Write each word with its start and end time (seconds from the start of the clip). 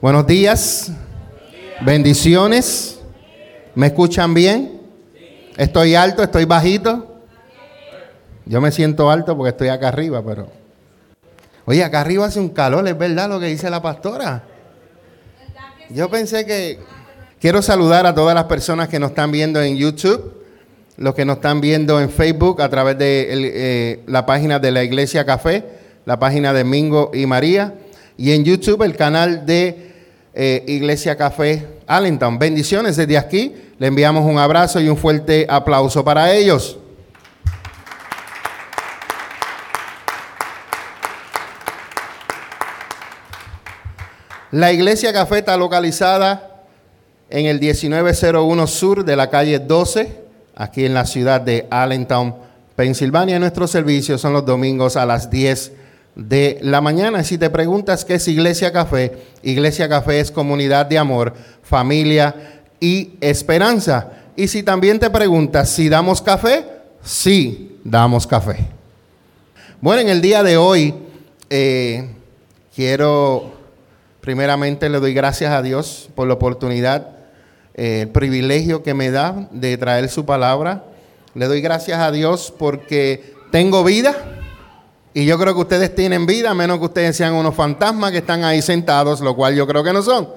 Buenos 0.00 0.26
días. 0.26 0.92
Bendiciones. 1.82 2.98
¿Me 3.74 3.88
escuchan 3.88 4.32
bien? 4.32 4.80
¿Estoy 5.58 5.94
alto? 5.94 6.22
¿Estoy 6.22 6.46
bajito? 6.46 7.20
Yo 8.46 8.62
me 8.62 8.72
siento 8.72 9.10
alto 9.10 9.36
porque 9.36 9.50
estoy 9.50 9.68
acá 9.68 9.88
arriba, 9.88 10.22
pero... 10.24 10.48
Oye, 11.66 11.84
acá 11.84 12.00
arriba 12.00 12.24
hace 12.24 12.40
un 12.40 12.48
calor, 12.48 12.88
es 12.88 12.96
verdad 12.96 13.28
lo 13.28 13.38
que 13.38 13.48
dice 13.48 13.68
la 13.68 13.82
pastora. 13.82 14.44
Yo 15.90 16.08
pensé 16.08 16.46
que... 16.46 16.78
Quiero 17.38 17.60
saludar 17.60 18.06
a 18.06 18.14
todas 18.14 18.34
las 18.34 18.44
personas 18.44 18.88
que 18.88 18.98
nos 18.98 19.10
están 19.10 19.30
viendo 19.30 19.60
en 19.62 19.76
YouTube, 19.76 20.32
los 20.96 21.14
que 21.14 21.26
nos 21.26 21.36
están 21.36 21.60
viendo 21.60 22.00
en 22.00 22.08
Facebook 22.08 22.62
a 22.62 22.70
través 22.70 22.96
de 22.96 23.28
eh, 23.30 24.02
la 24.06 24.24
página 24.24 24.58
de 24.58 24.70
la 24.70 24.82
Iglesia 24.82 25.26
Café, 25.26 25.62
la 26.06 26.18
página 26.18 26.54
de 26.54 26.64
Mingo 26.64 27.10
y 27.12 27.26
María, 27.26 27.74
y 28.16 28.32
en 28.32 28.44
YouTube 28.44 28.82
el 28.82 28.96
canal 28.96 29.44
de 29.44 29.89
eh, 30.34 30.64
Iglesia 30.66 31.16
Café 31.16 31.66
Allentown. 31.86 32.38
Bendiciones 32.38 32.96
desde 32.96 33.18
aquí. 33.18 33.54
Le 33.78 33.86
enviamos 33.86 34.24
un 34.24 34.38
abrazo 34.38 34.80
y 34.80 34.88
un 34.88 34.96
fuerte 34.96 35.46
aplauso 35.48 36.04
para 36.04 36.32
ellos. 36.32 36.78
La 44.52 44.72
Iglesia 44.72 45.12
Café 45.12 45.38
está 45.38 45.56
localizada 45.56 46.64
en 47.28 47.46
el 47.46 47.60
1901 47.60 48.66
sur 48.66 49.04
de 49.04 49.14
la 49.14 49.30
calle 49.30 49.60
12, 49.60 50.24
aquí 50.56 50.84
en 50.84 50.94
la 50.94 51.06
ciudad 51.06 51.40
de 51.40 51.68
Allentown, 51.70 52.34
Pensilvania. 52.74 53.38
Nuestros 53.38 53.70
servicios 53.70 54.20
son 54.20 54.32
los 54.32 54.44
domingos 54.44 54.96
a 54.96 55.06
las 55.06 55.30
10 55.30 55.72
de 56.20 56.58
la 56.60 56.82
mañana. 56.82 57.24
Si 57.24 57.38
te 57.38 57.48
preguntas 57.48 58.04
qué 58.04 58.14
es 58.14 58.28
Iglesia 58.28 58.72
Café, 58.72 59.12
Iglesia 59.42 59.88
Café 59.88 60.20
es 60.20 60.30
comunidad 60.30 60.84
de 60.84 60.98
amor, 60.98 61.32
familia 61.62 62.62
y 62.78 63.12
esperanza. 63.22 64.12
Y 64.36 64.48
si 64.48 64.62
también 64.62 64.98
te 64.98 65.08
preguntas 65.08 65.70
si 65.70 65.88
damos 65.88 66.20
café, 66.20 66.66
sí, 67.02 67.78
damos 67.84 68.26
café. 68.26 68.68
Bueno, 69.80 70.02
en 70.02 70.08
el 70.10 70.20
día 70.20 70.42
de 70.42 70.58
hoy 70.58 70.94
eh, 71.48 72.10
quiero, 72.74 73.54
primeramente 74.20 74.90
le 74.90 75.00
doy 75.00 75.14
gracias 75.14 75.52
a 75.52 75.62
Dios 75.62 76.10
por 76.14 76.28
la 76.28 76.34
oportunidad, 76.34 77.08
eh, 77.74 78.02
el 78.02 78.08
privilegio 78.08 78.82
que 78.82 78.92
me 78.92 79.10
da 79.10 79.48
de 79.52 79.78
traer 79.78 80.10
su 80.10 80.26
palabra. 80.26 80.84
Le 81.34 81.46
doy 81.46 81.62
gracias 81.62 81.98
a 81.98 82.12
Dios 82.12 82.52
porque 82.58 83.32
tengo 83.50 83.84
vida 83.84 84.39
y 85.12 85.24
yo 85.24 85.38
creo 85.38 85.54
que 85.54 85.60
ustedes 85.60 85.94
tienen 85.94 86.24
vida, 86.24 86.50
a 86.50 86.54
menos 86.54 86.78
que 86.78 86.84
ustedes 86.84 87.16
sean 87.16 87.34
unos 87.34 87.54
fantasmas 87.54 88.12
que 88.12 88.18
están 88.18 88.44
ahí 88.44 88.62
sentados, 88.62 89.20
lo 89.20 89.34
cual 89.34 89.54
yo 89.54 89.66
creo 89.66 89.82
que 89.82 89.92
no 89.92 90.02
son. 90.02 90.28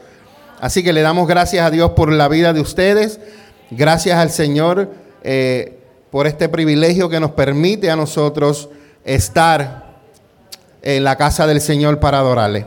Así 0.60 0.84
que 0.84 0.94
le 0.94 1.02
damos 1.02 1.28
gracias 1.28 1.66
a 1.66 1.70
Dios 1.70 1.92
por 1.92 2.12
la 2.12 2.28
vida 2.28 2.54
de 2.54 2.62
ustedes. 2.62 3.20
Gracias 3.70 4.18
al 4.18 4.32
Señor 4.32 4.92
eh, 5.24 5.78
por 6.10 6.26
este 6.26 6.50
privilegio 6.50 7.10
que 7.10 7.20
nos 7.20 7.32
permite 7.32 7.92
a 7.92 7.96
nosotros 7.96 8.70
estar 9.04 10.00
en 10.82 11.04
la 11.04 11.18
casa 11.18 11.46
del 11.46 11.62
Señor 11.62 12.00
para 12.00 12.20
adorarle. 12.20 12.66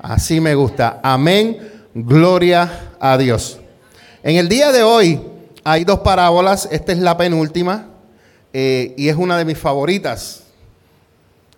Así 0.00 0.40
me 0.40 0.54
gusta. 0.54 1.00
Amén. 1.02 1.58
Gloria 1.94 2.90
a 3.00 3.16
Dios. 3.16 3.58
En 4.22 4.36
el 4.36 4.48
día 4.48 4.70
de 4.70 4.82
hoy 4.82 5.20
hay 5.64 5.84
dos 5.84 6.00
parábolas. 6.00 6.68
Esta 6.70 6.92
es 6.92 6.98
la 6.98 7.16
penúltima 7.16 7.86
eh, 8.52 8.94
y 8.98 9.08
es 9.08 9.16
una 9.16 9.38
de 9.38 9.44
mis 9.44 9.58
favoritas. 9.58 10.43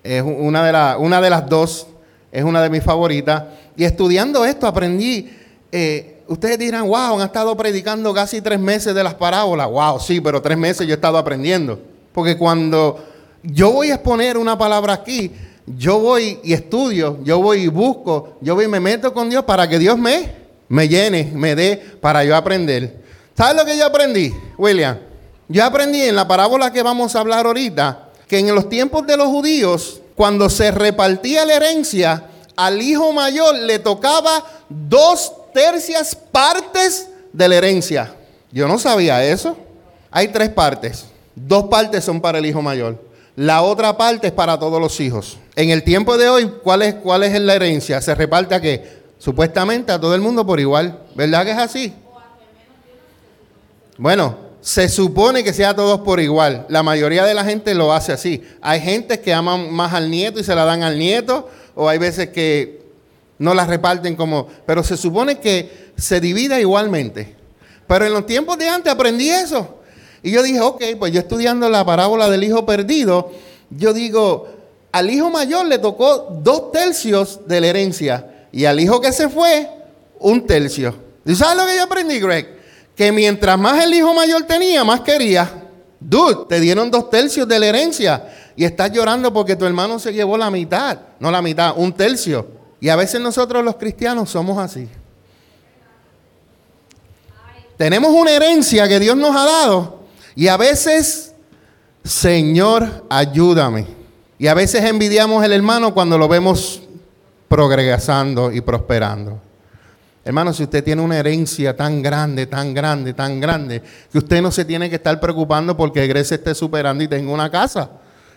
Es 0.07 0.23
una 0.23 0.65
de, 0.65 0.97
una 0.99 1.21
de 1.21 1.31
las 1.31 1.49
dos, 1.49 1.87
es 2.31 2.45
una 2.45 2.63
de 2.63 2.71
mis 2.71 2.83
favoritas. 2.83 3.45
Y 3.77 3.85
estudiando 3.85 4.45
esto 4.45 4.67
aprendí, 4.67 5.31
eh, 5.73 6.23
ustedes 6.29 6.59
dirán, 6.59 6.87
wow, 6.87 7.19
han 7.19 7.27
estado 7.27 7.57
predicando 7.57 8.13
casi 8.15 8.41
tres 8.41 8.59
meses 8.61 8.95
de 8.95 9.03
las 9.03 9.15
parábolas. 9.15 9.69
Wow, 9.69 10.01
sí, 10.01 10.21
pero 10.21 10.41
tres 10.41 10.57
meses 10.57 10.87
yo 10.87 10.93
he 10.93 10.97
estado 10.97 11.19
aprendiendo. 11.19 11.81
Porque 12.13 12.37
cuando 12.37 13.05
yo 13.43 13.73
voy 13.73 13.91
a 13.91 13.95
exponer 13.95 14.39
una 14.39 14.57
palabra 14.57 14.93
aquí, 14.93 15.33
yo 15.67 15.99
voy 15.99 16.39
y 16.45 16.53
estudio, 16.53 17.19
yo 17.25 17.41
voy 17.41 17.63
y 17.63 17.69
busco, 17.69 18.37
yo 18.41 18.55
voy 18.55 18.67
y 18.67 18.69
me 18.69 18.81
meto 18.81 19.13
con 19.13 19.29
Dios 19.29 19.45
para 19.45 19.69
que 19.69 19.79
Dios 19.79 19.99
me, 19.99 20.31
me 20.69 20.89
llene, 20.89 21.33
me 21.35 21.55
dé 21.55 21.77
para 22.01 22.25
yo 22.25 22.37
aprender. 22.37 23.03
¿Sabes 23.37 23.57
lo 23.57 23.65
que 23.65 23.77
yo 23.77 23.87
aprendí, 23.87 24.33
William? 24.57 24.99
Yo 25.49 25.65
aprendí 25.65 26.03
en 26.03 26.17
la 26.17 26.27
parábola 26.27 26.73
que 26.73 26.83
vamos 26.83 27.15
a 27.15 27.21
hablar 27.21 27.47
ahorita, 27.47 28.11
que 28.27 28.39
en 28.39 28.55
los 28.55 28.69
tiempos 28.69 29.07
de 29.07 29.17
los 29.17 29.29
judíos, 29.29 30.01
cuando 30.17 30.49
se 30.49 30.71
repartía 30.71 31.45
la 31.45 31.55
herencia, 31.55 32.25
al 32.57 32.81
hijo 32.81 33.13
mayor 33.13 33.55
le 33.55 33.79
tocaba 33.79 34.45
dos 34.69 35.33
tercias 35.53 36.15
partes 36.15 37.09
de 37.33 37.49
la 37.49 37.57
herencia. 37.57 38.15
Yo 38.51 38.67
no 38.67 38.79
sabía 38.79 39.23
eso. 39.25 39.57
Hay 40.11 40.29
tres 40.29 40.49
partes. 40.49 41.05
Dos 41.35 41.65
partes 41.65 42.03
son 42.03 42.21
para 42.21 42.39
el 42.39 42.47
hijo 42.47 42.63
mayor. 42.63 43.05
La 43.37 43.61
otra 43.61 43.99
parte 43.99 44.29
es 44.29 44.33
para 44.33 44.59
todos 44.59 44.81
los 44.81 44.99
hijos. 45.01 45.37
En 45.55 45.69
el 45.69 45.83
tiempo 45.85 46.17
de 46.17 46.31
hoy, 46.31 46.51
¿cuál 46.63 46.81
es, 46.81 46.95
cuál 46.95 47.23
es 47.23 47.39
la 47.39 47.55
herencia? 47.55 48.01
Se 48.01 48.15
reparte 48.15 48.55
a 48.55 48.61
qué? 48.61 49.03
Supuestamente 49.19 49.93
a 49.93 50.01
todo 50.01 50.15
el 50.15 50.23
mundo 50.23 50.47
por 50.47 50.59
igual. 50.59 50.99
¿Verdad 51.15 51.45
que 51.45 51.51
es 51.51 51.59
así? 51.59 51.95
Bueno, 53.99 54.46
se 54.67 54.89
supone 54.89 55.45
que 55.45 55.53
sea 55.53 55.77
todos 55.77 56.01
por 56.01 56.19
igual. 56.19 56.67
La 56.69 56.83
mayoría 56.83 57.25
de 57.25 57.35
la 57.35 57.45
gente 57.45 57.73
lo 57.73 57.93
hace 57.93 58.11
así. 58.11 58.43
Hay 58.61 58.81
gente 58.81 59.21
que 59.21 59.33
aman 59.33 59.73
más 59.73 59.95
al 59.95 60.11
nieto 60.11 60.41
y 60.41 60.43
se 60.43 60.57
la 60.57 60.65
dan 60.65 60.83
al 60.83 60.99
nieto, 60.99 61.49
o 61.77 61.89
hay 61.89 61.99
veces 61.99 62.31
que 62.31 62.81
no 63.39 63.55
la 63.55 63.65
reparten 63.65 64.17
como... 64.17 64.49
Pero 64.67 64.83
se 64.83 64.97
supone 64.97 65.39
que 65.39 65.93
se 65.97 66.19
divida 66.19 66.59
igualmente. 66.59 67.37
Pero 67.87 68.07
en 68.07 68.13
los 68.13 68.27
tiempos 68.27 68.59
de 68.59 68.69
antes 68.69 68.93
aprendí 68.93 69.31
eso. 69.31 69.79
Y 70.21 70.33
yo 70.33 70.43
dije, 70.43 70.61
ok, 70.61 70.83
pues 70.99 71.13
yo 71.13 71.21
estudiando 71.21 71.69
la 71.69 71.85
parábola 71.85 72.29
del 72.29 72.43
hijo 72.43 72.67
perdido, 72.67 73.31
yo 73.71 73.93
digo, 73.93 74.49
al 74.91 75.09
hijo 75.09 75.31
mayor 75.31 75.67
le 75.67 75.79
tocó 75.79 76.41
dos 76.43 76.73
tercios 76.73 77.47
de 77.47 77.61
la 77.61 77.69
herencia 77.69 78.49
y 78.51 78.65
al 78.65 78.81
hijo 78.81 79.01
que 79.01 79.13
se 79.13 79.29
fue, 79.29 79.71
un 80.19 80.45
tercio. 80.45 80.93
¿Y 81.25 81.37
sabes 81.37 81.57
lo 81.57 81.67
que 81.69 81.77
yo 81.77 81.85
aprendí, 81.85 82.19
Greg? 82.19 82.56
Que 82.97 83.13
mientras 83.13 83.59
más 83.59 83.85
el 83.85 83.93
hijo 83.93 84.15
mayor 84.15 84.45
tenía, 84.45 84.83
más 84.83 85.03
quería. 85.03 85.69
Dude, 86.01 86.47
te 86.49 86.59
dieron 86.61 86.91
dos 86.91 87.11
tercios 87.11 87.47
de 87.47 87.59
la 87.59 87.67
herencia 87.67 88.33
y 88.57 88.65
estás 88.65 88.91
llorando 88.91 89.33
porque 89.33 89.55
tu 89.55 89.67
hermano 89.67 89.99
se 89.99 90.13
llevó 90.13 90.39
la 90.39 90.51
mitad, 90.51 90.99
no 91.21 91.31
la 91.31 91.43
mitad, 91.43 91.75
un 91.77 91.93
tercio. 91.93 92.49
Y 92.81 92.89
a 92.89 92.97
veces 92.97 93.21
nosotros 93.21 93.63
los 93.63 93.77
cristianos 93.77 94.31
somos 94.31 94.59
así. 94.59 94.89
Tenemos 97.77 98.11
una 98.11 98.31
herencia 98.31 98.89
que 98.89 98.99
Dios 98.99 99.17
nos 99.17 99.37
ha 99.37 99.45
dado 99.45 100.01
y 100.35 100.49
a 100.49 100.57
veces, 100.57 101.35
Señor, 102.03 103.05
ayúdame. 103.11 103.87
Y 104.39 104.47
a 104.47 104.55
veces 104.55 104.85
envidiamos 104.85 105.45
al 105.45 105.53
hermano 105.53 105.93
cuando 105.93 106.17
lo 106.17 106.29
vemos 106.29 106.83
progresando 107.49 108.53
y 108.53 108.63
prosperando. 108.63 109.41
Hermano, 110.27 110.53
si 110.53 110.65
usted 110.65 110.83
tiene 110.83 111.03
una 111.03 111.19
herencia 111.19 111.77
tan 111.77 112.03
grande, 112.03 112.49
tan 112.49 112.75
grande, 112.75 113.15
tan 113.15 113.39
grande, 113.39 113.81
que 114.11 114.19
usted 114.19 114.43
no 114.43 114.51
se 114.51 114.65
tiene 114.65 114.91
que 114.91 114.97
estar 114.97 115.21
preocupando 115.21 115.77
porque 115.77 116.05
Grecia 116.09 116.35
esté 116.35 116.53
superando 116.53 117.05
y 117.05 117.07
tenga 117.07 117.31
una 117.31 117.49
casa. 117.49 117.91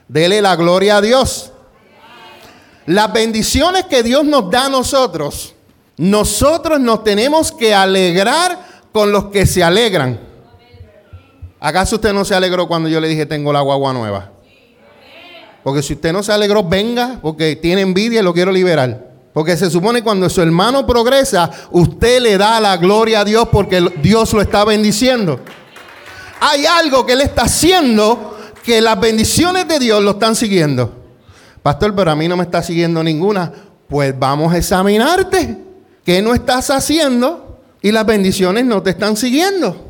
Dele 0.07 0.39
la 0.39 0.55
gloria 0.55 0.97
a 0.97 1.01
Dios. 1.01 1.51
Las 2.85 3.11
bendiciones 3.11 3.85
que 3.85 4.03
Dios 4.03 4.23
nos 4.23 4.51
da 4.51 4.67
a 4.67 4.69
nosotros, 4.69 5.55
nosotros 5.97 6.79
nos 6.79 7.03
tenemos 7.03 7.51
que 7.51 7.73
alegrar 7.73 8.59
con 8.91 9.11
los 9.11 9.31
que 9.31 9.47
se 9.47 9.63
alegran. 9.63 10.19
¿Acaso 11.59 11.95
usted 11.95 12.13
no 12.13 12.23
se 12.23 12.35
alegró 12.35 12.67
cuando 12.67 12.87
yo 12.87 13.01
le 13.01 13.07
dije 13.07 13.25
tengo 13.25 13.51
la 13.51 13.61
guagua 13.61 13.93
nueva? 13.93 14.29
Porque 15.63 15.81
si 15.81 15.93
usted 15.93 16.13
no 16.13 16.21
se 16.21 16.31
alegró, 16.31 16.63
venga, 16.63 17.17
porque 17.19 17.55
tiene 17.55 17.81
envidia 17.81 18.19
y 18.19 18.23
lo 18.23 18.31
quiero 18.31 18.51
liberar. 18.51 19.08
Porque 19.33 19.55
se 19.55 19.69
supone 19.69 20.03
cuando 20.03 20.29
su 20.29 20.41
hermano 20.41 20.85
progresa, 20.85 21.49
usted 21.71 22.21
le 22.21 22.37
da 22.37 22.59
la 22.59 22.77
gloria 22.77 23.21
a 23.21 23.25
Dios 23.25 23.47
porque 23.51 23.79
Dios 24.01 24.33
lo 24.33 24.41
está 24.41 24.65
bendiciendo. 24.65 25.39
Hay 26.39 26.65
algo 26.65 27.05
que 27.05 27.13
él 27.13 27.21
está 27.21 27.43
haciendo 27.43 28.37
que 28.63 28.81
las 28.81 28.99
bendiciones 28.99 29.67
de 29.67 29.79
Dios 29.79 30.03
lo 30.03 30.11
están 30.11 30.35
siguiendo. 30.35 30.93
Pastor, 31.61 31.93
pero 31.95 32.11
a 32.11 32.15
mí 32.15 32.27
no 32.27 32.37
me 32.37 32.43
está 32.43 32.63
siguiendo 32.63 33.03
ninguna. 33.03 33.51
Pues 33.87 34.17
vamos 34.17 34.53
a 34.53 34.57
examinarte. 34.57 35.57
¿Qué 36.03 36.21
no 36.21 36.33
estás 36.33 36.69
haciendo? 36.69 37.59
Y 37.81 37.91
las 37.91 38.05
bendiciones 38.05 38.65
no 38.65 38.81
te 38.81 38.91
están 38.91 39.15
siguiendo. 39.15 39.85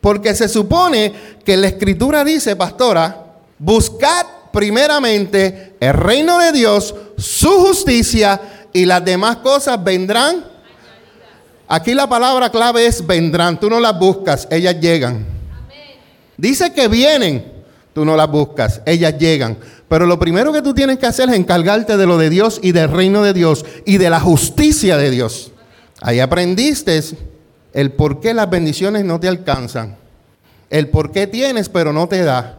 Porque 0.00 0.34
se 0.34 0.48
supone 0.48 1.12
que 1.44 1.56
la 1.56 1.68
escritura 1.68 2.24
dice, 2.24 2.56
pastora, 2.56 3.24
buscad 3.58 4.26
primeramente 4.52 5.74
el 5.80 5.94
reino 5.94 6.38
de 6.38 6.52
Dios, 6.52 6.94
su 7.16 7.48
justicia 7.48 8.40
y 8.72 8.84
las 8.84 9.04
demás 9.04 9.38
cosas 9.38 9.82
vendrán. 9.82 10.44
Aquí 11.68 11.94
la 11.94 12.08
palabra 12.08 12.50
clave 12.50 12.86
es 12.86 13.06
vendrán. 13.06 13.58
Tú 13.58 13.70
no 13.70 13.80
las 13.80 13.98
buscas, 13.98 14.46
ellas 14.50 14.78
llegan. 14.80 15.26
Dice 16.36 16.72
que 16.72 16.88
vienen, 16.88 17.52
tú 17.94 18.04
no 18.04 18.16
las 18.16 18.30
buscas, 18.30 18.82
ellas 18.84 19.18
llegan. 19.18 19.56
Pero 19.88 20.06
lo 20.06 20.18
primero 20.18 20.52
que 20.52 20.62
tú 20.62 20.74
tienes 20.74 20.98
que 20.98 21.06
hacer 21.06 21.28
es 21.28 21.36
encargarte 21.36 21.96
de 21.96 22.06
lo 22.06 22.18
de 22.18 22.30
Dios 22.30 22.60
y 22.62 22.72
del 22.72 22.90
reino 22.90 23.22
de 23.22 23.32
Dios 23.32 23.64
y 23.84 23.98
de 23.98 24.10
la 24.10 24.20
justicia 24.20 24.96
de 24.96 25.10
Dios. 25.10 25.52
Ahí 26.00 26.18
aprendiste 26.18 27.00
el 27.72 27.92
por 27.92 28.20
qué 28.20 28.34
las 28.34 28.50
bendiciones 28.50 29.04
no 29.04 29.20
te 29.20 29.28
alcanzan, 29.28 29.96
el 30.70 30.88
por 30.88 31.12
qué 31.12 31.26
tienes 31.26 31.68
pero 31.68 31.92
no 31.92 32.08
te 32.08 32.22
da, 32.22 32.58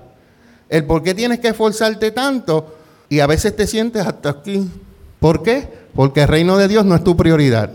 el 0.74 0.86
por 0.86 1.04
qué 1.04 1.14
tienes 1.14 1.40
que 1.40 1.50
esforzarte 1.50 2.10
tanto 2.10 2.74
y 3.08 3.20
a 3.20 3.28
veces 3.28 3.56
te 3.56 3.68
sientes 3.68 4.04
hasta 4.08 4.32
aquí. 4.32 4.68
¿Por 5.20 5.44
qué? 5.44 5.68
Porque 5.94 6.24
el 6.24 6.28
reino 6.28 6.58
de 6.58 6.68
Dios 6.68 6.84
no 6.84 6.96
es 6.96 7.04
tu 7.04 7.16
prioridad. 7.16 7.70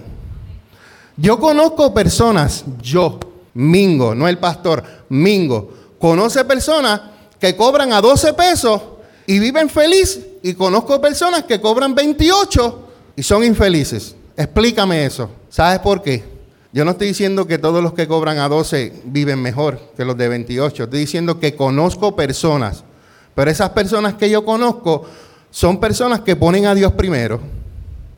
Yo 1.17 1.39
conozco 1.39 1.95
personas, 1.95 2.65
yo, 2.83 3.21
Mingo, 3.55 4.17
no 4.17 4.27
el 4.27 4.39
pastor, 4.39 4.83
Mingo, 5.11 5.73
conoce 6.01 6.45
personas 6.45 7.01
que 7.39 7.55
cobran 7.55 7.93
a 7.93 8.01
12 8.01 8.33
pesos 8.33 8.83
y 9.29 9.39
viven 9.39 9.71
feliz 9.71 10.19
y 10.43 10.55
conozco 10.55 11.01
personas 11.01 11.45
que 11.45 11.61
cobran 11.61 11.95
28 11.95 12.89
y 13.15 13.23
son 13.23 13.45
infelices. 13.45 14.17
Explícame 14.37 15.05
eso. 15.05 15.31
¿Sabes 15.51 15.79
por 15.79 16.03
qué? 16.03 16.25
Yo 16.73 16.85
no 16.85 16.91
estoy 16.91 17.07
diciendo 17.07 17.47
que 17.47 17.59
todos 17.59 17.81
los 17.81 17.95
que 17.95 18.09
cobran 18.09 18.39
a 18.39 18.49
12 18.49 19.03
viven 19.05 19.41
mejor 19.41 19.79
que 19.97 20.05
los 20.05 20.19
de 20.19 20.27
28. 20.27 20.83
Estoy 20.83 20.99
diciendo 20.99 21.39
que 21.39 21.55
conozco 21.55 22.17
personas. 22.17 22.83
Pero 23.39 23.53
esas 23.53 23.71
personas 23.71 24.15
que 24.15 24.29
yo 24.29 24.45
conozco 24.45 25.07
son 25.53 25.79
personas 25.79 26.23
que 26.23 26.35
ponen 26.35 26.67
a 26.67 26.75
Dios 26.75 26.95
primero. 26.95 27.41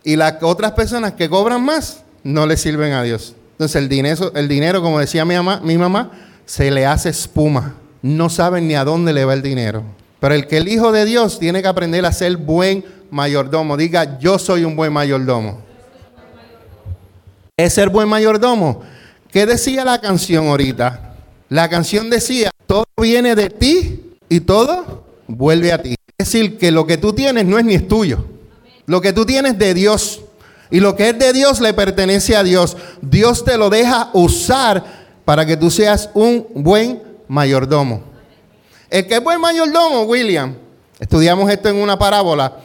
Y 0.03 0.17
las 0.17 0.43
otras 0.43 0.73
personas 0.73 1.13
que 1.13 1.29
cobran 1.29 1.63
más 1.63 2.05
no 2.25 2.47
le 2.47 2.57
sirven 2.57 2.95
a 2.95 3.03
Dios. 3.03 3.35
Entonces 3.53 3.77
el 3.77 3.91
dinero, 3.91 4.33
el 4.35 4.49
dinero 4.49 4.81
como 4.81 4.99
decía 4.99 5.27
mi 5.27 5.35
mamá, 5.35 5.61
mi 5.63 5.77
mamá, 5.77 6.11
se 6.47 6.71
le 6.71 6.87
hace 6.87 7.11
espuma. 7.11 7.75
No 8.01 8.31
saben 8.31 8.67
ni 8.67 8.77
a 8.77 8.83
dónde 8.83 9.13
le 9.13 9.27
va 9.27 9.35
el 9.35 9.43
dinero. 9.43 9.83
Pero 10.21 10.35
el 10.35 10.47
que 10.47 10.57
el 10.57 10.69
Hijo 10.69 10.91
de 10.91 11.05
Dios 11.05 11.39
tiene 11.39 11.61
que 11.61 11.69
aprender 11.69 12.07
a 12.07 12.13
ser 12.13 12.39
buen 12.39 12.83
mayordomo. 13.11 13.77
Diga, 13.77 14.19
yo 14.21 14.39
soy 14.39 14.65
un 14.65 14.75
buen 14.75 14.91
mayordomo. 14.91 15.61
Es 17.59 17.75
ser 17.75 17.91
buen 17.91 18.09
mayordomo. 18.09 18.81
¿Qué 19.31 19.45
decía 19.45 19.85
la 19.85 20.01
canción 20.01 20.47
ahorita? 20.47 21.15
La 21.51 21.69
canción 21.69 22.09
decía, 22.09 22.51
todo 22.67 22.87
viene 22.97 23.35
de 23.35 23.51
ti 23.51 24.17
y 24.31 24.41
todo 24.41 25.00
vuelve 25.37 25.73
a 25.73 25.83
ti. 25.83 25.95
Es 26.19 26.33
decir, 26.33 26.59
que 26.59 26.71
lo 26.71 26.87
que 26.87 26.99
tú 26.99 27.13
tienes 27.13 27.47
no 27.47 27.59
es 27.59 27.65
ni 27.65 27.75
es 27.75 27.89
tuyo. 27.89 28.25
Lo 28.87 29.01
que 29.01 29.13
tú 29.13 29.25
tienes 29.25 29.59
de 29.59 29.75
Dios. 29.75 30.21
Y 30.71 30.81
lo 30.81 30.97
que 30.97 31.11
es 31.11 31.19
de 31.19 31.33
Dios 31.33 31.61
le 31.61 31.73
pertenece 31.75 32.37
a 32.37 32.43
Dios. 32.43 32.77
Dios 33.01 33.45
te 33.45 33.57
lo 33.57 33.71
deja 33.71 34.11
usar 34.13 34.85
para 35.25 35.47
que 35.47 35.57
tú 35.57 35.71
seas 35.71 36.11
un 36.15 36.47
buen 36.55 37.03
mayordomo. 37.29 38.03
El 38.91 39.07
que 39.07 39.15
es 39.15 39.23
buen 39.23 39.41
mayordomo, 39.41 40.03
William, 40.03 40.57
estudiamos 40.99 41.51
esto 41.51 41.69
en 41.69 41.77
una 41.77 41.99
parábola, 41.99 42.57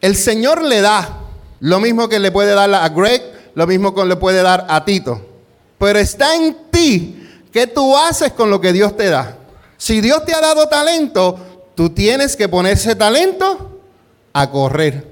el 0.00 0.16
Señor 0.16 0.62
le 0.62 0.80
da 0.80 1.18
lo 1.60 1.80
mismo 1.80 2.08
que 2.08 2.18
le 2.18 2.30
puede 2.30 2.54
dar 2.54 2.72
a 2.72 2.88
Greg, 2.88 3.22
lo 3.54 3.66
mismo 3.66 3.94
que 3.94 4.04
le 4.04 4.16
puede 4.16 4.42
dar 4.42 4.66
a 4.68 4.84
Tito. 4.84 5.20
Pero 5.78 5.98
está 5.98 6.36
en 6.36 6.56
ti 6.70 7.28
qué 7.52 7.66
tú 7.66 7.96
haces 7.96 8.32
con 8.32 8.50
lo 8.50 8.60
que 8.60 8.72
Dios 8.72 8.96
te 8.96 9.10
da. 9.10 9.36
Si 9.76 10.00
Dios 10.00 10.24
te 10.24 10.34
ha 10.34 10.40
dado 10.40 10.68
talento, 10.68 11.51
tú 11.74 11.90
tienes 11.90 12.36
que 12.36 12.48
poner 12.48 12.74
ese 12.74 12.94
talento 12.94 13.80
a 14.32 14.50
correr. 14.50 15.06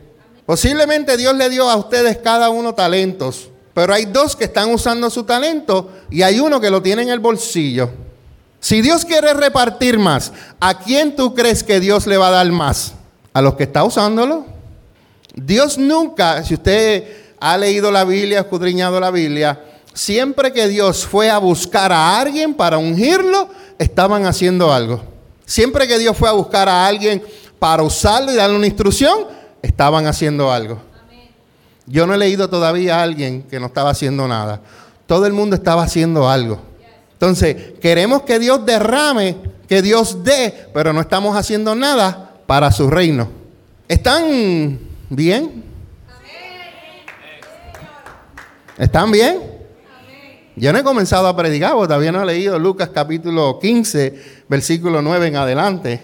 Posiblemente 0.47 1.17
Dios 1.17 1.35
le 1.37 1.49
dio 1.49 1.71
a 1.71 1.77
ustedes 1.77 2.19
cada 2.19 2.51
uno 2.51 2.75
talentos, 2.75 3.51
pero 3.73 3.95
hay 3.95 4.07
dos 4.07 4.35
que 4.35 4.45
están 4.45 4.71
usando 4.71 5.09
su 5.11 5.25
talento 5.25 5.91
y 6.11 6.23
hay 6.23 6.41
uno 6.41 6.61
que 6.61 6.71
lo 6.71 6.83
tiene 6.83 7.03
en 7.03 7.11
el 7.11 7.21
bolsillo. 7.21 7.91
Si 8.59 8.83
Dios 8.83 9.05
quiere 9.05 9.33
repartir 9.33 9.99
más, 9.99 10.33
¿a 10.59 10.79
quién 10.81 11.17
tú 11.17 11.35
crees 11.35 11.65
que 11.65 11.81
Dios 11.81 12.07
le 12.07 12.17
va 12.17 12.29
a 12.29 12.33
dar 12.33 12.51
más? 12.51 12.93
¿A 13.33 13.41
los 13.41 13.55
que 13.55 13.62
está 13.62 13.85
usándolo? 13.85 14.45
Dios 15.35 15.79
nunca, 15.79 16.45
si 16.45 16.55
usted 16.55 17.05
ha 17.39 17.57
leído 17.57 17.91
la 17.91 18.05
Biblia, 18.05 18.41
escudriñado 18.41 19.01
la 19.01 19.11
Biblia, 19.11 19.65
siempre 19.95 20.53
que 20.53 20.69
Dios 20.69 21.07
fue 21.07 21.31
a 21.31 21.39
buscar 21.39 21.93
a 21.93 22.19
alguien 22.21 22.55
para 22.55 22.77
ungirlo, 22.77 23.49
estaban 23.79 24.27
haciendo 24.27 24.73
algo. 24.73 25.01
Siempre 25.50 25.88
que 25.88 25.99
Dios 25.99 26.17
fue 26.17 26.29
a 26.29 26.32
buscar 26.32 26.69
a 26.69 26.87
alguien 26.87 27.20
para 27.58 27.82
usarlo 27.82 28.32
y 28.32 28.37
darle 28.37 28.55
una 28.55 28.69
instrucción, 28.69 29.26
estaban 29.61 30.06
haciendo 30.06 30.52
algo. 30.52 30.81
Yo 31.87 32.06
no 32.06 32.14
he 32.14 32.19
leído 32.19 32.49
todavía 32.49 33.00
a 33.00 33.02
alguien 33.02 33.43
que 33.43 33.58
no 33.58 33.67
estaba 33.67 33.91
haciendo 33.91 34.29
nada. 34.29 34.61
Todo 35.08 35.26
el 35.26 35.32
mundo 35.32 35.56
estaba 35.56 35.82
haciendo 35.82 36.31
algo. 36.31 36.61
Entonces, 37.14 37.73
queremos 37.81 38.23
que 38.23 38.38
Dios 38.38 38.64
derrame, 38.64 39.38
que 39.69 39.82
Dios 39.82 40.23
dé, 40.23 40.69
pero 40.73 40.93
no 40.93 41.00
estamos 41.00 41.37
haciendo 41.37 41.75
nada 41.75 42.31
para 42.47 42.70
su 42.70 42.88
reino. 42.88 43.29
¿Están 43.88 44.79
bien? 45.08 45.64
¿Están 48.79 49.11
bien? 49.11 49.60
Yo 50.61 50.75
no 50.75 50.79
he 50.79 50.85
comenzado 50.85 51.27
a 51.27 51.35
predicar, 51.35 51.73
porque 51.73 51.87
todavía 51.87 52.12
no 52.12 52.23
he 52.23 52.27
leído 52.27 52.59
Lucas 52.59 52.91
capítulo 52.93 53.59
15, 53.59 54.45
versículo 54.47 55.01
9 55.01 55.29
en 55.29 55.37
adelante, 55.37 56.03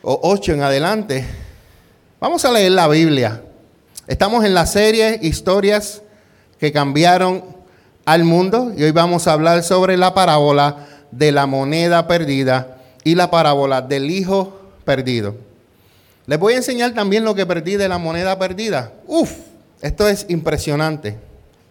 o 0.00 0.20
8 0.22 0.52
en 0.52 0.62
adelante. 0.62 1.24
Vamos 2.20 2.44
a 2.44 2.52
leer 2.52 2.70
la 2.70 2.86
Biblia. 2.86 3.42
Estamos 4.06 4.44
en 4.44 4.54
la 4.54 4.64
serie 4.64 5.18
Historias 5.22 6.02
que 6.60 6.70
cambiaron 6.70 7.42
al 8.04 8.22
mundo 8.22 8.72
y 8.76 8.84
hoy 8.84 8.92
vamos 8.92 9.26
a 9.26 9.32
hablar 9.32 9.64
sobre 9.64 9.96
la 9.96 10.14
parábola 10.14 10.86
de 11.10 11.32
la 11.32 11.46
moneda 11.46 12.06
perdida 12.06 12.76
y 13.02 13.16
la 13.16 13.28
parábola 13.28 13.82
del 13.82 14.08
hijo 14.08 14.56
perdido. 14.84 15.34
Les 16.26 16.38
voy 16.38 16.52
a 16.52 16.58
enseñar 16.58 16.94
también 16.94 17.24
lo 17.24 17.34
que 17.34 17.44
perdí 17.44 17.74
de 17.74 17.88
la 17.88 17.98
moneda 17.98 18.38
perdida. 18.38 18.92
Uf, 19.08 19.32
esto 19.82 20.06
es 20.06 20.26
impresionante. 20.28 21.18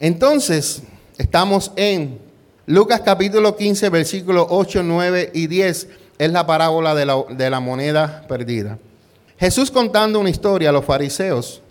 Entonces, 0.01 0.81
estamos 1.17 1.71
en 1.77 2.24
Lucas 2.67 3.01
capítulo 3.01 3.55
15, 3.55 3.89
versículos 3.89 4.47
8, 4.49 4.81
9 4.83 5.31
y 5.33 5.47
10. 5.47 5.87
Es 6.17 6.31
la 6.31 6.47
parábola 6.47 6.95
de 6.95 7.05
la, 7.05 7.23
de 7.29 7.49
la 7.49 7.59
moneda 7.59 8.25
perdida. 8.27 8.79
Jesús 9.37 9.69
contando 9.69 10.19
una 10.19 10.29
historia 10.29 10.69
a 10.69 10.71
los 10.71 10.85
fariseos 10.85 11.61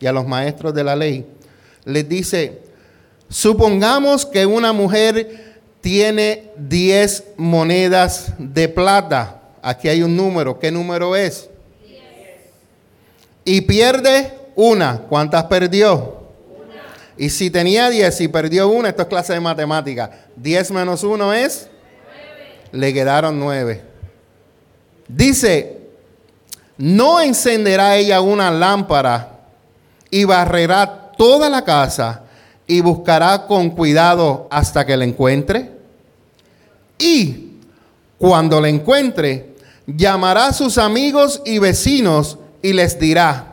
y 0.00 0.06
a 0.06 0.12
los 0.12 0.26
maestros 0.26 0.72
de 0.72 0.84
la 0.84 0.96
ley, 0.96 1.26
les 1.84 2.08
dice, 2.08 2.60
supongamos 3.28 4.24
que 4.24 4.46
una 4.46 4.72
mujer 4.72 5.58
tiene 5.80 6.52
10 6.56 7.24
monedas 7.36 8.32
de 8.38 8.68
plata. 8.68 9.42
Aquí 9.60 9.88
hay 9.88 10.02
un 10.02 10.16
número. 10.16 10.58
¿Qué 10.58 10.70
número 10.70 11.16
es? 11.16 11.50
Y 13.44 13.60
pierde 13.62 14.32
una. 14.54 14.98
¿Cuántas 15.08 15.44
perdió? 15.44 16.17
Y 17.18 17.30
si 17.30 17.50
tenía 17.50 17.90
10 17.90 18.20
y 18.20 18.28
perdió 18.28 18.68
una, 18.68 18.90
esto 18.90 19.02
es 19.02 19.08
clase 19.08 19.32
de 19.32 19.40
matemática. 19.40 20.10
10 20.36 20.70
menos 20.70 21.02
1 21.02 21.32
es... 21.34 21.68
Le 22.70 22.92
quedaron 22.94 23.38
9. 23.40 23.82
Dice, 25.08 25.78
no 26.76 27.20
encenderá 27.20 27.96
ella 27.96 28.20
una 28.20 28.50
lámpara 28.50 29.40
y 30.10 30.24
barrerá 30.24 31.12
toda 31.16 31.48
la 31.48 31.64
casa 31.64 32.22
y 32.66 32.82
buscará 32.82 33.46
con 33.46 33.70
cuidado 33.70 34.46
hasta 34.50 34.86
que 34.86 34.96
la 34.96 35.04
encuentre. 35.04 35.72
Y 36.98 37.52
cuando 38.18 38.60
la 38.60 38.68
encuentre, 38.68 39.54
llamará 39.86 40.48
a 40.48 40.52
sus 40.52 40.76
amigos 40.76 41.40
y 41.44 41.58
vecinos 41.58 42.38
y 42.60 42.74
les 42.74 42.98
dirá, 42.98 43.47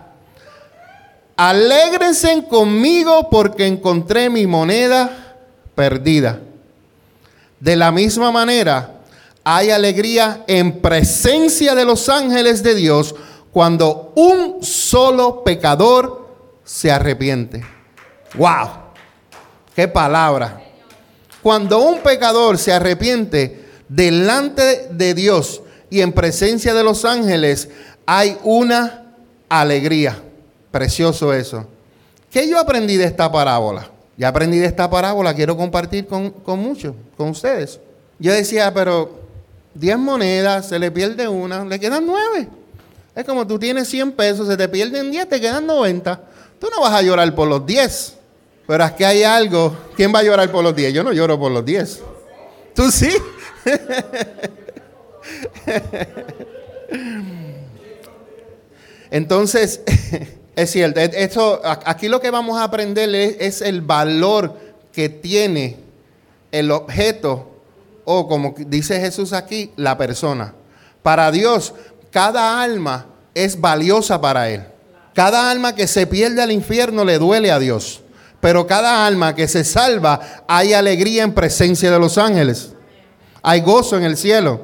alégrense 1.38 2.46
conmigo 2.50 3.30
porque 3.30 3.68
encontré 3.68 4.30
mi 4.30 4.48
moneda 4.48 5.38
perdida. 5.76 6.40
De 7.60 7.76
la 7.76 7.92
misma 7.92 8.32
manera, 8.32 9.02
hay 9.44 9.70
alegría 9.70 10.44
en 10.48 10.82
presencia 10.82 11.76
de 11.76 11.86
los 11.86 12.10
ángeles 12.10 12.64
de 12.64 12.76
Dios 12.76 13.16
cuando 13.52 14.12
un 14.16 14.64
solo 14.64 15.44
pecador 15.44 16.28
se 16.64 16.92
arrepiente. 16.92 17.64
¡Wow! 18.36 18.70
¡Qué 19.76 19.88
palabra! 19.88 20.62
Cuando 21.42 21.80
un 21.80 22.00
pecador 22.00 22.58
se 22.58 22.74
arrepiente 22.74 23.66
delante 23.88 24.88
de 24.90 25.14
Dios 25.14 25.62
y 25.90 26.02
en 26.02 26.12
presencia 26.12 26.74
de 26.74 26.84
los 26.84 27.06
ángeles, 27.06 27.70
hay 28.06 28.38
una 28.44 29.14
alegría. 29.48 30.25
Precioso 30.76 31.34
eso. 31.34 31.66
¿Qué 32.30 32.50
yo 32.50 32.60
aprendí 32.60 32.98
de 32.98 33.06
esta 33.06 33.32
parábola? 33.32 33.90
Ya 34.18 34.28
aprendí 34.28 34.60
de 34.60 34.66
esta 34.66 34.90
parábola, 34.90 35.34
quiero 35.34 35.56
compartir 35.56 36.06
con, 36.06 36.32
con 36.32 36.60
muchos, 36.60 36.94
con 37.16 37.30
ustedes. 37.30 37.80
Yo 38.20 38.34
decía, 38.34 38.74
pero 38.74 39.22
10 39.76 39.98
monedas, 40.00 40.68
se 40.68 40.78
le 40.78 40.92
pierde 40.92 41.30
una, 41.30 41.64
le 41.64 41.80
quedan 41.80 42.06
9. 42.06 42.50
Es 43.16 43.24
como 43.24 43.48
tú 43.48 43.58
tienes 43.58 43.88
100 43.88 44.12
pesos, 44.12 44.50
se 44.50 44.58
te 44.58 44.68
pierden 44.68 45.12
10, 45.12 45.30
te 45.30 45.40
quedan 45.40 45.66
90. 45.66 46.22
Tú 46.60 46.68
no 46.76 46.82
vas 46.82 46.92
a 46.92 47.02
llorar 47.02 47.34
por 47.34 47.48
los 47.48 47.66
10. 47.66 48.14
Pero 48.68 48.84
es 48.84 48.92
que 48.92 49.06
hay 49.06 49.24
algo. 49.24 49.74
¿Quién 49.96 50.14
va 50.14 50.20
a 50.20 50.24
llorar 50.24 50.52
por 50.52 50.62
los 50.62 50.76
10? 50.76 50.94
Yo 50.94 51.06
no 51.06 51.14
lloro 51.14 51.40
por 51.40 51.54
los 51.54 51.64
10. 51.64 52.02
¿Tú 52.74 52.92
sí? 52.92 53.16
Entonces, 59.10 59.80
es 60.56 60.72
cierto, 60.72 61.00
esto, 61.00 61.62
aquí 61.64 62.08
lo 62.08 62.22
que 62.22 62.32
vamos 62.32 62.58
a 62.58 62.64
aprender 62.64 63.14
es, 63.14 63.62
el 63.62 63.82
valor 63.82 64.58
que 64.92 65.10
tiene 65.10 65.78
el 66.52 66.72
objeto 66.72 67.52
o 68.06 68.28
como 68.28 68.56
dice 68.58 69.00
Jesús 69.00 69.34
aquí, 69.34 69.72
la 69.76 69.98
persona. 69.98 70.54
Para 71.02 71.32
Dios, 71.32 71.74
cada 72.12 72.62
alma 72.62 73.08
es 73.34 73.60
valiosa 73.60 74.22
para 74.22 74.50
Él. 74.50 74.64
Cada 75.14 75.50
alma 75.50 75.76
que 75.76 75.88
se 75.88 76.08
pierde 76.08 76.42
al 76.42 76.52
infierno 76.52 77.04
le 77.04 77.18
duele 77.18 77.52
a 77.52 77.60
Dios. 77.60 78.02
Pero 78.40 78.68
cada 78.68 79.06
alma 79.06 79.34
que 79.34 79.48
se 79.48 79.64
salva, 79.64 80.44
hay 80.48 80.74
alegría 80.74 81.24
en 81.24 81.34
presencia 81.34 81.92
de 81.92 82.00
los 82.00 82.18
ángeles. 82.18 82.70
Hay 83.42 83.62
gozo 83.62 83.98
en 83.98 84.04
el 84.04 84.18
cielo. 84.18 84.62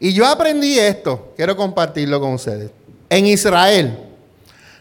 Y 0.00 0.12
yo 0.12 0.26
aprendí 0.26 0.78
esto, 0.78 1.32
quiero 1.36 1.56
compartirlo 1.56 2.20
con 2.20 2.34
ustedes. 2.34 2.70
En 3.08 3.26
Israel, 3.26 3.96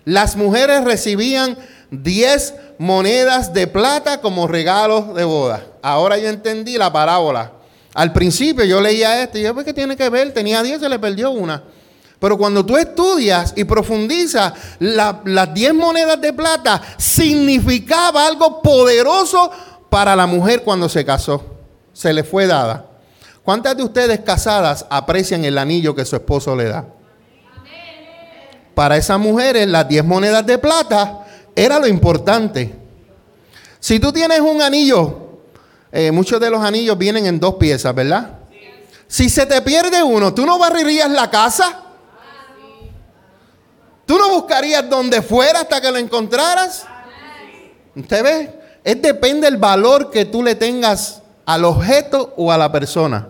las 0.05 0.35
mujeres 0.35 0.83
recibían 0.83 1.57
10 1.91 2.53
monedas 2.77 3.53
de 3.53 3.67
plata 3.67 4.19
como 4.19 4.47
regalos 4.47 5.13
de 5.15 5.23
boda. 5.23 5.65
Ahora 5.81 6.17
yo 6.17 6.29
entendí 6.29 6.77
la 6.77 6.91
parábola. 6.91 7.51
Al 7.93 8.11
principio 8.11 8.65
yo 8.65 8.81
leía 8.81 9.21
esto 9.21 9.37
y 9.37 9.43
yo, 9.43 9.53
pues, 9.53 9.65
¿qué 9.65 9.73
tiene 9.73 9.95
que 9.95 10.09
ver? 10.09 10.33
Tenía 10.33 10.63
10, 10.63 10.81
se 10.81 10.89
le 10.89 10.97
perdió 10.99 11.31
una. 11.31 11.63
Pero 12.19 12.37
cuando 12.37 12.65
tú 12.65 12.77
estudias 12.77 13.53
y 13.55 13.65
profundizas, 13.65 14.53
las 14.79 15.53
10 15.53 15.73
monedas 15.73 16.19
de 16.19 16.33
plata 16.33 16.81
significaba 16.97 18.25
algo 18.25 18.61
poderoso 18.61 19.51
para 19.89 20.15
la 20.15 20.25
mujer 20.25 20.63
cuando 20.63 20.89
se 20.89 21.05
casó. 21.05 21.43
Se 21.91 22.13
le 22.13 22.23
fue 22.23 22.47
dada. 22.47 22.85
¿Cuántas 23.43 23.75
de 23.75 23.83
ustedes 23.83 24.21
casadas 24.21 24.85
aprecian 24.89 25.43
el 25.43 25.57
anillo 25.57 25.93
que 25.93 26.05
su 26.05 26.15
esposo 26.15 26.55
le 26.55 26.69
da? 26.69 26.85
Para 28.73 28.97
esas 28.97 29.19
mujeres, 29.19 29.67
las 29.67 29.87
10 29.87 30.03
monedas 30.05 30.45
de 30.45 30.57
plata 30.57 31.25
era 31.55 31.79
lo 31.79 31.87
importante. 31.87 32.73
Si 33.79 33.99
tú 33.99 34.11
tienes 34.11 34.39
un 34.39 34.61
anillo, 34.61 35.39
eh, 35.91 36.11
muchos 36.11 36.39
de 36.39 36.49
los 36.49 36.63
anillos 36.63 36.97
vienen 36.97 37.25
en 37.25 37.39
dos 37.39 37.55
piezas, 37.55 37.93
¿verdad? 37.93 38.39
Si 39.07 39.29
se 39.29 39.45
te 39.45 39.61
pierde 39.61 40.01
uno, 40.01 40.33
¿tú 40.33 40.45
no 40.45 40.57
barrirías 40.57 41.09
la 41.11 41.29
casa? 41.29 41.83
¿Tú 44.05 44.17
no 44.17 44.29
buscarías 44.29 44.89
donde 44.89 45.21
fuera 45.21 45.61
hasta 45.61 45.79
que 45.79 45.91
lo 45.91 45.97
encontraras? 45.97 46.85
¿Usted 47.95 48.23
ve? 48.23 48.59
Es 48.83 49.01
depende 49.01 49.49
del 49.49 49.57
valor 49.57 50.09
que 50.09 50.25
tú 50.25 50.43
le 50.43 50.55
tengas 50.55 51.21
al 51.45 51.63
objeto 51.63 52.33
o 52.37 52.51
a 52.51 52.57
la 52.57 52.71
persona. 52.71 53.29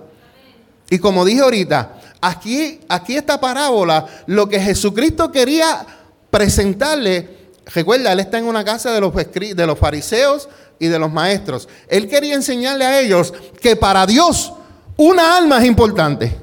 Y 0.90 1.00
como 1.00 1.26
dije 1.26 1.42
ahorita, 1.42 2.00
aquí, 2.24 2.80
aquí 2.88 3.18
esta 3.18 3.39
parábola, 3.39 4.06
lo 4.27 4.48
que 4.48 4.60
Jesucristo 4.60 5.32
quería 5.32 5.86
presentarle, 6.30 7.30
recuerda, 7.65 8.13
él 8.13 8.22
está 8.22 8.38
en 8.38 8.46
una 8.46 8.63
casa 8.63 8.92
de 8.94 9.01
los, 9.01 9.13
de 9.13 9.68
los 9.68 9.77
fariseos 9.77 10.48
y 10.80 10.88
de 10.88 10.98
los 10.98 11.12
maestros. 11.12 11.68
Él 11.89 12.08
quería 12.08 12.34
enseñarle 12.34 12.86
a 12.86 13.01
ellos 13.01 13.34
que 13.62 13.75
para 13.75 14.06
Dios 14.06 14.53
una 14.96 15.38
alma 15.38 15.60
es 15.60 15.65
importante. 15.65 16.34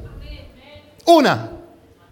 Una. 1.07 1.51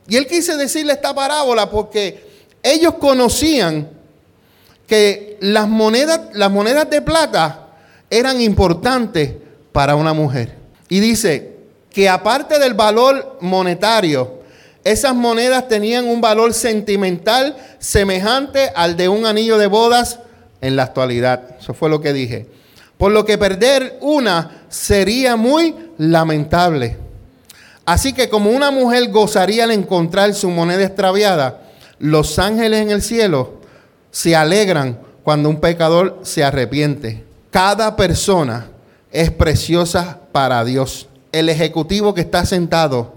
Y 0.09 0.17
él 0.17 0.27
quise 0.27 0.57
decirle 0.57 0.95
esta 0.95 1.15
parábola 1.15 1.69
porque 1.71 2.27
ellos 2.63 2.95
conocían 2.95 3.91
que 4.87 5.37
las 5.41 5.69
monedas, 5.69 6.21
las 6.33 6.51
monedas 6.51 6.89
de 6.89 7.03
plata 7.03 7.69
eran 8.09 8.41
importantes 8.41 9.35
para 9.73 9.95
una 9.95 10.15
mujer. 10.15 10.57
Y 10.89 11.01
dice 11.01 11.58
que 11.99 12.09
aparte 12.09 12.61
del 12.61 12.75
valor 12.75 13.39
monetario, 13.41 14.39
esas 14.85 15.17
monedas 15.17 15.67
tenían 15.67 16.07
un 16.07 16.21
valor 16.21 16.55
sentimental 16.55 17.57
semejante 17.81 18.71
al 18.77 18.97
de 18.97 19.09
un 19.09 19.27
anillo 19.27 19.59
de 19.59 19.67
bodas 19.67 20.21
en 20.61 20.77
la 20.77 20.85
actualidad. 20.85 21.57
Eso 21.59 21.75
fue 21.75 21.91
lo 21.91 22.01
que 22.01 22.13
dije. 22.13 22.47
Por 22.99 23.11
lo 23.11 23.25
que 23.25 23.37
perder 23.37 23.99
una 24.01 24.63
sería 24.69 25.35
muy 25.35 25.75
lamentable. 25.99 26.99
Así 27.85 28.13
que 28.13 28.29
como 28.29 28.51
una 28.51 28.71
mujer 28.71 29.11
gozaría 29.11 29.65
al 29.65 29.73
encontrar 29.73 30.35
su 30.35 30.51
moneda 30.51 30.85
extraviada, 30.85 31.63
los 31.99 32.39
ángeles 32.39 32.81
en 32.81 32.93
el 32.93 33.03
cielo 33.03 33.55
se 34.13 34.37
alegran 34.37 35.01
cuando 35.25 35.49
un 35.49 35.59
pecador 35.59 36.21
se 36.23 36.45
arrepiente. 36.45 37.25
Cada 37.51 37.97
persona 37.97 38.69
es 39.11 39.33
preciosa 39.33 40.21
para 40.31 40.65
Dios. 40.65 41.08
El 41.33 41.49
ejecutivo 41.49 42.15
que 42.15 42.21
está 42.23 42.45
sentado 42.47 43.15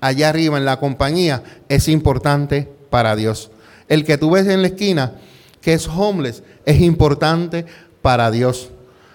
allá 0.00 0.30
arriba 0.30 0.58
en 0.58 0.64
la 0.64 0.78
compañía 0.78 1.42
es 1.68 1.88
importante 1.88 2.68
para 2.90 3.16
Dios. 3.16 3.50
El 3.88 4.04
que 4.04 4.18
tú 4.18 4.30
ves 4.30 4.46
en 4.46 4.62
la 4.62 4.68
esquina, 4.68 5.14
que 5.60 5.74
es 5.74 5.86
homeless, 5.88 6.42
es 6.64 6.80
importante 6.80 7.66
para 8.02 8.30
Dios. 8.30 8.70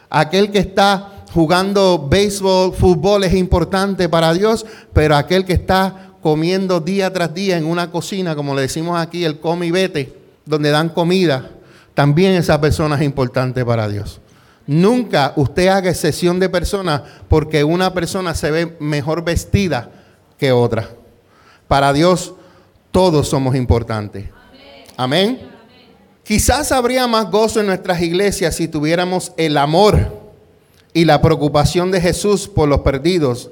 Aquel 0.09 0.51
que 0.51 0.59
está 0.59 1.25
jugando 1.33 2.07
béisbol, 2.09 2.73
fútbol 2.73 3.23
es 3.23 3.33
importante 3.33 4.07
para 4.07 4.33
Dios, 4.33 4.65
pero 4.93 5.15
aquel 5.15 5.45
que 5.45 5.53
está 5.53 6.13
comiendo 6.21 6.79
día 6.79 7.11
tras 7.11 7.33
día 7.33 7.57
en 7.57 7.65
una 7.65 7.91
cocina, 7.91 8.35
como 8.35 8.55
le 8.55 8.61
decimos 8.61 8.99
aquí, 8.99 9.25
el 9.25 9.39
come 9.39 9.67
y 9.67 9.71
vete, 9.71 10.17
donde 10.45 10.69
dan 10.71 10.89
comida, 10.89 11.51
también 11.93 12.33
esa 12.33 12.59
persona 12.59 12.95
es 12.95 13.01
importante 13.03 13.65
para 13.65 13.87
Dios. 13.87 14.21
Nunca 14.67 15.33
usted 15.35 15.67
haga 15.67 15.91
excepción 15.91 16.39
de 16.39 16.49
personas 16.49 17.01
porque 17.27 17.63
una 17.63 17.93
persona 17.93 18.33
se 18.33 18.49
ve 18.51 18.77
mejor 18.79 19.23
vestida 19.23 19.91
que 20.37 20.51
otra. 20.51 20.89
Para 21.67 21.93
Dios 21.93 22.33
todos 22.91 23.27
somos 23.27 23.55
importantes. 23.55 24.29
Amén. 24.97 25.39
Quizás 26.23 26.71
habría 26.71 27.05
más 27.05 27.29
gozo 27.29 27.59
en 27.59 27.67
nuestras 27.67 28.01
iglesias 28.01 28.55
si 28.55 28.67
tuviéramos 28.67 29.33
el 29.37 29.57
amor 29.57 30.25
y 30.93 31.05
la 31.05 31.21
preocupación 31.21 31.91
de 31.91 32.01
Jesús 32.01 32.47
por 32.47 32.67
los 32.67 32.79
perdidos 32.79 33.51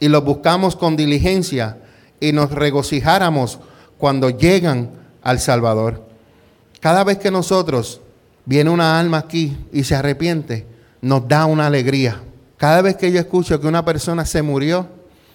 y 0.00 0.08
los 0.08 0.24
buscamos 0.24 0.76
con 0.76 0.96
diligencia 0.96 1.78
y 2.20 2.32
nos 2.32 2.52
regocijáramos 2.52 3.58
cuando 3.98 4.30
llegan 4.30 4.90
al 5.22 5.40
Salvador. 5.40 6.06
Cada 6.80 7.04
vez 7.04 7.18
que 7.18 7.30
nosotros 7.30 8.00
viene 8.46 8.70
una 8.70 8.98
alma 8.98 9.18
aquí 9.18 9.56
y 9.72 9.84
se 9.84 9.94
arrepiente, 9.94 10.66
nos 11.00 11.26
da 11.28 11.46
una 11.46 11.66
alegría. 11.66 12.20
Cada 12.56 12.82
vez 12.82 12.96
que 12.96 13.12
yo 13.12 13.20
escucho 13.20 13.60
que 13.60 13.66
una 13.66 13.84
persona 13.84 14.24
se 14.24 14.42
murió 14.42 14.88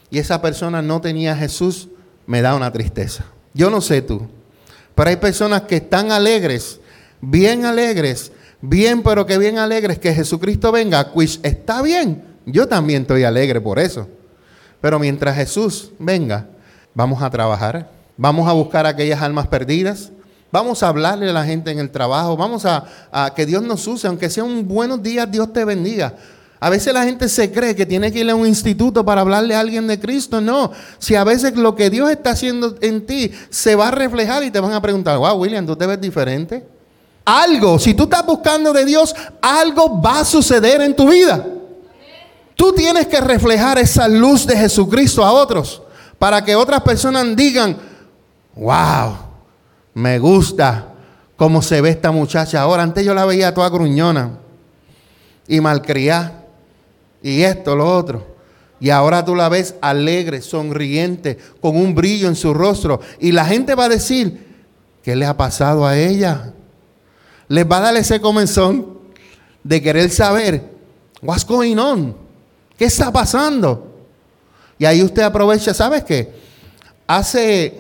y 0.10 0.20
esa 0.20 0.42
persona 0.42 0.82
no 0.82 1.02
tenía 1.02 1.34
a 1.34 1.38
Jesús, 1.38 1.90
me 2.26 2.42
da 2.42 2.56
una 2.56 2.72
tristeza. 2.72 3.26
Yo 3.54 3.70
no 3.70 3.82
sé 3.82 4.02
tú, 4.02 4.28
pero 4.96 5.10
hay 5.10 5.16
personas 5.18 5.64
que 5.64 5.78
están 5.78 6.12
alegres, 6.12 6.80
bien 7.22 7.66
alegres, 7.66 8.32
bien, 8.62 9.02
pero 9.04 9.26
que 9.26 9.38
bien 9.38 9.58
alegres 9.58 10.00
que 10.00 10.14
Jesucristo 10.14 10.72
venga, 10.72 11.12
pues 11.14 11.40
está 11.44 11.82
bien. 11.82 12.24
Yo 12.46 12.68
también 12.68 13.04
estoy 13.04 13.24
alegre 13.24 13.62
por 13.62 13.80
eso. 13.80 14.08
Pero 14.82 15.00
mientras 15.00 15.36
Jesús 15.36 15.92
venga, 16.00 16.48
vamos 16.94 17.22
a 17.22 17.30
trabajar, 17.30 17.90
vamos 18.18 18.48
a 18.48 18.54
buscar 18.54 18.86
aquellas 18.86 19.22
almas 19.22 19.48
perdidas, 19.48 20.12
vamos 20.52 20.84
a 20.84 20.88
hablarle 20.88 21.30
a 21.30 21.34
la 21.34 21.46
gente 21.46 21.72
en 21.72 21.80
el 21.80 21.92
trabajo, 21.92 22.36
vamos 22.38 22.66
a, 22.66 22.86
que 23.36 23.46
Dios 23.46 23.64
nos 23.64 23.86
use, 23.88 24.08
aunque 24.08 24.30
sea 24.30 24.44
un 24.44 24.68
buenos 24.68 25.02
días, 25.02 25.30
Dios 25.30 25.52
te 25.54 25.66
bendiga. 25.66 26.16
A 26.62 26.70
veces 26.70 26.94
la 26.94 27.04
gente 27.04 27.30
se 27.30 27.52
cree 27.52 27.76
que 27.76 27.86
tiene 27.86 28.12
que 28.12 28.20
ir 28.20 28.30
a 28.30 28.36
un 28.36 28.46
instituto 28.46 29.06
para 29.06 29.22
hablarle 29.22 29.56
a 29.56 29.62
alguien 29.62 29.88
de 29.88 29.98
Cristo. 29.98 30.42
No, 30.42 30.72
si 30.98 31.16
a 31.16 31.24
veces 31.24 31.56
lo 31.56 31.74
que 31.74 31.90
Dios 31.90 32.10
está 32.12 32.32
haciendo 32.32 32.76
en 32.82 33.06
ti 33.06 33.32
se 33.50 33.76
va 33.76 33.88
a 33.88 33.92
reflejar 33.92 34.44
y 34.44 34.52
te 34.52 34.60
van 34.60 34.74
a 34.74 34.82
preguntar, 34.82 35.18
wow, 35.18 35.40
William, 35.40 35.66
¿tú 35.66 35.76
te 35.76 35.86
ves 35.86 36.02
diferente? 36.02 36.66
algo, 37.30 37.78
si 37.78 37.94
tú 37.94 38.04
estás 38.04 38.26
buscando 38.26 38.74
de 38.74 38.86
Dios, 38.86 39.16
algo 39.42 40.02
va 40.02 40.22
a 40.22 40.26
suceder 40.26 40.82
en 40.82 40.96
tu 40.96 41.10
vida. 41.10 41.46
Tú 42.56 42.74
tienes 42.74 43.08
que 43.08 43.22
reflejar 43.22 43.78
esa 43.78 44.08
luz 44.08 44.46
de 44.46 44.58
Jesucristo 44.58 45.24
a 45.24 45.32
otros 45.32 45.82
para 46.18 46.44
que 46.44 46.56
otras 46.56 46.82
personas 46.82 47.36
digan, 47.36 47.78
wow, 48.56 49.16
me 50.00 50.20
gusta 50.20 50.94
cómo 51.36 51.62
se 51.62 51.82
ve 51.82 51.90
esta 51.90 52.12
muchacha 52.12 52.62
ahora. 52.62 52.84
Antes 52.84 53.06
yo 53.06 53.14
la 53.14 53.26
veía 53.26 53.54
toda 53.54 53.70
gruñona 53.70 54.40
y 55.48 55.60
malcriada 55.62 56.46
y 57.22 57.42
esto, 57.42 57.76
lo 57.76 57.96
otro. 57.96 58.28
Y 58.80 58.90
ahora 58.90 59.26
tú 59.26 59.36
la 59.36 59.50
ves 59.50 59.76
alegre, 59.82 60.42
sonriente, 60.42 61.38
con 61.60 61.76
un 61.76 61.94
brillo 61.94 62.28
en 62.30 62.36
su 62.36 62.54
rostro. 62.54 63.02
Y 63.20 63.34
la 63.34 63.44
gente 63.46 63.76
va 63.76 63.86
a 63.86 63.90
decir, 63.90 64.48
¿qué 65.04 65.16
le 65.16 65.26
ha 65.26 65.36
pasado 65.36 65.86
a 65.86 65.98
ella? 65.98 66.54
les 67.50 67.70
va 67.70 67.78
a 67.78 67.82
dar 67.82 67.96
ese 67.98 68.22
comenzón 68.22 69.00
de 69.64 69.82
querer 69.82 70.10
saber 70.10 70.64
what's 71.22 71.46
going 71.46 71.78
on, 71.78 72.16
qué 72.78 72.86
está 72.86 73.12
pasando. 73.12 73.88
Y 74.78 74.86
ahí 74.86 75.04
usted 75.04 75.24
aprovecha, 75.24 75.74
¿sabes 75.74 76.04
qué? 76.04 76.32
Hace 77.06 77.78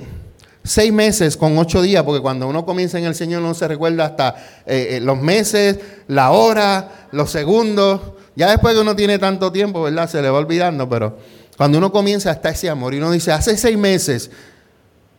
seis 0.70 0.94
meses 0.94 1.36
con 1.36 1.58
ocho 1.58 1.82
días, 1.82 2.04
porque 2.04 2.22
cuando 2.22 2.48
uno 2.48 2.64
comienza 2.64 3.00
en 3.00 3.06
el 3.06 3.16
Señor 3.16 3.42
no 3.42 3.56
se 3.56 3.68
recuerda 3.68 4.06
hasta 4.06 4.36
eh, 4.68 4.90
eh, 4.92 5.00
los 5.02 5.20
meses, 5.20 5.80
la 6.08 6.30
hora, 6.30 7.08
los 7.12 7.32
segundos. 7.32 8.00
Ya 8.36 8.52
después 8.52 8.76
que 8.76 8.82
uno 8.82 8.96
tiene 8.96 9.18
tanto 9.18 9.52
tiempo, 9.52 9.82
¿verdad? 9.82 10.08
Se 10.08 10.22
le 10.22 10.30
va 10.30 10.38
olvidando, 10.38 10.88
pero 10.88 11.18
cuando 11.58 11.80
uno 11.80 11.92
comienza 11.92 12.30
hasta 12.30 12.50
ese 12.50 12.70
amor 12.70 12.94
y 12.94 12.98
uno 12.98 13.10
dice, 13.10 13.32
hace 13.32 13.58
seis 13.58 13.80
meses 13.80 14.30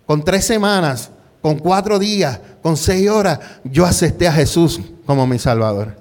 con 0.06 0.24
tres 0.24 0.44
semanas, 0.44 1.10
con 1.42 1.58
cuatro 1.58 1.98
días, 1.98 2.38
con 2.62 2.76
seis 2.76 3.10
horas, 3.10 3.40
yo 3.64 3.84
acepté 3.84 4.28
a 4.28 4.32
Jesús 4.32 4.80
como 5.04 5.26
mi 5.26 5.40
Salvador. 5.40 5.96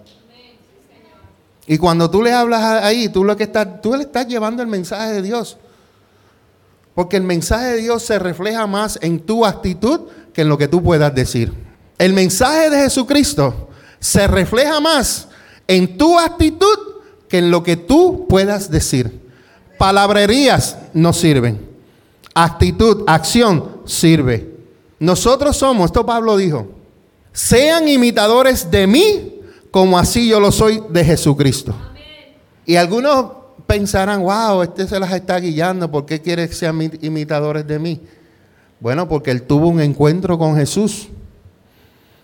Y 1.66 1.80
cuando 1.80 2.08
tú 2.12 2.22
le 2.22 2.34
hablas 2.34 2.84
ahí, 2.84 3.10
tú 3.10 3.24
lo 3.24 3.36
que 3.36 3.46
estás, 3.46 3.82
tú 3.82 3.96
le 3.96 4.04
estás 4.04 4.28
llevando 4.28 4.62
el 4.62 4.68
mensaje 4.68 5.14
de 5.14 5.22
Dios. 5.24 5.58
Porque 7.00 7.16
el 7.16 7.24
mensaje 7.24 7.68
de 7.68 7.78
Dios 7.78 8.04
se 8.04 8.20
refleja 8.20 8.68
más 8.68 9.00
en 9.02 9.22
tu 9.22 9.46
actitud 9.46 10.02
que 10.34 10.42
en 10.42 10.50
lo 10.50 10.58
que 10.58 10.68
tú 10.68 10.84
puedas 10.84 11.16
decir. 11.16 11.54
El 11.98 12.12
mensaje 12.12 12.70
de 12.70 12.76
Jesucristo 12.82 13.70
se 14.02 14.28
refleja 14.28 14.82
más 14.82 15.30
en 15.66 15.98
tu 15.98 16.20
actitud 16.20 16.78
que 17.30 17.38
en 17.38 17.52
lo 17.52 17.64
que 17.64 17.78
tú 17.78 18.26
puedas 18.28 18.70
decir. 18.70 19.18
Palabrerías 19.78 20.78
no 20.94 21.14
sirven. 21.14 21.70
Actitud, 22.34 23.06
acción 23.08 23.78
sirve. 23.86 24.58
Nosotros 25.00 25.56
somos, 25.56 25.86
esto 25.86 26.06
Pablo 26.06 26.36
dijo, 26.36 26.68
sean 27.32 27.88
imitadores 27.88 28.70
de 28.70 28.88
mí 28.88 29.40
como 29.72 29.98
así 29.98 30.28
yo 30.28 30.42
lo 30.42 30.52
soy 30.52 30.84
de 30.90 31.06
Jesucristo. 31.06 31.74
Y 32.66 32.76
algunos 32.76 33.39
pensarán, 33.70 34.24
wow, 34.24 34.64
este 34.64 34.88
se 34.88 35.00
las 35.00 35.14
está 35.14 35.40
guiando, 35.40 35.92
¿por 35.92 36.08
qué 36.08 36.20
quiere 36.20 36.50
que 36.50 36.56
sean 36.56 36.92
imitadores 37.02 37.68
de 37.68 37.78
mí? 37.78 38.02
Bueno, 38.80 39.08
porque 39.08 39.30
él 39.30 39.44
tuvo 39.44 39.68
un 39.68 39.80
encuentro 39.80 40.40
con 40.40 40.56
Jesús. 40.56 41.08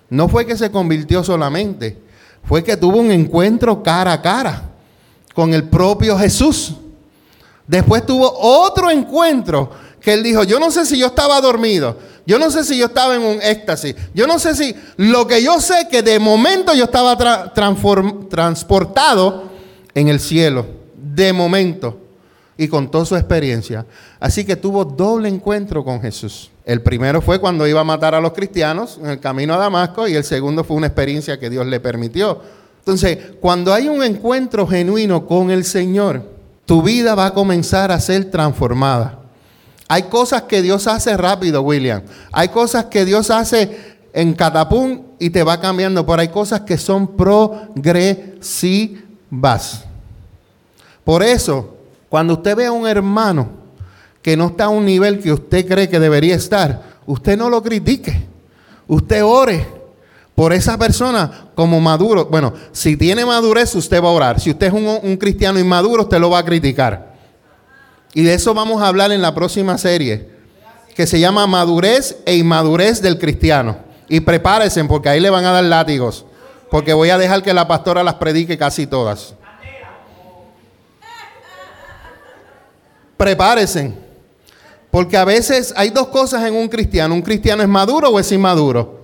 No 0.10 0.28
fue 0.28 0.48
que 0.48 0.58
se 0.58 0.72
convirtió 0.72 1.24
solamente, 1.24 2.00
fue 2.44 2.64
que 2.64 2.75
tuvo 2.75 2.98
un 2.98 3.12
encuentro 3.12 3.84
cara 3.84 4.14
a 4.14 4.22
cara 4.24 4.72
con 5.36 5.54
el 5.54 5.66
propio 5.66 6.18
Jesús. 6.18 6.74
Después 7.68 8.04
tuvo 8.08 8.28
otro 8.40 8.90
encuentro 8.90 9.70
que 10.02 10.14
él 10.14 10.24
dijo, 10.24 10.44
yo 10.44 10.60
no 10.60 10.72
sé 10.72 10.84
si 10.86 10.98
yo 10.98 11.06
estaba 11.08 11.40
dormido, 11.42 12.00
yo 12.25 12.40
no 12.40 12.50
sé 12.50 12.64
si 12.64 12.75
yo 12.75 12.88
estaba 12.88 13.16
en 13.16 13.22
un 13.22 13.40
éxtasis, 13.40 13.96
yo 14.16 14.25
no 14.25 14.40
sé 14.40 14.56
si 14.56 14.75
lo 14.98 15.28
que 15.28 15.44
yo 15.44 15.62
sé 15.62 15.88
que 15.92 16.02
de 16.02 16.18
momento 16.18 16.74
yo 16.74 16.86
estaba 16.86 17.16
transportado 18.34 19.44
en 19.94 20.08
el 20.08 20.20
cielo, 20.20 20.75
de 21.15 21.34
momento, 21.34 22.05
y 22.57 22.67
con 22.67 22.89
toda 22.89 23.05
su 23.05 23.15
experiencia. 23.15 23.86
Así 24.19 24.45
que 24.45 24.55
tuvo 24.55 24.86
doble 24.86 25.29
encuentro 25.29 25.84
con 25.84 26.01
Jesús. 26.01 26.51
El 26.65 26.81
primero 26.81 27.22
fue 27.22 27.39
cuando 27.39 27.67
iba 27.67 27.81
a 27.81 27.86
matar 27.86 28.15
a 28.15 28.22
los 28.22 28.34
cristianos 28.34 29.00
en 29.01 29.10
el 29.10 29.19
camino 29.19 29.53
a 29.53 29.57
Damasco 29.57 30.07
y 30.07 30.15
el 30.15 30.24
segundo 30.24 30.63
fue 30.63 30.77
una 30.77 30.88
experiencia 30.88 31.39
que 31.39 31.50
Dios 31.50 31.65
le 31.67 31.79
permitió. 31.79 32.41
Entonces, 32.79 33.17
cuando 33.41 33.74
hay 33.74 33.88
un 33.88 34.03
encuentro 34.03 34.67
genuino 34.67 35.25
con 35.25 35.51
el 35.51 35.65
Señor, 35.65 36.24
tu 36.65 36.81
vida 36.81 37.13
va 37.13 37.27
a 37.27 37.34
comenzar 37.34 37.91
a 37.91 38.00
ser 38.00 38.31
transformada. 38.31 39.19
Hay 39.88 40.03
cosas 40.03 40.43
que 40.43 40.62
Dios 40.62 40.88
hace 40.88 41.17
rápido, 41.17 41.62
William. 41.62 42.03
Hay 42.31 42.50
cosas 42.50 42.86
que 42.86 43.05
Dios 43.05 43.29
hace 43.29 43.95
en 44.13 44.34
catapum 44.34 45.01
y 45.19 45.29
te 45.29 45.43
va 45.43 45.60
cambiando, 45.60 46.05
pero 46.05 46.22
hay 46.22 46.29
cosas 46.29 46.62
que 46.62 46.77
son 46.77 47.15
progresivas. 47.15 49.86
Por 51.06 51.24
eso, 51.24 51.78
cuando 52.10 52.34
usted 52.34 52.56
ve 52.56 52.66
a 52.66 52.72
un 52.72 52.88
hermano 52.88 53.48
que 54.22 54.36
no 54.36 54.48
está 54.48 54.66
a 54.66 54.70
un 54.70 54.84
nivel 54.84 55.20
que 55.20 55.32
usted 55.32 55.66
cree 55.68 55.88
que 55.88 56.00
debería 56.00 56.36
estar, 56.36 56.82
usted 57.06 57.38
no 57.38 57.50
lo 57.50 57.62
critique. 57.64 58.26
Usted 58.88 59.24
ore 59.24 59.66
por 60.34 60.52
esa 60.52 60.78
persona 60.78 61.50
como 61.54 61.80
maduro. 61.80 62.26
Bueno, 62.26 62.54
si 62.72 62.98
tiene 62.98 63.24
madurez, 63.24 63.74
usted 63.76 64.04
va 64.04 64.10
a 64.10 64.12
orar. 64.12 64.40
Si 64.40 64.50
usted 64.50 64.68
es 64.68 64.74
un, 64.74 65.00
un 65.02 65.18
cristiano 65.18 65.60
inmaduro, 65.60 66.04
usted 66.04 66.20
lo 66.20 66.32
va 66.32 66.40
a 66.40 66.46
criticar. 66.46 67.14
Y 68.16 68.24
de 68.24 68.34
eso 68.34 68.54
vamos 68.56 68.82
a 68.82 68.88
hablar 68.88 69.12
en 69.12 69.22
la 69.22 69.36
próxima 69.36 69.78
serie, 69.78 70.30
que 70.96 71.06
se 71.06 71.20
llama 71.20 71.46
Madurez 71.46 72.18
e 72.26 72.36
Inmadurez 72.36 73.02
del 73.02 73.20
Cristiano. 73.20 73.78
Y 74.10 74.22
prepárense 74.22 74.84
porque 74.86 75.10
ahí 75.10 75.20
le 75.20 75.30
van 75.30 75.46
a 75.46 75.52
dar 75.52 75.66
látigos, 75.66 76.26
porque 76.72 76.94
voy 76.94 77.10
a 77.10 77.18
dejar 77.18 77.44
que 77.44 77.54
la 77.54 77.68
pastora 77.68 78.04
las 78.04 78.16
predique 78.16 78.58
casi 78.58 78.88
todas. 78.88 79.36
Prepárense, 83.17 83.93
porque 84.91 85.17
a 85.17 85.25
veces 85.25 85.73
hay 85.75 85.89
dos 85.89 86.08
cosas 86.08 86.45
en 86.45 86.56
un 86.56 86.67
cristiano. 86.67 87.13
Un 87.13 87.21
cristiano 87.21 87.62
es 87.63 87.69
maduro 87.69 88.10
o 88.10 88.19
es 88.19 88.32
inmaduro. 88.32 89.01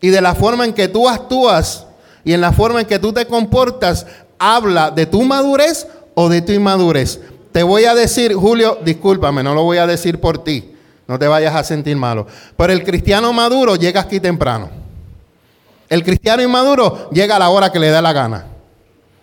Y 0.00 0.08
de 0.08 0.20
la 0.20 0.34
forma 0.34 0.64
en 0.64 0.72
que 0.72 0.88
tú 0.88 1.08
actúas 1.08 1.86
y 2.24 2.32
en 2.32 2.40
la 2.40 2.52
forma 2.52 2.80
en 2.80 2.86
que 2.86 2.98
tú 2.98 3.12
te 3.12 3.26
comportas, 3.26 4.06
habla 4.38 4.90
de 4.90 5.06
tu 5.06 5.22
madurez 5.22 5.86
o 6.14 6.28
de 6.28 6.40
tu 6.40 6.52
inmadurez. 6.52 7.20
Te 7.52 7.62
voy 7.62 7.84
a 7.84 7.94
decir, 7.94 8.34
Julio, 8.34 8.78
discúlpame, 8.84 9.42
no 9.42 9.54
lo 9.54 9.62
voy 9.62 9.78
a 9.78 9.86
decir 9.86 10.20
por 10.20 10.42
ti. 10.42 10.72
No 11.06 11.18
te 11.18 11.26
vayas 11.26 11.54
a 11.54 11.62
sentir 11.62 11.96
malo. 11.96 12.26
Pero 12.56 12.72
el 12.72 12.82
cristiano 12.82 13.32
maduro 13.32 13.76
llega 13.76 14.00
aquí 14.00 14.20
temprano. 14.20 14.70
El 15.88 16.02
cristiano 16.02 16.42
inmaduro 16.42 17.10
llega 17.10 17.36
a 17.36 17.38
la 17.38 17.50
hora 17.50 17.70
que 17.70 17.78
le 17.78 17.90
da 17.90 18.00
la 18.00 18.12
gana. 18.12 18.46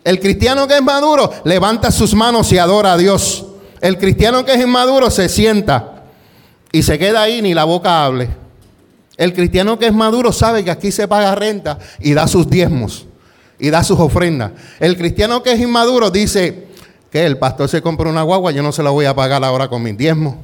El 0.03 0.19
cristiano 0.19 0.67
que 0.67 0.75
es 0.75 0.83
maduro 0.83 1.31
levanta 1.43 1.91
sus 1.91 2.13
manos 2.13 2.51
y 2.51 2.57
adora 2.57 2.93
a 2.93 2.97
Dios. 2.97 3.45
El 3.81 3.97
cristiano 3.97 4.45
que 4.45 4.53
es 4.53 4.61
inmaduro 4.61 5.09
se 5.09 5.27
sienta 5.27 6.03
y 6.71 6.83
se 6.83 6.97
queda 6.97 7.23
ahí 7.23 7.41
ni 7.41 7.53
la 7.53 7.63
boca 7.63 8.05
hable. 8.05 8.29
El 9.17 9.33
cristiano 9.33 9.77
que 9.77 9.87
es 9.87 9.93
maduro 9.93 10.31
sabe 10.31 10.63
que 10.63 10.71
aquí 10.71 10.91
se 10.91 11.07
paga 11.07 11.35
renta 11.35 11.77
y 11.99 12.13
da 12.13 12.27
sus 12.27 12.49
diezmos 12.49 13.05
y 13.59 13.69
da 13.69 13.83
sus 13.83 13.99
ofrendas. 13.99 14.51
El 14.79 14.97
cristiano 14.97 15.43
que 15.43 15.51
es 15.51 15.59
inmaduro 15.59 16.09
dice, 16.09 16.71
que 17.11 17.25
el 17.25 17.37
pastor 17.37 17.67
se 17.67 17.81
compra 17.81 18.09
una 18.09 18.23
guagua, 18.23 18.51
yo 18.51 18.63
no 18.63 18.71
se 18.71 18.81
la 18.81 18.89
voy 18.89 19.05
a 19.05 19.13
pagar 19.13 19.43
ahora 19.43 19.67
con 19.67 19.83
mi 19.83 19.91
diezmo. 19.91 20.41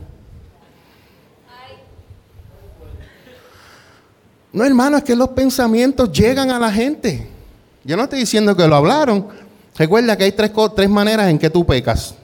No, 4.52 4.66
hermano, 4.66 4.98
es 4.98 5.04
que 5.04 5.16
los 5.16 5.30
pensamientos 5.30 6.12
llegan 6.12 6.52
a 6.52 6.60
la 6.60 6.72
gente. 6.72 7.28
Yo 7.84 7.96
no 7.96 8.04
estoy 8.04 8.20
diciendo 8.20 8.56
que 8.56 8.68
lo 8.68 8.76
hablaron. 8.76 9.28
Recuerda 9.78 10.18
que 10.18 10.26
hay 10.26 10.32
tres, 10.32 10.52
tres 10.76 10.90
maneras 10.90 11.30
en 11.30 11.40
que 11.40 11.50
tú 11.50 11.66
pecas. 11.66 12.16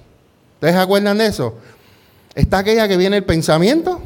¿Ustedes 0.63 0.80
acuerdan 0.80 1.17
de 1.17 1.26
eso? 1.26 1.58
Está 2.34 2.60
aquella 2.60 2.88
que 2.88 2.95
viene 2.95 3.17
el 3.17 3.26
pensamiento, 3.26 4.02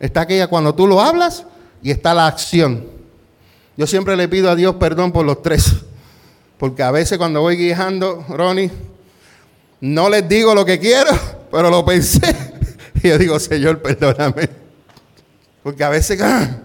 está 0.00 0.22
aquella 0.22 0.46
cuando 0.46 0.74
tú 0.74 0.86
lo 0.86 1.02
hablas 1.02 1.44
y 1.82 1.90
está 1.90 2.14
la 2.14 2.26
acción. 2.26 2.86
Yo 3.76 3.86
siempre 3.86 4.16
le 4.16 4.26
pido 4.26 4.48
a 4.48 4.56
Dios 4.56 4.76
perdón 4.76 5.12
por 5.12 5.26
los 5.26 5.42
tres. 5.42 5.70
Porque 6.56 6.82
a 6.82 6.90
veces 6.90 7.18
cuando 7.18 7.42
voy 7.42 7.58
guiando, 7.58 8.24
Ronnie, 8.26 8.70
no 9.82 10.08
les 10.08 10.26
digo 10.26 10.54
lo 10.54 10.64
que 10.64 10.78
quiero, 10.78 11.10
pero 11.50 11.68
lo 11.68 11.84
pensé. 11.84 12.22
Y 13.02 13.08
yo 13.08 13.18
digo, 13.18 13.38
Señor, 13.38 13.82
perdóname. 13.82 14.48
Porque 15.62 15.84
a 15.84 15.90
veces, 15.90 16.18
¡ah! 16.22 16.56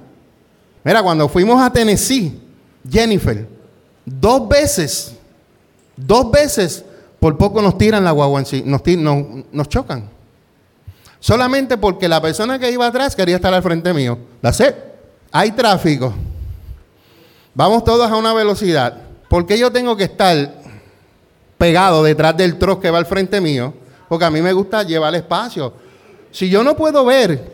mira, 0.85 1.03
cuando 1.03 1.27
fuimos 1.27 1.61
a 1.61 1.69
Tennessee, 1.69 2.39
Jennifer, 2.89 3.45
dos 4.05 4.47
veces, 4.47 5.15
dos 5.97 6.31
veces, 6.31 6.85
por 7.21 7.37
poco 7.37 7.61
nos 7.61 7.77
tiran 7.77 8.03
la 8.03 8.09
guagua 8.09 8.41
nos, 8.65 8.81
nos, 9.51 9.69
chocan. 9.69 10.09
Solamente 11.19 11.77
porque 11.77 12.09
la 12.09 12.19
persona 12.19 12.57
que 12.57 12.71
iba 12.71 12.87
atrás 12.87 13.15
quería 13.15 13.35
estar 13.35 13.53
al 13.53 13.61
frente 13.61 13.93
mío. 13.93 14.17
La 14.41 14.51
sé. 14.51 14.75
Hay 15.31 15.51
tráfico. 15.51 16.11
Vamos 17.53 17.83
todos 17.83 18.09
a 18.09 18.17
una 18.17 18.33
velocidad. 18.33 18.97
¿Por 19.29 19.45
qué 19.45 19.57
yo 19.59 19.71
tengo 19.71 19.95
que 19.95 20.05
estar 20.05 20.61
pegado 21.61 22.01
detrás 22.01 22.35
del 22.35 22.57
troz 22.57 22.79
que 22.79 22.89
va 22.89 22.97
al 22.97 23.05
frente 23.05 23.39
mío, 23.39 23.71
porque 24.09 24.25
a 24.25 24.31
mí 24.31 24.41
me 24.41 24.51
gusta 24.51 24.81
llevar 24.81 25.13
espacio. 25.13 25.71
Si 26.31 26.49
yo 26.49 26.63
no 26.63 26.75
puedo 26.75 27.05
ver, 27.05 27.53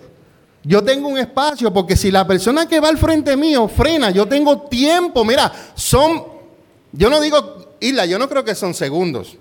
yo 0.63 0.81
tengo 0.81 1.09
un 1.09 1.17
espacio, 1.17 1.73
porque 1.73 1.97
si 1.97 2.09
la 2.09 2.25
persona 2.25 2.69
que 2.69 2.79
va 2.79 2.87
al 2.87 2.97
frente 2.97 3.35
mío 3.35 3.67
frena, 3.67 4.09
yo 4.11 4.25
tengo 4.25 4.61
tiempo. 4.61 5.25
Mira, 5.25 5.51
son, 5.75 6.23
yo 6.93 7.09
no 7.09 7.19
digo, 7.19 7.75
Isla, 7.81 8.05
yo 8.05 8.17
no 8.17 8.29
creo 8.29 8.45
que 8.45 8.55
son 8.55 8.73
segundos. 8.73 9.35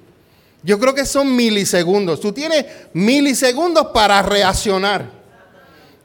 Yo 0.67 0.79
creo 0.79 0.95
que 0.95 1.07
son 1.07 1.35
milisegundos. 1.35 2.21
Tú 2.21 2.33
tienes 2.33 2.67
milisegundos 2.93 3.87
para 3.95 4.21
reaccionar. 4.21 5.09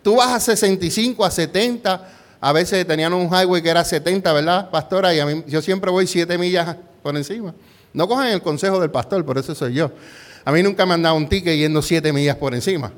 Tú 0.02 0.16
vas 0.16 0.30
a 0.30 0.40
65, 0.40 1.26
a 1.26 1.32
70. 1.32 2.10
A 2.40 2.54
veces 2.54 2.88
tenían 2.88 3.14
un 3.14 3.28
highway 3.28 3.62
que 3.62 3.70
era 3.70 3.84
70, 3.84 4.32
¿verdad, 4.32 4.70
pastora? 4.70 5.14
Y 5.14 5.20
a 5.20 5.26
mí, 5.26 5.44
yo 5.48 5.62
siempre 5.62 5.92
voy 5.92 6.08
7 6.08 6.38
millas 6.38 6.78
por 7.04 7.18
encima. 7.18 7.54
No 7.94 8.08
cojan 8.08 8.28
el 8.28 8.42
consejo 8.42 8.80
del 8.80 8.92
pastor, 8.92 9.26
por 9.26 9.38
eso 9.38 9.54
soy 9.54 9.74
yo. 9.74 9.92
A 10.46 10.52
mí 10.52 10.64
nunca 10.64 10.86
me 10.86 10.94
han 10.94 11.02
dado 11.02 11.16
un 11.16 11.28
ticket 11.28 11.58
yendo 11.58 11.82
siete 11.82 12.14
millas 12.14 12.36
por 12.36 12.54
encima. 12.54 12.92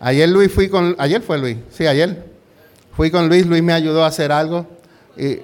Ayer 0.00 0.28
Luis 0.28 0.52
fui 0.52 0.68
con, 0.68 0.96
ayer 0.98 1.20
fue 1.20 1.38
Luis, 1.38 1.56
sí, 1.70 1.86
ayer. 1.86 2.24
Fui 2.96 3.10
con 3.10 3.28
Luis, 3.28 3.46
Luis 3.46 3.62
me 3.62 3.72
ayudó 3.72 4.04
a 4.04 4.08
hacer 4.08 4.32
algo 4.32 4.66
y, 5.16 5.40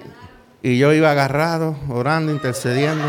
yo 0.77 0.91
iba 0.93 1.11
agarrado, 1.11 1.77
orando, 1.89 2.31
intercediendo. 2.31 3.05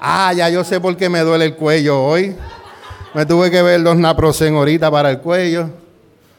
Ah, 0.00 0.32
ya 0.34 0.48
yo 0.48 0.62
sé 0.64 0.80
por 0.80 0.96
qué 0.96 1.08
me 1.08 1.20
duele 1.20 1.46
el 1.46 1.56
cuello 1.56 2.02
hoy. 2.02 2.36
Me 3.14 3.24
tuve 3.24 3.50
que 3.50 3.62
ver 3.62 3.82
dos 3.82 3.96
naproxen 3.96 4.54
ahorita 4.54 4.90
para 4.90 5.10
el 5.10 5.20
cuello. 5.20 5.70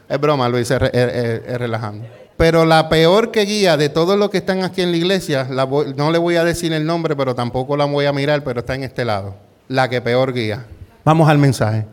Es 0.08 0.20
broma, 0.20 0.48
Luis, 0.48 0.70
es 0.70 1.58
relajando. 1.58 2.06
Pero 2.36 2.64
la 2.64 2.88
peor 2.88 3.32
que 3.32 3.44
guía 3.44 3.76
de 3.76 3.88
todos 3.88 4.16
los 4.16 4.30
que 4.30 4.38
están 4.38 4.62
aquí 4.62 4.80
en 4.80 4.92
la 4.92 4.96
iglesia, 4.96 5.44
no 5.44 6.12
le 6.12 6.18
voy 6.18 6.36
a 6.36 6.44
decir 6.44 6.72
el 6.72 6.86
nombre, 6.86 7.16
pero 7.16 7.34
tampoco 7.34 7.76
la 7.76 7.84
voy 7.84 8.06
a 8.06 8.12
mirar, 8.12 8.44
pero 8.44 8.60
está 8.60 8.76
en 8.76 8.84
este 8.84 9.04
lado. 9.04 9.34
La 9.66 9.88
que 9.88 10.00
peor 10.00 10.32
guía. 10.32 10.64
Vamos 11.04 11.28
al 11.28 11.38
mensaje. 11.38 11.84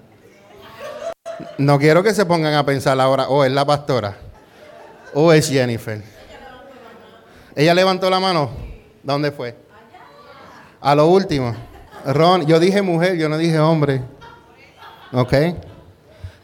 No 1.58 1.80
quiero 1.80 2.04
que 2.04 2.14
se 2.14 2.26
pongan 2.26 2.54
a 2.54 2.64
pensar 2.64 3.00
ahora, 3.02 3.28
oh, 3.28 3.44
es 3.44 3.52
la 3.52 3.66
pastora, 3.66 4.16
o 5.16 5.34
es 5.34 5.50
Jennifer. 5.50 6.02
Ella 7.56 7.74
levantó 7.74 8.10
la 8.10 8.20
mano. 8.20 8.52
¿Dónde 9.02 9.32
fue? 9.32 9.56
A 10.86 10.94
lo 10.94 11.08
último. 11.08 11.52
Ron, 12.06 12.46
yo 12.46 12.60
dije 12.60 12.84
mujer, 12.84 13.18
yo 13.18 13.28
no 13.28 13.40
dije 13.40 13.58
hombre. 13.58 14.04
¿Ok? 15.12 15.34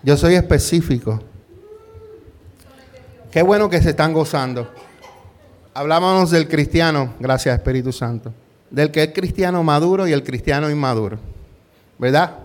Yo 0.02 0.18
soy 0.18 0.34
específico. 0.34 1.22
Qué 3.30 3.44
bueno 3.44 3.70
que 3.70 3.80
se 3.84 3.92
están 3.92 4.14
gozando. 4.14 4.68
Hablábamos 5.76 6.32
del 6.32 6.48
cristiano, 6.48 7.14
gracias 7.20 7.56
Espíritu 7.56 7.92
Santo, 7.92 8.34
del 8.72 8.90
que 8.90 9.04
es 9.04 9.14
cristiano 9.14 9.62
maduro 9.64 10.08
y 10.08 10.12
el 10.12 10.24
cristiano 10.24 10.72
inmaduro. 10.72 11.20
¿Verdad? 12.00 12.40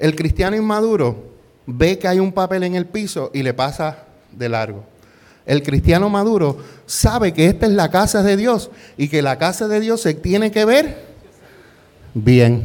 El 0.00 0.16
cristiano 0.16 0.56
inmaduro 0.56 1.30
ve 1.64 1.96
que 1.96 2.08
hay 2.08 2.18
un 2.18 2.32
papel 2.32 2.64
en 2.64 2.74
el 2.74 2.86
piso 2.86 3.30
y 3.32 3.44
le 3.44 3.54
pasa 3.54 3.98
de 4.32 4.48
largo. 4.48 4.82
El 5.46 5.62
cristiano 5.62 6.10
maduro 6.10 6.58
sabe 6.86 7.32
que 7.32 7.46
esta 7.46 7.66
es 7.66 7.72
la 7.72 7.88
casa 7.88 8.24
de 8.24 8.36
Dios 8.36 8.68
y 8.96 9.06
que 9.06 9.22
la 9.22 9.38
casa 9.38 9.68
de 9.68 9.78
Dios 9.78 10.00
se 10.00 10.12
tiene 10.14 10.50
que 10.50 10.64
ver 10.64 11.06
bien. 12.16 12.62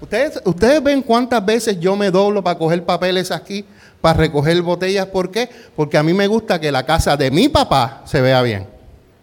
Ustedes, 0.00 0.40
ustedes 0.44 0.82
ven 0.82 1.02
cuántas 1.02 1.44
veces 1.44 1.80
yo 1.80 1.96
me 1.96 2.10
doblo 2.10 2.44
para 2.44 2.58
coger 2.58 2.84
papeles 2.84 3.30
aquí, 3.30 3.64
para 4.00 4.18
recoger 4.18 4.60
botellas. 4.62 5.06
¿Por 5.06 5.30
qué? 5.30 5.48
Porque 5.74 5.98
a 5.98 6.02
mí 6.02 6.12
me 6.14 6.26
gusta 6.26 6.60
que 6.60 6.70
la 6.70 6.84
casa 6.84 7.16
de 7.16 7.30
mi 7.30 7.48
papá 7.48 8.02
se 8.04 8.20
vea 8.20 8.42
bien. 8.42 8.66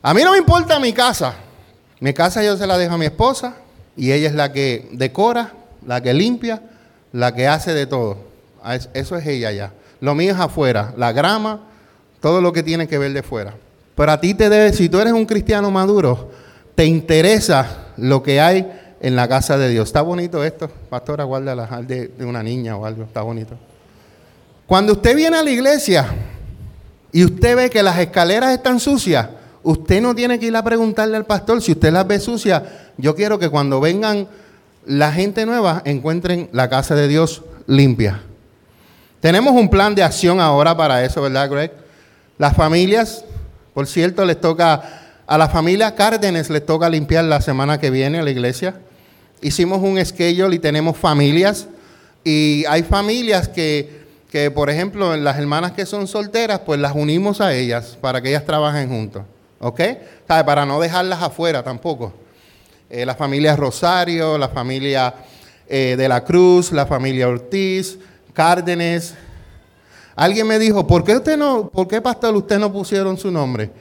A 0.01 0.13
mí 0.13 0.23
no 0.23 0.31
me 0.31 0.39
importa 0.39 0.79
mi 0.79 0.91
casa. 0.91 1.35
Mi 1.99 2.13
casa 2.13 2.43
yo 2.43 2.57
se 2.57 2.67
la 2.67 2.77
dejo 2.77 2.95
a 2.95 2.97
mi 2.97 3.05
esposa 3.05 3.55
y 3.95 4.11
ella 4.11 4.27
es 4.27 4.35
la 4.35 4.51
que 4.51 4.89
decora, 4.91 5.53
la 5.85 6.01
que 6.01 6.13
limpia, 6.13 6.61
la 7.13 7.33
que 7.33 7.47
hace 7.47 7.73
de 7.73 7.85
todo. 7.85 8.17
Eso 8.93 9.15
es 9.15 9.25
ella 9.25 9.51
ya. 9.51 9.71
Lo 9.99 10.15
mío 10.15 10.33
es 10.33 10.39
afuera, 10.39 10.93
la 10.97 11.11
grama, 11.11 11.61
todo 12.19 12.41
lo 12.41 12.51
que 12.51 12.63
tiene 12.63 12.87
que 12.87 12.97
ver 12.97 13.13
de 13.13 13.23
fuera. 13.23 13.53
Pero 13.95 14.11
a 14.11 14.19
ti 14.19 14.33
te 14.33 14.49
debe, 14.49 14.73
si 14.73 14.89
tú 14.89 14.99
eres 14.99 15.13
un 15.13 15.25
cristiano 15.25 15.69
maduro, 15.69 16.31
te 16.73 16.85
interesa 16.85 17.91
lo 17.97 18.23
que 18.23 18.41
hay 18.41 18.80
en 19.01 19.15
la 19.15 19.27
casa 19.27 19.57
de 19.57 19.69
Dios. 19.69 19.89
Está 19.89 20.01
bonito 20.01 20.43
esto, 20.43 20.69
pastora, 20.89 21.23
guarda 21.23 21.55
la 21.55 21.81
de, 21.81 22.07
de 22.09 22.25
una 22.25 22.43
niña 22.43 22.77
o 22.77 22.85
algo, 22.85 23.03
está 23.03 23.21
bonito. 23.21 23.55
Cuando 24.67 24.93
usted 24.93 25.15
viene 25.15 25.37
a 25.37 25.43
la 25.43 25.49
iglesia 25.49 26.07
y 27.11 27.25
usted 27.25 27.55
ve 27.55 27.69
que 27.69 27.83
las 27.83 27.99
escaleras 27.99 28.51
están 28.53 28.79
sucias, 28.79 29.27
usted 29.63 30.01
no 30.01 30.15
tiene 30.15 30.39
que 30.39 30.45
ir 30.45 30.55
a 30.55 30.63
preguntarle 30.63 31.17
al 31.17 31.25
pastor 31.25 31.61
si 31.61 31.73
usted 31.73 31.91
las 31.91 32.07
ve 32.07 32.19
sucias. 32.19 32.63
Yo 32.97 33.15
quiero 33.15 33.37
que 33.37 33.49
cuando 33.49 33.81
vengan 33.81 34.27
la 34.85 35.11
gente 35.11 35.45
nueva 35.45 35.81
encuentren 35.85 36.49
la 36.53 36.69
casa 36.69 36.95
de 36.95 37.07
Dios 37.07 37.43
limpia. 37.67 38.21
Tenemos 39.19 39.53
un 39.53 39.69
plan 39.69 39.93
de 39.93 40.03
acción 40.03 40.39
ahora 40.39 40.75
para 40.75 41.03
eso, 41.03 41.21
¿verdad, 41.21 41.49
Greg? 41.49 41.71
Las 42.37 42.55
familias, 42.55 43.23
por 43.73 43.85
cierto, 43.85 44.25
les 44.25 44.41
toca, 44.41 44.81
a 45.27 45.37
la 45.37 45.47
familia 45.47 45.93
Cárdenes 45.93 46.49
les 46.49 46.65
toca 46.65 46.89
limpiar 46.89 47.25
la 47.25 47.39
semana 47.39 47.79
que 47.79 47.91
viene 47.91 48.19
a 48.19 48.23
la 48.23 48.31
iglesia. 48.31 48.75
Hicimos 49.41 49.81
un 49.81 50.03
schedule 50.05 50.55
y 50.55 50.59
tenemos 50.59 50.97
familias. 50.97 51.67
Y 52.23 52.63
hay 52.69 52.83
familias 52.83 53.47
que, 53.47 54.01
que, 54.31 54.51
por 54.51 54.69
ejemplo, 54.69 55.15
las 55.17 55.37
hermanas 55.37 55.71
que 55.71 55.85
son 55.85 56.07
solteras, 56.07 56.59
pues 56.59 56.79
las 56.79 56.93
unimos 56.95 57.41
a 57.41 57.53
ellas 57.53 57.97
para 57.99 58.21
que 58.21 58.29
ellas 58.29 58.45
trabajen 58.45 58.89
juntos. 58.89 59.23
¿Ok? 59.59 59.81
Para 60.27 60.65
no 60.65 60.79
dejarlas 60.79 61.21
afuera 61.21 61.63
tampoco. 61.63 62.13
Eh, 62.89 63.05
la 63.05 63.15
familia 63.15 63.55
Rosario, 63.55 64.37
la 64.37 64.49
familia 64.49 65.13
eh, 65.67 65.95
de 65.97 66.09
la 66.09 66.23
Cruz, 66.23 66.71
la 66.71 66.85
familia 66.85 67.29
Ortiz, 67.29 67.97
Cárdenes. 68.33 69.13
Alguien 70.15 70.45
me 70.45 70.59
dijo, 70.59 70.85
¿por 70.85 71.03
qué 71.03 71.15
usted 71.15 71.37
no, 71.37 71.69
por 71.69 71.87
qué 71.87 72.01
pastor 72.01 72.35
usted 72.35 72.59
no 72.59 72.71
pusieron 72.71 73.17
su 73.17 73.31
nombre? 73.31 73.71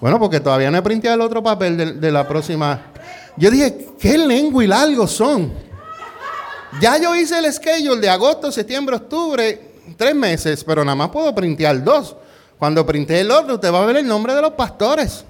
Bueno, 0.00 0.18
porque 0.18 0.40
todavía 0.40 0.70
no 0.70 0.78
he 0.78 0.82
printeado 0.82 1.14
el 1.14 1.20
otro 1.22 1.42
papel 1.42 2.00
de, 2.00 2.12
la 2.12 2.26
próxima. 2.28 2.92
Yo 3.36 3.50
dije, 3.50 3.88
¿qué 3.98 4.18
lengua 4.18 4.62
y 4.62 4.66
largo 4.66 5.06
son? 5.06 5.52
Ya 6.80 6.98
yo 6.98 7.14
hice 7.14 7.38
el 7.38 7.50
schedule 7.52 8.00
de 8.00 8.10
agosto, 8.10 8.52
septiembre, 8.52 8.96
octubre, 8.96 9.70
tres 9.96 10.14
meses, 10.14 10.62
pero 10.64 10.84
nada 10.84 10.94
más 10.94 11.08
puedo 11.08 11.34
printear 11.34 11.82
dos. 11.82 12.16
Cuando 12.58 12.84
printe 12.84 13.20
el 13.20 13.30
otro, 13.30 13.54
usted 13.54 13.72
va 13.72 13.82
a 13.82 13.86
ver 13.86 13.96
el 13.96 14.06
nombre 14.06 14.34
de 14.34 14.42
los 14.42 14.52
pastores. 14.52 15.24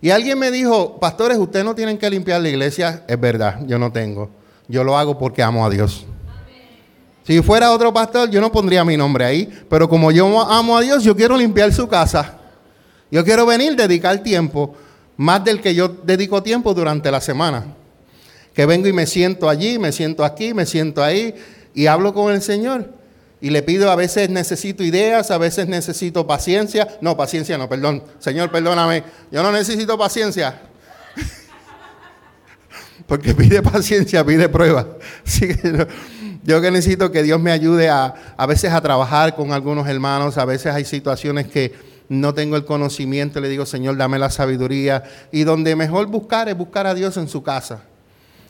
Y 0.00 0.10
alguien 0.10 0.38
me 0.38 0.50
dijo, 0.50 0.98
pastores, 0.98 1.38
ustedes 1.38 1.64
no 1.64 1.74
tienen 1.74 1.98
que 1.98 2.08
limpiar 2.08 2.40
la 2.40 2.48
iglesia. 2.48 3.04
Es 3.06 3.18
verdad, 3.18 3.60
yo 3.66 3.78
no 3.78 3.90
tengo. 3.90 4.30
Yo 4.68 4.84
lo 4.84 4.96
hago 4.96 5.18
porque 5.18 5.42
amo 5.42 5.64
a 5.64 5.70
Dios. 5.70 6.04
Si 7.26 7.42
fuera 7.42 7.72
otro 7.72 7.92
pastor, 7.92 8.30
yo 8.30 8.40
no 8.40 8.52
pondría 8.52 8.84
mi 8.84 8.96
nombre 8.96 9.24
ahí. 9.24 9.64
Pero 9.68 9.88
como 9.88 10.10
yo 10.10 10.40
amo 10.40 10.76
a 10.76 10.80
Dios, 10.80 11.02
yo 11.02 11.16
quiero 11.16 11.36
limpiar 11.36 11.72
su 11.72 11.88
casa. 11.88 12.38
Yo 13.10 13.24
quiero 13.24 13.46
venir, 13.46 13.76
dedicar 13.76 14.22
tiempo, 14.22 14.74
más 15.16 15.44
del 15.44 15.60
que 15.60 15.74
yo 15.74 15.88
dedico 15.88 16.42
tiempo 16.42 16.74
durante 16.74 17.10
la 17.10 17.20
semana. 17.20 17.64
Que 18.54 18.66
vengo 18.66 18.88
y 18.88 18.92
me 18.92 19.06
siento 19.06 19.48
allí, 19.48 19.78
me 19.78 19.92
siento 19.92 20.24
aquí, 20.24 20.54
me 20.54 20.66
siento 20.66 21.04
ahí 21.04 21.34
y 21.74 21.86
hablo 21.86 22.14
con 22.14 22.32
el 22.32 22.42
Señor. 22.42 22.90
Y 23.40 23.50
le 23.50 23.62
pido, 23.62 23.90
a 23.90 23.96
veces 23.96 24.30
necesito 24.30 24.82
ideas, 24.82 25.30
a 25.30 25.38
veces 25.38 25.68
necesito 25.68 26.26
paciencia. 26.26 26.88
No, 27.02 27.16
paciencia 27.16 27.58
no, 27.58 27.68
perdón. 27.68 28.02
Señor, 28.18 28.50
perdóname. 28.50 29.04
Yo 29.30 29.42
no 29.42 29.52
necesito 29.52 29.98
paciencia. 29.98 30.62
Porque 33.06 33.34
pide 33.34 33.62
paciencia, 33.62 34.24
pide 34.24 34.48
prueba. 34.48 34.86
yo 36.44 36.60
que 36.62 36.70
necesito 36.70 37.12
que 37.12 37.22
Dios 37.22 37.38
me 37.38 37.52
ayude 37.52 37.90
a, 37.90 38.14
a 38.36 38.46
veces 38.46 38.72
a 38.72 38.80
trabajar 38.80 39.36
con 39.36 39.52
algunos 39.52 39.86
hermanos. 39.86 40.38
A 40.38 40.46
veces 40.46 40.74
hay 40.74 40.86
situaciones 40.86 41.46
que 41.46 41.74
no 42.08 42.34
tengo 42.34 42.56
el 42.56 42.64
conocimiento. 42.64 43.40
Le 43.40 43.48
digo, 43.48 43.66
Señor, 43.66 43.96
dame 43.96 44.18
la 44.18 44.30
sabiduría. 44.30 45.04
Y 45.32 45.44
donde 45.44 45.76
mejor 45.76 46.06
buscar 46.06 46.48
es 46.48 46.56
buscar 46.56 46.86
a 46.86 46.94
Dios 46.94 47.16
en 47.16 47.28
su 47.28 47.42
casa. 47.42 47.82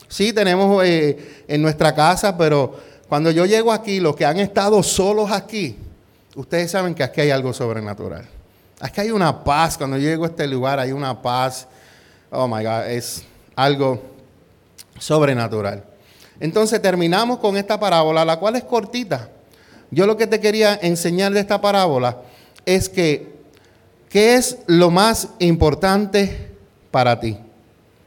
Sí, 0.09 0.33
tenemos 0.33 0.85
eh, 0.85 1.45
en 1.49 1.63
nuestra 1.63 1.95
casa, 1.95 2.37
pero 2.37 2.77
cuando 3.09 3.31
yo 3.31 3.45
llego 3.47 3.73
aquí, 3.73 4.01
los 4.01 4.15
que 4.15 4.25
han 4.25 4.39
estado 4.39 4.83
solos 4.83 5.31
aquí, 5.31 5.77
ustedes 6.35 6.71
saben 6.71 6.95
que 6.95 7.03
aquí 7.03 7.21
hay 7.21 7.31
algo 7.31 7.53
sobrenatural. 7.53 8.27
Aquí 8.81 9.01
hay 9.01 9.11
una 9.11 9.43
paz. 9.43 9.77
Cuando 9.79 9.97
yo 9.97 10.09
llego 10.09 10.25
a 10.25 10.29
este 10.29 10.47
lugar, 10.47 10.79
hay 10.79 10.93
una 10.93 11.21
paz. 11.21 11.67
Oh 12.31 12.47
my 12.47 12.63
God, 12.63 12.87
es 12.89 13.25
algo 13.55 14.03
sobrenatural. 14.99 15.85
Entonces 16.41 16.81
terminamos 16.83 17.39
con 17.39 17.57
esta 17.57 17.81
parábola, 17.81 18.25
la 18.25 18.39
cual 18.39 18.57
es 18.57 18.65
cortita. 18.65 19.31
Yo 19.91 20.07
lo 20.07 20.17
que 20.17 20.27
te 20.27 20.41
quería 20.41 20.79
enseñar 20.83 21.33
de 21.33 21.41
esta 21.41 21.61
parábola 21.61 22.19
es 22.65 22.89
que, 22.89 23.36
¿qué 24.09 24.37
es 24.37 24.59
lo 24.67 24.91
más 24.91 25.29
importante 25.39 26.51
para 26.91 27.21
ti? 27.21 27.39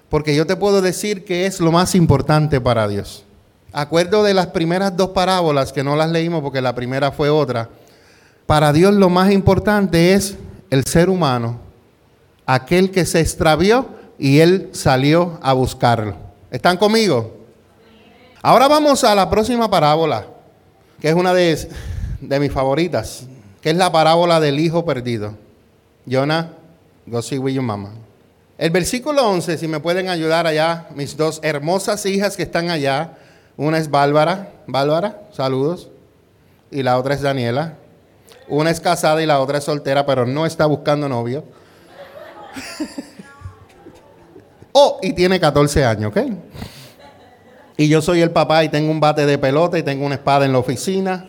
Porque 0.10 0.36
yo 0.36 0.46
te 0.48 0.56
puedo 0.56 0.82
decir 0.82 1.24
que 1.24 1.46
es 1.46 1.60
lo 1.60 1.72
más 1.72 1.96
importante 1.96 2.60
para 2.60 2.88
Dios. 2.88 3.24
Acuerdo 3.72 4.24
de 4.24 4.34
las 4.34 4.48
primeras 4.48 4.98
dos 4.98 5.10
parábolas, 5.10 5.72
que 5.72 5.84
no 5.84 5.96
las 5.96 6.10
leímos 6.10 6.42
porque 6.42 6.62
la 6.62 6.74
primera 6.74 7.12
fue 7.12 7.30
otra. 7.30 7.70
Para 8.48 8.74
Dios 8.74 8.96
lo 8.96 9.10
más 9.10 9.32
importante 9.32 10.14
es 10.14 10.36
el 10.72 10.84
ser 10.86 11.10
humano, 11.10 11.60
aquel 12.48 12.90
que 12.90 13.06
se 13.06 13.20
extravió 13.20 13.88
y 14.18 14.40
él 14.40 14.70
salió 14.74 15.38
a 15.44 15.54
buscarlo. 15.54 16.16
¿Están 16.50 16.78
conmigo? 16.78 17.38
Ahora 18.42 18.68
vamos 18.68 19.04
a 19.04 19.14
la 19.14 19.30
próxima 19.30 19.70
parábola, 19.70 20.26
que 21.00 21.10
es 21.10 21.16
una 21.16 21.34
de, 21.34 21.70
de 22.22 22.40
mis 22.40 22.52
favoritas, 22.52 23.24
que 23.62 23.70
es 23.70 23.76
la 23.76 23.92
parábola 23.92 24.40
del 24.40 24.60
hijo 24.60 24.84
perdido. 24.84 25.36
Jonah, 26.10 26.50
go 27.06 27.22
see 27.22 27.38
with 27.38 27.54
your 27.54 27.64
mama. 27.64 27.92
El 28.58 28.72
versículo 28.72 29.30
11, 29.30 29.60
si 29.60 29.68
me 29.68 29.80
pueden 29.80 30.10
ayudar 30.10 30.48
allá, 30.48 30.88
mis 30.96 31.16
dos 31.16 31.40
hermosas 31.44 32.04
hijas 32.08 32.36
que 32.36 32.44
están 32.44 32.72
allá, 32.72 33.18
una 33.56 33.78
es 33.78 33.90
Bárbara, 33.90 34.52
Bárbara, 34.66 35.22
saludos. 35.32 35.90
Y 36.72 36.82
la 36.82 36.98
otra 36.98 37.14
es 37.14 37.22
Daniela. 37.22 37.76
Una 38.48 38.72
es 38.72 38.80
casada 38.80 39.22
y 39.22 39.28
la 39.28 39.40
otra 39.40 39.60
es 39.60 39.64
soltera, 39.64 40.06
pero 40.06 40.26
no 40.26 40.48
está 40.48 40.66
buscando 40.66 41.08
novio. 41.08 41.44
oh, 44.72 45.00
y 45.04 45.14
tiene 45.14 45.40
14 45.40 45.86
años, 45.86 46.12
¿ok? 46.12 46.26
Y 47.78 47.88
yo 47.88 48.02
soy 48.02 48.22
el 48.22 48.32
papá 48.32 48.64
y 48.64 48.70
tengo 48.70 48.92
un 48.92 49.00
bate 49.00 49.26
de 49.26 49.38
pelota 49.38 49.78
y 49.78 49.84
tengo 49.84 50.06
una 50.06 50.16
espada 50.16 50.46
en 50.46 50.54
la 50.54 50.58
oficina. 50.58 51.28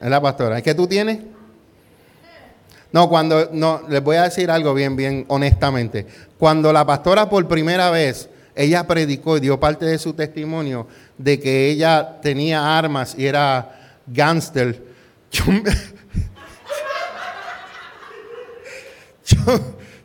Es 0.00 0.10
la 0.10 0.20
pastora. 0.20 0.60
¿Qué 0.60 0.74
tú 0.74 0.86
tienes? 0.86 1.35
No, 2.96 3.10
cuando, 3.10 3.50
no, 3.52 3.82
les 3.90 4.02
voy 4.02 4.16
a 4.16 4.22
decir 4.22 4.50
algo 4.50 4.72
bien, 4.72 4.96
bien 4.96 5.26
honestamente. 5.28 6.06
Cuando 6.38 6.72
la 6.72 6.86
pastora 6.86 7.28
por 7.28 7.46
primera 7.46 7.90
vez 7.90 8.30
ella 8.54 8.86
predicó 8.86 9.36
y 9.36 9.40
dio 9.40 9.60
parte 9.60 9.84
de 9.84 9.98
su 9.98 10.14
testimonio 10.14 10.86
de 11.18 11.38
que 11.38 11.68
ella 11.68 12.22
tenía 12.22 12.78
armas 12.78 13.14
y 13.18 13.26
era 13.26 13.98
gángster. 14.06 14.82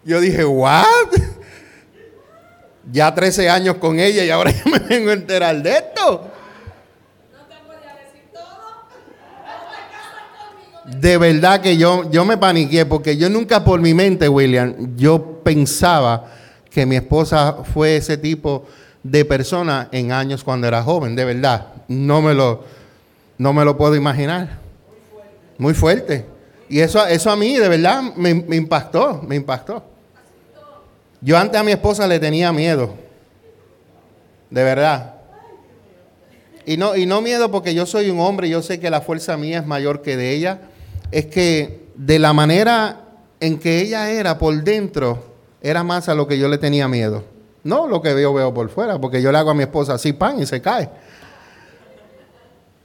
Yo, 0.04 0.19
dije, 0.19 0.43
¿what? 0.43 0.86
Ya 2.91 3.15
13 3.15 3.49
años 3.49 3.77
con 3.77 4.01
ella 4.01 4.25
y 4.25 4.30
ahora 4.30 4.51
yo 4.65 4.69
me 4.69 4.80
vengo 4.80 5.12
a 5.12 5.13
enterar 5.13 5.63
de 5.63 5.77
esto. 5.77 6.30
No 7.32 7.45
te 7.47 7.56
decir 8.04 8.27
todo. 8.34 8.89
De 10.97 11.17
verdad 11.17 11.62
que 11.62 11.77
yo, 11.77 12.10
yo 12.12 12.25
me 12.25 12.38
paniqué 12.38 12.86
porque 12.86 13.15
yo 13.15 13.30
nunca 13.30 13.63
por 13.63 13.80
mi 13.80 13.93
mente, 13.93 14.27
William, 14.27 14.95
yo 14.97 15.41
pensaba 15.43 16.25
que 16.69 16.86
mi 16.86 16.95
esposa 16.95 17.58
fue 17.73 17.97
ese 17.97 18.17
tipo 18.17 18.65
de 19.04 19.25
persona 19.25 19.89
en 19.91 20.12
años 20.12 20.43
cuando 20.43 20.67
era 20.67 20.84
joven, 20.84 21.15
de 21.15 21.25
verdad. 21.25 21.67
No 21.88 22.21
me 22.21 22.34
lo, 22.34 22.63
no 23.38 23.54
me 23.54 23.65
lo 23.65 23.77
puedo 23.77 23.95
imaginar. 23.95 24.60
Muy 25.58 25.73
fuerte. 25.73 26.25
Y 26.69 26.80
eso, 26.80 27.06
eso 27.06 27.30
a 27.30 27.36
mí, 27.36 27.58
de 27.58 27.69
verdad, 27.69 28.01
me, 28.15 28.30
impactó, 28.30 29.21
me 29.27 29.36
impactó. 29.36 29.84
Yo 31.21 31.38
antes 31.38 31.60
a 31.60 31.63
mi 31.63 31.71
esposa 31.71 32.08
le 32.08 32.19
tenía 32.19 32.51
miedo. 32.51 32.95
De 34.49 34.63
verdad. 34.63 35.15
Y 36.65 36.77
no, 36.77 36.95
y 36.95 37.06
no 37.06 37.21
miedo 37.21 37.51
porque 37.51 37.73
yo 37.73 37.86
soy 37.86 38.10
un 38.10 38.19
hombre, 38.19 38.49
yo 38.49 38.62
sé 38.62 38.80
que 38.80 38.89
la 38.89 39.01
fuerza 39.01 39.38
mía 39.38 39.60
es 39.60 39.67
mayor 39.67 40.01
que 40.01 40.15
de 40.15 40.32
ella. 40.32 40.62
Es 41.12 41.26
que 41.28 41.88
de 41.95 42.19
la 42.19 42.34
manera 42.34 43.02
en 43.39 43.60
que 43.60 43.82
ella 43.82 44.10
era 44.10 44.38
por 44.38 44.63
dentro, 44.63 45.24
era 45.62 45.84
más 45.84 46.10
a 46.10 46.15
lo 46.15 46.28
que 46.28 46.38
yo 46.38 46.47
le 46.47 46.58
tenía 46.58 46.88
miedo. 46.88 47.24
No 47.63 47.88
lo 47.88 48.02
que 48.02 48.13
veo, 48.13 48.34
veo 48.34 48.54
por 48.54 48.69
fuera, 48.69 49.00
porque 49.00 49.21
yo 49.21 49.32
le 49.32 49.38
hago 49.38 49.52
a 49.52 49.54
mi 49.54 49.63
esposa 49.63 49.93
así 49.93 50.13
pan 50.13 50.39
y 50.39 50.45
se 50.45 50.62
cae. 50.62 50.89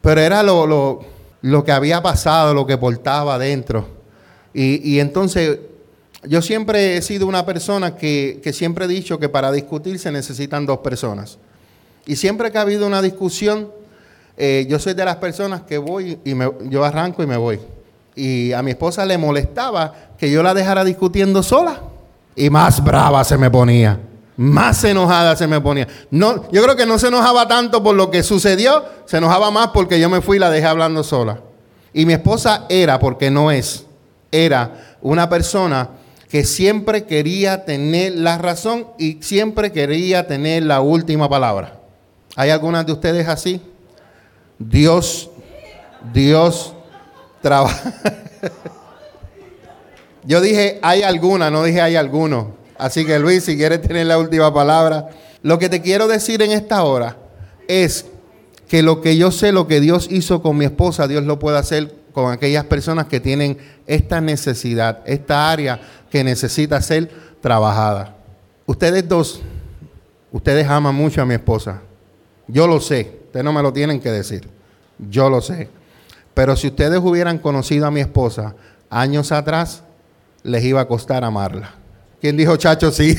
Pero 0.03 0.21
era 0.21 0.43
lo, 0.43 1.01
lo, 1.41 1.65
que 1.65 1.73
había 1.73 2.03
pasado, 2.03 2.53
lo 2.53 2.67
que 2.67 2.77
portaba 2.77 3.39
dentro. 3.39 3.87
Y, 4.53 4.93
y, 4.95 5.01
entonces, 5.01 5.59
yo 6.25 6.43
siempre 6.43 6.97
he 6.97 7.03
sido 7.03 7.27
una 7.27 7.45
persona 7.47 7.97
que, 7.97 8.41
que 8.43 8.53
siempre 8.53 8.85
he 8.85 8.89
dicho 8.89 9.19
que 9.19 9.29
para 9.29 9.51
discutir 9.53 9.99
se 9.99 10.13
necesitan 10.13 10.67
dos 10.67 10.79
personas. 10.79 11.39
Y 12.07 12.17
siempre 12.17 12.53
que 12.53 12.59
ha 12.59 12.63
habido 12.63 12.87
una 12.87 13.03
discusión, 13.03 13.71
eh, 14.37 14.67
yo 14.69 14.79
soy 14.79 14.95
de 14.95 15.05
las 15.05 15.17
personas 15.17 15.63
que 15.63 15.79
voy 15.79 16.19
y 16.25 16.35
me, 16.35 16.51
yo 16.69 16.85
arranco 16.85 17.23
y 17.23 17.27
me 17.27 17.37
voy. 17.37 17.59
Y 18.17 18.53
a 18.53 18.63
mi 18.63 18.71
esposa 18.73 19.05
le 19.05 19.19
molestaba 19.19 19.93
que 20.19 20.31
yo 20.31 20.43
la 20.43 20.55
dejara 20.55 20.83
discutiendo 20.83 21.43
sola. 21.43 21.81
Y 22.35 22.51
más 22.51 22.83
brava 22.83 23.23
se 23.23 23.37
me 23.37 23.51
ponía. 23.51 24.01
Más 24.37 24.83
enojada 24.85 25.37
se 25.37 25.47
me 25.47 25.61
ponía. 25.61 25.87
No, 26.11 26.51
yo 26.51 26.63
creo 26.63 26.77
que 26.77 26.87
no 26.87 26.99
se 26.99 27.09
enojaba 27.09 27.47
tanto 27.47 27.83
por 27.83 27.95
lo 27.95 28.11
que 28.11 28.23
sucedió, 28.23 28.85
se 29.07 29.19
enojaba 29.19 29.51
más 29.51 29.69
porque 29.69 30.01
yo 30.01 30.11
me 30.11 30.21
fui 30.21 30.37
y 30.37 30.41
la 30.41 30.51
dejé 30.51 30.67
hablando 30.67 31.03
sola. 31.05 31.41
Y 31.95 32.05
mi 32.05 32.13
esposa 32.13 32.67
era, 32.69 32.99
porque 32.99 33.31
no 33.31 33.51
es, 33.51 33.87
era 34.31 34.99
una 35.01 35.29
persona 35.31 35.89
que 36.29 36.45
siempre 36.45 37.05
quería 37.05 37.65
tener 37.65 38.15
la 38.17 38.37
razón 38.37 38.89
y 38.99 39.19
siempre 39.23 39.73
quería 39.73 40.27
tener 40.27 40.65
la 40.65 40.81
última 40.81 41.29
palabra. 41.29 41.81
¿Hay 42.35 42.51
algunas 42.51 42.85
de 42.85 42.93
ustedes 42.93 43.29
así? 43.29 43.63
Dios, 44.59 45.31
Dios 46.13 46.75
Yo 50.25 50.41
dije 50.41 50.79
hay 50.83 51.03
alguna, 51.03 51.51
no 51.51 51.63
dije 51.63 51.81
hay 51.81 51.97
alguno. 51.97 52.57
Así 52.79 53.05
que 53.07 53.19
Luis, 53.19 53.45
si 53.45 53.57
quieres 53.57 53.81
tener 53.81 54.07
la 54.07 54.19
última 54.19 54.53
palabra, 54.53 55.09
lo 55.43 55.59
que 55.59 55.69
te 55.69 55.81
quiero 55.81 56.09
decir 56.09 56.43
en 56.43 56.53
esta 56.53 56.83
hora 56.83 57.17
es 57.69 58.07
que 58.69 58.83
lo 58.83 59.01
que 59.01 59.17
yo 59.17 59.31
sé, 59.31 59.53
lo 59.53 59.67
que 59.67 59.81
Dios 59.81 60.09
hizo 60.11 60.43
con 60.43 60.59
mi 60.59 60.65
esposa, 60.65 61.07
Dios 61.07 61.25
lo 61.25 61.39
puede 61.39 61.59
hacer 61.59 61.95
con 62.13 62.33
aquellas 62.33 62.65
personas 62.65 63.07
que 63.07 63.21
tienen 63.21 63.59
esta 63.87 64.21
necesidad, 64.21 65.01
esta 65.07 65.51
área 65.51 65.81
que 66.11 66.25
necesita 66.25 66.81
ser 66.83 67.11
trabajada. 67.41 68.17
Ustedes 68.65 69.09
dos, 69.09 69.41
ustedes 70.33 70.67
aman 70.67 70.95
mucho 70.95 71.23
a 71.23 71.27
mi 71.27 71.35
esposa. 71.35 71.83
Yo 72.49 72.67
lo 72.67 72.81
sé, 72.81 73.21
ustedes 73.27 73.45
no 73.45 73.53
me 73.53 73.63
lo 73.63 73.73
tienen 73.73 74.01
que 74.01 74.11
decir. 74.11 74.49
Yo 74.99 75.29
lo 75.31 75.41
sé. 75.41 75.69
Pero 76.37 76.55
si 76.55 76.67
ustedes 76.67 77.01
hubieran 77.03 77.39
conocido 77.39 77.87
a 77.87 77.91
mi 77.91 78.01
esposa 78.01 78.55
años 78.91 79.33
atrás, 79.33 79.83
les 80.43 80.63
iba 80.65 80.83
a 80.83 80.87
costar 80.87 81.25
amarla. 81.25 81.73
¿Quién 82.21 82.37
dijo 82.37 82.59
chacho 82.59 82.93
sí? 82.93 83.17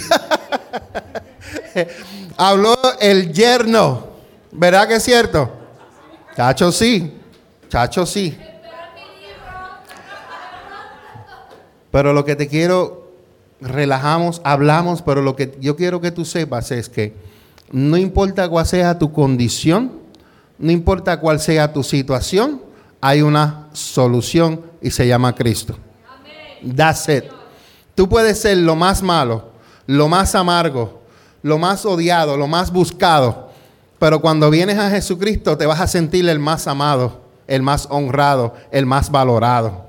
Habló 2.38 2.76
el 3.00 3.34
yerno. 3.34 4.06
¿Verdad 4.52 4.88
que 4.88 4.98
es 4.98 5.04
cierto? 5.04 5.52
Chacho 6.36 6.72
sí. 6.72 7.18
Chacho 7.70 8.06
sí. 8.06 8.38
Pero 11.90 12.14
lo 12.14 12.24
que 12.24 12.36
te 12.36 12.48
quiero, 12.48 13.14
relajamos, 13.60 14.42
hablamos, 14.44 15.02
pero 15.02 15.24
lo 15.24 15.36
que 15.36 15.58
yo 15.60 15.76
quiero 15.76 16.02
que 16.02 16.12
tú 16.12 16.24
sepas 16.24 16.70
es 16.70 16.88
que 16.88 17.16
no 17.72 17.98
importa 17.98 18.48
cuál 18.48 18.68
sea 18.68 19.00
tu 19.00 19.12
condición, 19.12 19.94
no 20.60 20.72
importa 20.72 21.20
cuál 21.20 21.40
sea 21.40 21.74
tu 21.74 21.82
situación, 21.82 22.67
hay 23.02 23.22
una 23.22 23.68
solución 23.74 24.62
y 24.82 24.92
se 24.92 25.08
llama 25.08 25.36
Cristo. 25.36 25.78
That's 26.76 27.08
it. 27.10 27.26
Tú 27.96 28.08
puedes 28.10 28.40
ser 28.40 28.58
lo 28.58 28.76
más 28.76 29.02
malo, 29.02 29.52
lo 29.86 30.08
más 30.08 30.36
amargo, 30.36 31.02
lo 31.42 31.58
más 31.58 31.86
odiado, 31.86 32.38
lo 32.38 32.48
más 32.48 32.72
buscado, 32.72 33.50
pero 34.00 34.22
cuando 34.22 34.50
vienes 34.50 34.78
a 34.78 34.90
Jesucristo 34.90 35.58
te 35.58 35.66
vas 35.66 35.80
a 35.80 35.88
sentir 35.88 36.28
el 36.30 36.40
más 36.40 36.68
amado, 36.68 37.22
el 37.48 37.62
más 37.62 37.88
honrado, 37.90 38.54
el 38.72 38.86
más 38.86 39.10
valorado. 39.10 39.86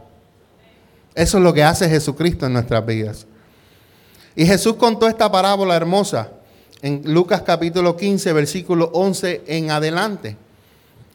Eso 1.15 1.39
es 1.39 1.45
lo 1.45 1.53
que 1.53 1.65
hace 1.65 1.89
Jesucristo 1.89 2.47
en 2.47 2.53
nuestras 2.55 2.87
vidas. 2.87 3.27
Y 4.37 4.47
Jesús 4.47 4.75
contó 4.75 5.09
esta 5.09 5.31
parábola 5.31 5.75
hermosa 5.75 6.31
en 6.81 7.03
Lucas 7.05 7.43
capítulo 7.43 7.97
15, 7.97 8.33
versículo 8.33 8.91
11 8.95 9.43
en 9.49 9.71
adelante. 9.71 10.37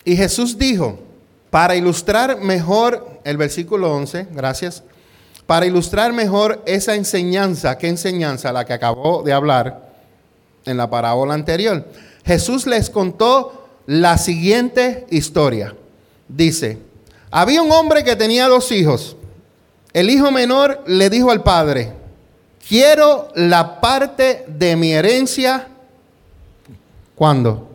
Y 0.03 0.17
Jesús 0.17 0.57
dijo, 0.57 0.99
para 1.53 1.75
ilustrar 1.75 2.41
mejor 2.41 3.19
el 3.23 3.37
versículo 3.37 3.93
11, 3.93 4.29
gracias, 4.31 4.81
para 5.45 5.67
ilustrar 5.67 6.11
mejor 6.11 6.63
esa 6.65 6.95
enseñanza, 6.95 7.77
¿qué 7.77 7.89
enseñanza? 7.89 8.51
La 8.51 8.65
que 8.65 8.73
acabó 8.73 9.21
de 9.21 9.33
hablar 9.33 9.93
en 10.65 10.77
la 10.77 10.89
parábola 10.89 11.35
anterior. 11.35 11.85
Jesús 12.25 12.65
les 12.65 12.89
contó 12.89 13.67
la 13.85 14.17
siguiente 14.17 15.05
historia. 15.11 15.75
Dice, 16.27 16.79
había 17.29 17.61
un 17.61 17.71
hombre 17.71 18.03
que 18.03 18.15
tenía 18.15 18.47
dos 18.47 18.71
hijos. 18.71 19.15
El 19.93 20.09
hijo 20.09 20.31
menor 20.31 20.83
le 20.87 21.11
dijo 21.11 21.29
al 21.29 21.43
padre, 21.43 21.93
quiero 22.67 23.27
la 23.35 23.79
parte 23.79 24.43
de 24.47 24.75
mi 24.75 24.91
herencia. 24.91 25.67
¿Cuándo? 27.13 27.69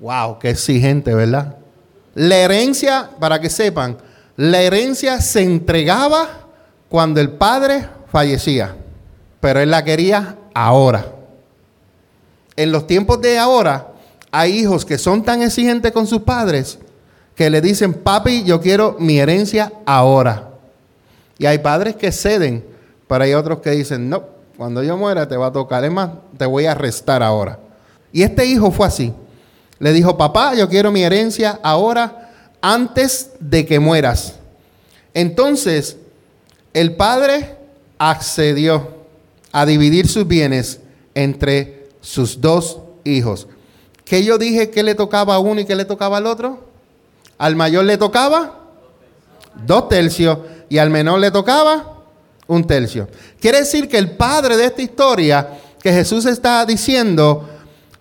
Wow, 0.00 0.38
qué 0.38 0.48
exigente, 0.48 1.14
¿verdad? 1.14 1.58
La 2.14 2.36
herencia, 2.36 3.10
para 3.18 3.40
que 3.40 3.48
sepan, 3.48 3.96
la 4.36 4.60
herencia 4.60 5.20
se 5.20 5.42
entregaba 5.42 6.28
cuando 6.88 7.20
el 7.20 7.30
padre 7.30 7.86
fallecía, 8.10 8.76
pero 9.40 9.60
él 9.60 9.70
la 9.70 9.84
quería 9.84 10.36
ahora. 10.54 11.06
En 12.56 12.70
los 12.70 12.86
tiempos 12.86 13.20
de 13.20 13.38
ahora, 13.38 13.88
hay 14.30 14.58
hijos 14.58 14.84
que 14.84 14.98
son 14.98 15.22
tan 15.22 15.42
exigentes 15.42 15.92
con 15.92 16.06
sus 16.06 16.22
padres 16.22 16.78
que 17.34 17.48
le 17.48 17.60
dicen, 17.60 17.94
papi, 17.94 18.44
yo 18.44 18.60
quiero 18.60 18.96
mi 18.98 19.18
herencia 19.18 19.72
ahora. 19.86 20.50
Y 21.38 21.46
hay 21.46 21.58
padres 21.58 21.96
que 21.96 22.12
ceden 22.12 22.72
pero 23.12 23.24
hay 23.24 23.34
otros 23.34 23.58
que 23.58 23.72
dicen, 23.72 24.08
no, 24.08 24.22
cuando 24.56 24.82
yo 24.82 24.96
muera 24.96 25.28
te 25.28 25.36
va 25.36 25.48
a 25.48 25.52
tocar, 25.52 25.84
es 25.84 25.92
más, 25.92 26.12
te 26.38 26.46
voy 26.46 26.64
a 26.64 26.72
arrestar 26.72 27.22
ahora. 27.22 27.58
Y 28.10 28.22
este 28.22 28.46
hijo 28.46 28.70
fue 28.70 28.86
así. 28.86 29.12
Le 29.82 29.92
dijo, 29.92 30.16
papá, 30.16 30.54
yo 30.54 30.68
quiero 30.68 30.92
mi 30.92 31.02
herencia 31.02 31.58
ahora, 31.60 32.30
antes 32.60 33.30
de 33.40 33.66
que 33.66 33.80
mueras. 33.80 34.34
Entonces, 35.12 35.96
el 36.72 36.94
padre 36.94 37.56
accedió 37.98 38.90
a 39.50 39.66
dividir 39.66 40.06
sus 40.06 40.28
bienes 40.28 40.78
entre 41.16 41.88
sus 42.00 42.40
dos 42.40 42.78
hijos. 43.02 43.48
¿Qué 44.04 44.22
yo 44.22 44.38
dije 44.38 44.70
que 44.70 44.84
le 44.84 44.94
tocaba 44.94 45.34
a 45.34 45.40
uno 45.40 45.62
y 45.62 45.64
que 45.64 45.74
le 45.74 45.84
tocaba 45.84 46.18
al 46.18 46.26
otro? 46.26 46.60
Al 47.36 47.56
mayor 47.56 47.84
le 47.84 47.98
tocaba 47.98 48.60
dos 49.66 49.88
tercios 49.88 50.38
y 50.68 50.78
al 50.78 50.90
menor 50.90 51.18
le 51.18 51.32
tocaba 51.32 52.04
un 52.46 52.64
tercio. 52.68 53.08
Quiere 53.40 53.58
decir 53.58 53.88
que 53.88 53.98
el 53.98 54.12
padre 54.12 54.56
de 54.56 54.66
esta 54.66 54.80
historia 54.80 55.58
que 55.82 55.92
Jesús 55.92 56.24
está 56.26 56.64
diciendo 56.64 57.48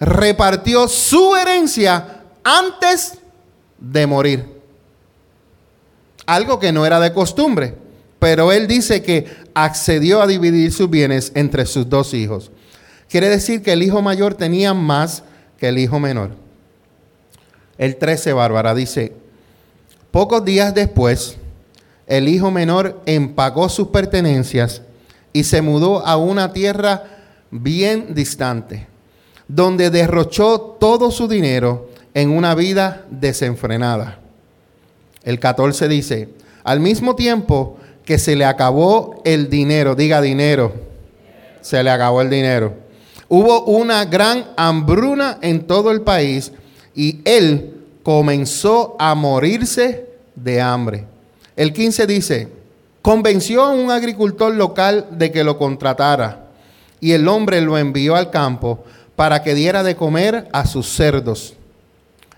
repartió 0.02 0.88
su 0.88 1.36
herencia 1.36 2.24
antes 2.44 3.20
de 3.80 4.08
morir. 4.08 4.46
Algo 6.26 6.60
que 6.60 6.72
no 6.72 6.86
era 6.86 7.00
de 7.00 7.14
costumbre, 7.14 7.76
pero 8.20 8.52
él 8.52 8.68
dice 8.68 9.04
que 9.04 9.28
accedió 9.54 10.22
a 10.22 10.28
dividir 10.28 10.74
sus 10.74 10.90
bienes 10.90 11.32
entre 11.36 11.66
sus 11.66 11.88
dos 11.88 12.14
hijos. 12.14 12.52
Quiere 13.10 13.30
decir 13.30 13.62
que 13.62 13.74
el 13.74 13.84
hijo 13.84 14.02
mayor 14.02 14.34
tenía 14.34 14.74
más 14.74 15.24
que 15.58 15.70
el 15.70 15.78
hijo 15.78 16.00
menor. 16.00 16.32
El 17.78 17.98
13, 17.98 18.34
Bárbara, 18.34 18.74
dice, 18.74 19.14
pocos 20.10 20.44
días 20.44 20.74
después, 20.74 21.38
el 22.08 22.28
hijo 22.28 22.52
menor 22.52 23.02
empacó 23.06 23.70
sus 23.70 23.90
pertenencias 23.90 24.82
y 25.34 25.44
se 25.44 25.62
mudó 25.62 26.06
a 26.06 26.18
una 26.18 26.54
tierra 26.54 27.04
bien 27.52 28.14
distante, 28.14 28.88
donde 29.54 29.90
derrochó 29.90 30.78
todo 30.80 31.12
su 31.12 31.28
dinero 31.28 31.90
en 32.14 32.30
una 32.30 32.56
vida 32.56 33.06
desenfrenada. 33.10 34.20
El 35.24 35.40
14 35.40 35.90
dice, 35.90 36.30
Al 36.64 36.80
mismo 36.80 37.16
tiempo 37.16 37.78
que 38.06 38.18
se 38.18 38.38
le 38.38 38.46
acabó 38.46 39.22
el 39.26 39.50
dinero, 39.50 39.96
diga 39.96 40.22
dinero, 40.22 40.74
se 41.60 41.84
le 41.84 41.90
acabó 41.90 42.22
el 42.22 42.30
dinero. 42.30 42.76
Hubo 43.28 43.66
una 43.66 44.06
gran 44.06 44.46
hambruna 44.56 45.38
en 45.42 45.68
todo 45.68 45.92
el 45.92 46.02
país 46.02 46.54
y 46.96 47.20
él 47.26 47.76
comenzó 48.04 48.96
a 49.00 49.16
morirse 49.16 50.08
de 50.36 50.62
hambre. 50.62 51.06
El 51.58 51.74
15 51.74 52.08
dice, 52.08 52.48
convenció 53.02 53.64
a 53.64 53.74
un 53.74 53.92
agricultor 53.92 54.56
local 54.56 55.08
de 55.12 55.30
que 55.32 55.44
lo 55.44 55.58
contratara 55.58 56.48
y 57.02 57.12
el 57.12 57.28
hombre 57.28 57.60
lo 57.60 57.78
envió 57.78 58.16
al 58.16 58.30
campo 58.30 58.86
para 59.22 59.44
que 59.44 59.54
diera 59.54 59.84
de 59.84 59.96
comer 59.96 60.50
a 60.52 60.66
sus 60.66 60.88
cerdos. 60.88 61.54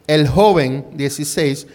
El 0.06 0.28
joven, 0.28 0.86
16, 0.96 1.66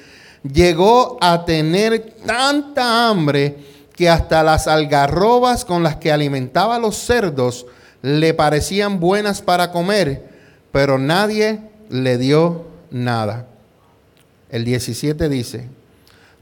llegó 0.53 1.16
a 1.23 1.47
tener 1.47 2.12
tanta 2.27 3.09
hambre 3.09 3.57
que 3.97 4.11
hasta 4.11 4.42
las 4.42 4.66
algarrobas 4.66 5.64
con 5.64 5.83
las 5.83 5.97
que 5.97 6.12
alimentaba 6.12 6.77
a 6.77 6.79
los 6.79 6.94
cerdos 6.94 7.64
le 8.03 8.35
parecían 8.35 9.01
buenas 9.01 9.40
para 9.40 9.73
comer, 9.73 10.29
pero 10.73 10.99
nadie 10.99 11.59
le 11.88 12.18
dio 12.18 12.66
nada. 12.90 13.47
El 14.51 14.66
17 14.66 15.31
dice, 15.31 15.68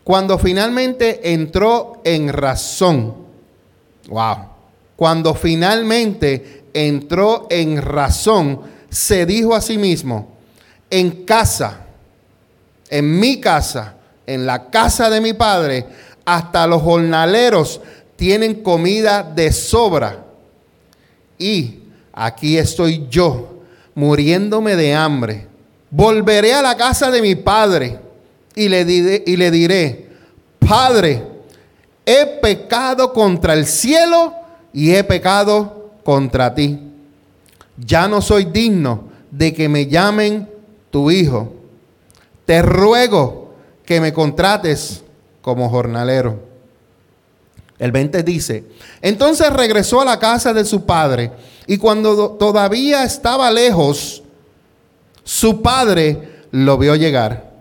cuando 0.02 0.40
finalmente 0.40 1.32
entró 1.32 2.00
en 2.02 2.32
razón, 2.32 3.14
wow, 4.08 4.55
cuando 4.96 5.34
finalmente 5.34 6.64
entró 6.72 7.46
en 7.50 7.80
razón, 7.80 8.60
se 8.90 9.26
dijo 9.26 9.54
a 9.54 9.60
sí 9.60 9.78
mismo, 9.78 10.36
en 10.90 11.24
casa, 11.24 11.80
en 12.88 13.18
mi 13.18 13.40
casa, 13.40 13.96
en 14.26 14.46
la 14.46 14.70
casa 14.70 15.10
de 15.10 15.20
mi 15.20 15.32
padre, 15.32 15.86
hasta 16.24 16.66
los 16.66 16.82
jornaleros 16.82 17.80
tienen 18.16 18.62
comida 18.62 19.22
de 19.22 19.52
sobra. 19.52 20.24
Y 21.38 21.80
aquí 22.12 22.56
estoy 22.56 23.06
yo, 23.10 23.60
muriéndome 23.94 24.76
de 24.76 24.94
hambre. 24.94 25.46
Volveré 25.90 26.54
a 26.54 26.62
la 26.62 26.76
casa 26.76 27.10
de 27.10 27.22
mi 27.22 27.34
padre 27.34 28.00
y 28.54 28.68
le, 28.68 28.84
diré, 28.84 29.22
y 29.26 29.36
le 29.36 29.50
diré, 29.50 30.06
Padre, 30.58 31.22
he 32.04 32.26
pecado 32.42 33.12
contra 33.12 33.52
el 33.52 33.66
cielo 33.66 34.34
y 34.76 34.94
he 34.94 35.02
pecado 35.02 35.90
contra 36.04 36.54
ti. 36.54 36.78
Ya 37.76 38.06
no 38.06 38.20
soy 38.20 38.44
digno 38.44 39.08
de 39.32 39.52
que 39.52 39.68
me 39.68 39.86
llamen 39.86 40.48
tu 40.90 41.10
hijo. 41.10 41.52
Te 42.44 42.62
ruego 42.62 43.54
que 43.84 44.00
me 44.00 44.12
contrates 44.12 45.02
como 45.40 45.68
jornalero. 45.68 46.40
El 47.78 47.92
20 47.92 48.22
dice, 48.22 48.64
entonces 49.02 49.52
regresó 49.52 50.00
a 50.00 50.04
la 50.04 50.18
casa 50.18 50.54
de 50.54 50.64
su 50.64 50.84
padre 50.84 51.30
y 51.66 51.76
cuando 51.78 52.30
todavía 52.30 53.04
estaba 53.04 53.50
lejos, 53.50 54.22
su 55.24 55.60
padre 55.60 56.44
lo 56.52 56.78
vio 56.78 56.94
llegar, 56.94 57.52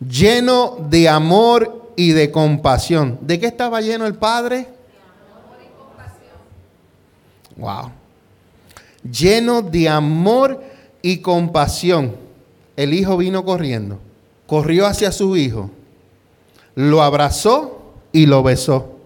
lleno 0.00 0.78
de 0.88 1.08
amor 1.08 1.92
y 1.96 2.12
de 2.12 2.30
compasión. 2.30 3.18
¿De 3.20 3.38
qué 3.38 3.46
estaba 3.46 3.80
lleno 3.80 4.06
el 4.06 4.14
padre? 4.14 4.56
De 4.56 4.64
amor 5.32 5.58
y 5.62 5.78
compasión. 5.78 6.36
Wow. 7.56 7.90
Lleno 9.10 9.62
de 9.62 9.88
amor 9.88 10.62
y 11.02 11.18
compasión. 11.18 12.16
El 12.76 12.92
hijo 12.92 13.16
vino 13.16 13.44
corriendo, 13.44 13.98
corrió 14.46 14.86
hacia 14.86 15.10
su 15.10 15.36
hijo, 15.36 15.70
lo 16.74 17.02
abrazó 17.02 17.94
y 18.12 18.26
lo 18.26 18.42
besó. 18.42 18.98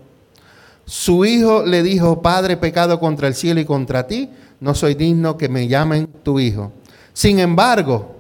Su 0.87 1.25
hijo 1.25 1.65
le 1.65 1.85
dijo, 1.85 2.21
Padre, 2.21 2.57
pecado 2.57 2.99
contra 2.99 3.29
el 3.29 3.35
cielo 3.37 3.61
y 3.61 3.65
contra 3.65 4.09
ti, 4.09 4.29
no 4.59 4.75
soy 4.75 4.95
digno 4.95 5.37
que 5.39 5.49
me 5.49 5.69
llamen 5.69 6.09
tu 6.25 6.41
hijo. 6.41 6.73
Sin 7.13 7.39
embargo, 7.39 8.17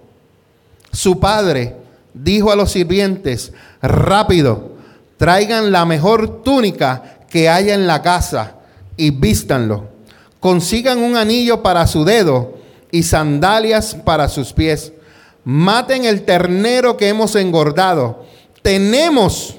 su 0.92 1.18
padre 1.18 1.76
dijo 2.14 2.52
a 2.52 2.56
los 2.56 2.72
sirvientes, 2.72 3.52
rápido, 3.82 4.72
traigan 5.16 5.72
la 5.72 5.84
mejor 5.84 6.42
túnica 6.42 7.18
que 7.28 7.48
haya 7.48 7.74
en 7.74 7.86
la 7.86 8.02
casa 8.02 8.54
y 8.96 9.10
vístanlo. 9.10 9.88
Consigan 10.40 10.98
un 10.98 11.16
anillo 11.16 11.62
para 11.62 11.87
su 11.87 12.05
dedo 12.05 12.55
y 12.90 13.03
sandalias 13.03 13.94
para 13.94 14.29
sus 14.29 14.53
pies. 14.53 14.92
Maten 15.44 16.07
el 16.07 16.22
ternero 16.22 16.96
que 16.96 17.09
hemos 17.09 17.37
engordado. 17.37 18.24
Tenemos, 18.62 19.57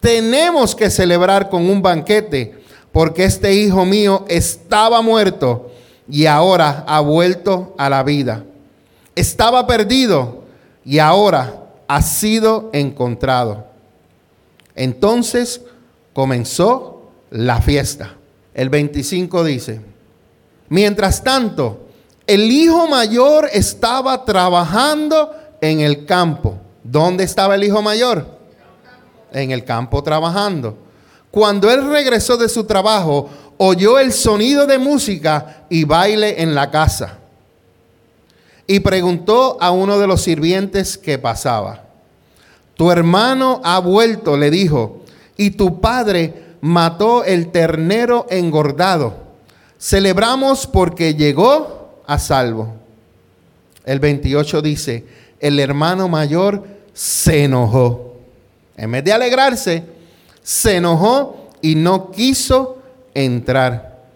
tenemos 0.00 0.74
que 0.74 0.90
celebrar 0.90 1.48
con 1.48 1.68
un 1.68 1.82
banquete, 1.82 2.54
porque 2.92 3.24
este 3.24 3.54
hijo 3.54 3.84
mío 3.84 4.24
estaba 4.28 5.02
muerto 5.02 5.70
y 6.08 6.26
ahora 6.26 6.84
ha 6.86 7.00
vuelto 7.00 7.74
a 7.78 7.88
la 7.88 8.02
vida. 8.02 8.44
Estaba 9.14 9.66
perdido 9.66 10.44
y 10.84 10.98
ahora 10.98 11.64
ha 11.88 12.02
sido 12.02 12.70
encontrado. 12.72 13.66
Entonces 14.74 15.62
comenzó 16.12 17.10
la 17.30 17.60
fiesta. 17.62 18.14
El 18.54 18.68
25 18.68 19.44
dice, 19.44 19.93
mientras 20.68 21.22
tanto, 21.22 21.80
el 22.26 22.50
hijo 22.50 22.86
mayor 22.88 23.48
estaba 23.52 24.24
trabajando 24.24 25.32
en 25.60 25.80
el 25.80 26.06
campo. 26.06 26.58
¿Dónde 26.82 27.24
estaba 27.24 27.54
el 27.54 27.64
hijo 27.64 27.82
mayor? 27.82 28.26
En 29.32 29.50
el 29.50 29.64
campo 29.64 30.02
trabajando. 30.02 30.76
Cuando 31.30 31.70
él 31.70 31.90
regresó 31.90 32.36
de 32.36 32.48
su 32.48 32.64
trabajo, 32.64 33.28
oyó 33.56 33.98
el 33.98 34.12
sonido 34.12 34.66
de 34.66 34.78
música 34.78 35.64
y 35.68 35.84
baile 35.84 36.42
en 36.42 36.54
la 36.54 36.70
casa. 36.70 37.18
Y 38.66 38.80
preguntó 38.80 39.58
a 39.60 39.70
uno 39.70 39.98
de 39.98 40.06
los 40.06 40.22
sirvientes 40.22 40.96
que 40.96 41.18
pasaba. 41.18 41.82
Tu 42.76 42.90
hermano 42.90 43.60
ha 43.64 43.78
vuelto, 43.78 44.36
le 44.36 44.50
dijo, 44.50 45.02
y 45.36 45.50
tu 45.50 45.80
padre 45.80 46.56
mató 46.60 47.24
el 47.24 47.50
ternero 47.50 48.26
engordado. 48.30 49.23
Celebramos 49.84 50.66
porque 50.66 51.14
llegó 51.14 52.00
a 52.06 52.18
salvo. 52.18 52.72
El 53.84 54.00
28 54.00 54.62
dice, 54.62 55.04
el 55.38 55.60
hermano 55.60 56.08
mayor 56.08 56.66
se 56.94 57.44
enojó. 57.44 58.14
En 58.78 58.90
vez 58.92 59.04
de 59.04 59.12
alegrarse, 59.12 59.84
se 60.42 60.76
enojó 60.76 61.50
y 61.60 61.74
no 61.74 62.10
quiso 62.10 62.78
entrar. 63.12 64.06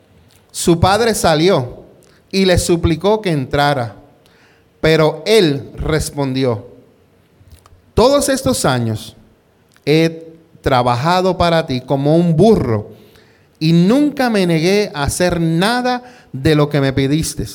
Su 0.50 0.81
padre 0.81 1.14
salió 1.14 1.85
y 2.33 2.46
le 2.46 2.57
suplicó 2.57 3.20
que 3.20 3.31
entrara, 3.31 3.94
pero 4.81 5.22
él 5.26 5.70
respondió, 5.76 6.66
todos 7.92 8.31
estos 8.31 8.64
años 8.64 9.14
he 9.85 10.33
trabajado 10.62 11.37
para 11.37 11.66
ti 11.66 11.83
como 11.83 12.16
un 12.16 12.35
burro 12.35 12.96
y 13.59 13.73
nunca 13.73 14.31
me 14.31 14.47
negué 14.47 14.90
a 14.94 15.05
hacer 15.05 15.40
nada 15.40 16.03
de 16.33 16.55
lo 16.55 16.68
que 16.68 16.81
me 16.81 16.92
pediste. 16.92 17.47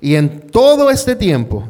Y 0.00 0.16
en 0.16 0.40
todo 0.50 0.90
este 0.90 1.14
tiempo 1.14 1.68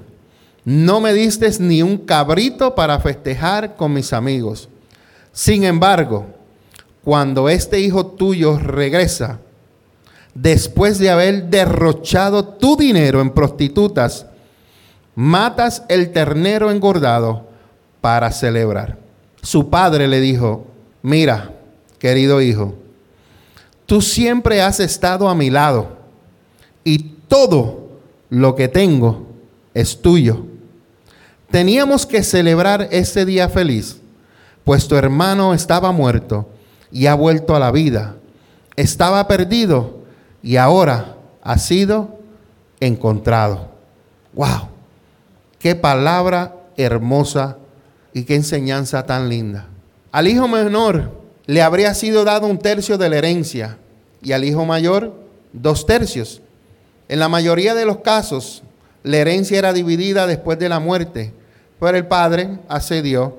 no 0.65 1.01
me 1.01 1.13
diste 1.13 1.51
ni 1.61 1.83
un 1.83 1.99
cabrito 1.99 2.75
para 2.75 2.99
festejar 3.01 3.77
con 3.77 3.93
mis 3.93 4.13
amigos. 4.13 4.69
Sin 5.33 5.65
embargo, 5.65 6.27
cuando 7.05 7.49
este 7.49 7.81
hijo 7.81 8.07
tuyo 8.07 8.59
regresa, 8.59 9.41
después 10.35 10.99
de 10.99 11.11
haber 11.11 11.45
derrochado 11.45 12.45
tu 12.45 12.77
dinero 12.77 13.21
en 13.21 13.31
prostitutas, 13.31 14.27
matas 15.15 15.83
el 15.89 16.13
ternero 16.13 16.71
engordado 16.71 17.47
para 18.01 18.31
celebrar. 18.31 18.99
Su 19.43 19.69
padre 19.69 20.07
le 20.07 20.21
dijo, 20.21 20.67
mira, 21.03 21.51
querido 21.99 22.41
hijo, 22.41 22.75
tú 23.93 24.01
siempre 24.01 24.63
has 24.63 24.81
estado 24.81 25.29
a 25.29 25.35
mi 25.35 25.51
lado 25.51 25.99
y 26.83 26.99
todo 27.29 27.91
lo 28.31 28.55
que 28.55 28.67
tengo 28.67 29.27
es 29.75 30.01
tuyo. 30.01 30.47
Teníamos 31.51 32.07
que 32.07 32.23
celebrar 32.23 32.89
ese 32.91 33.27
día 33.27 33.51
feliz, 33.51 34.01
pues 34.65 34.89
tu 34.89 34.97
hermano 34.97 35.53
estaba 35.53 35.93
muerto 35.93 36.49
y 36.91 37.05
ha 37.05 37.13
vuelto 37.13 37.55
a 37.55 37.59
la 37.59 37.71
vida. 37.71 38.17
Estaba 38.77 39.29
perdido 39.29 39.99
y 40.43 40.57
ahora 40.57 41.19
ha 41.43 41.59
sido 41.59 42.19
encontrado. 42.81 43.73
¡Wow! 44.33 44.71
¡Qué 45.59 45.75
palabra 45.75 46.57
hermosa 46.79 47.59
y 48.15 48.23
qué 48.23 48.37
enseñanza 48.37 49.05
tan 49.05 49.29
linda! 49.29 49.67
Al 50.13 50.29
hijo 50.29 50.49
menor 50.49 51.11
le 51.45 51.61
habría 51.61 51.93
sido 51.93 52.25
dado 52.25 52.47
un 52.47 52.59
tercio 52.59 52.97
de 52.97 53.11
la 53.11 53.19
herencia 53.19 53.77
y 54.23 54.33
al 54.33 54.45
hijo 54.45 54.65
mayor 54.65 55.15
dos 55.53 55.87
tercios. 55.87 56.41
En 57.09 57.19
la 57.19 57.29
mayoría 57.29 57.75
de 57.75 57.85
los 57.85 57.99
casos, 57.99 58.63
la 59.03 59.19
herencia 59.19 59.59
era 59.59 59.73
dividida 59.73 60.27
después 60.27 60.59
de 60.59 60.69
la 60.69 60.81
muerte, 60.81 61.33
pero 61.79 61.97
el 61.97 62.07
padre 62.07 62.59
accedió 62.69 63.37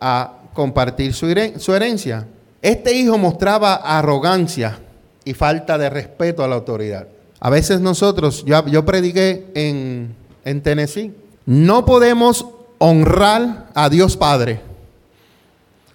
a 0.00 0.34
compartir 0.52 1.14
su, 1.14 1.26
herencia. 1.26 2.26
Este 2.62 2.92
hijo 2.92 3.16
mostraba 3.18 3.74
arrogancia 3.74 4.78
y 5.24 5.32
falta 5.34 5.78
de 5.78 5.88
respeto 5.88 6.44
a 6.44 6.48
la 6.48 6.56
autoridad. 6.56 7.08
A 7.40 7.48
veces 7.48 7.80
nosotros, 7.80 8.44
yo, 8.44 8.66
yo 8.66 8.84
prediqué 8.84 9.46
en, 9.54 10.14
en 10.44 10.62
Tennessee, 10.62 11.14
no 11.46 11.86
podemos 11.86 12.46
honrar 12.78 13.68
a 13.74 13.88
Dios 13.88 14.16
Padre 14.16 14.60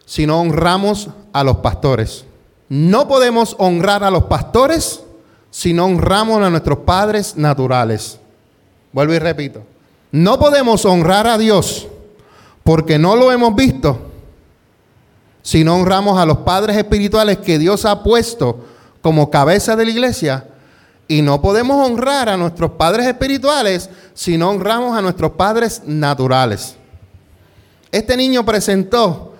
si 0.05 0.25
no 0.25 0.39
honramos 0.39 1.09
a 1.33 1.43
los 1.43 1.57
pastores. 1.57 2.25
No 2.69 3.07
podemos 3.07 3.55
honrar 3.59 4.03
a 4.03 4.11
los 4.11 4.23
pastores 4.23 5.03
si 5.51 5.73
no 5.73 5.85
honramos 5.85 6.41
a 6.41 6.49
nuestros 6.49 6.79
padres 6.79 7.37
naturales. 7.37 8.19
Vuelvo 8.91 9.13
y 9.13 9.19
repito. 9.19 9.63
No 10.11 10.39
podemos 10.39 10.85
honrar 10.85 11.27
a 11.27 11.37
Dios 11.37 11.87
porque 12.63 12.97
no 12.97 13.15
lo 13.15 13.31
hemos 13.31 13.55
visto 13.55 14.11
si 15.41 15.63
no 15.63 15.75
honramos 15.75 16.17
a 16.17 16.25
los 16.25 16.39
padres 16.39 16.75
espirituales 16.75 17.37
que 17.37 17.59
Dios 17.59 17.85
ha 17.85 18.01
puesto 18.01 18.65
como 19.01 19.29
cabeza 19.29 19.75
de 19.75 19.85
la 19.85 19.91
iglesia. 19.91 20.47
Y 21.07 21.21
no 21.21 21.39
podemos 21.39 21.87
honrar 21.87 22.29
a 22.29 22.37
nuestros 22.37 22.71
padres 22.71 23.05
espirituales 23.05 23.91
si 24.15 24.37
no 24.37 24.49
honramos 24.49 24.97
a 24.97 25.03
nuestros 25.03 25.33
padres 25.33 25.83
naturales. 25.85 26.75
Este 27.91 28.17
niño 28.17 28.43
presentó 28.43 29.33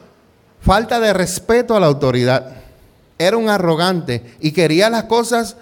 falta 0.61 0.99
de 0.99 1.11
respeto 1.11 1.76
a 1.76 1.80
la 1.80 1.88
autoridad. 1.88 2.64
Era 3.18 3.38
un 3.38 3.49
arrogante 3.49 4.36
y 4.39 4.51
quería 4.51 4.89
las 4.89 5.05
cosas, 5.05 5.57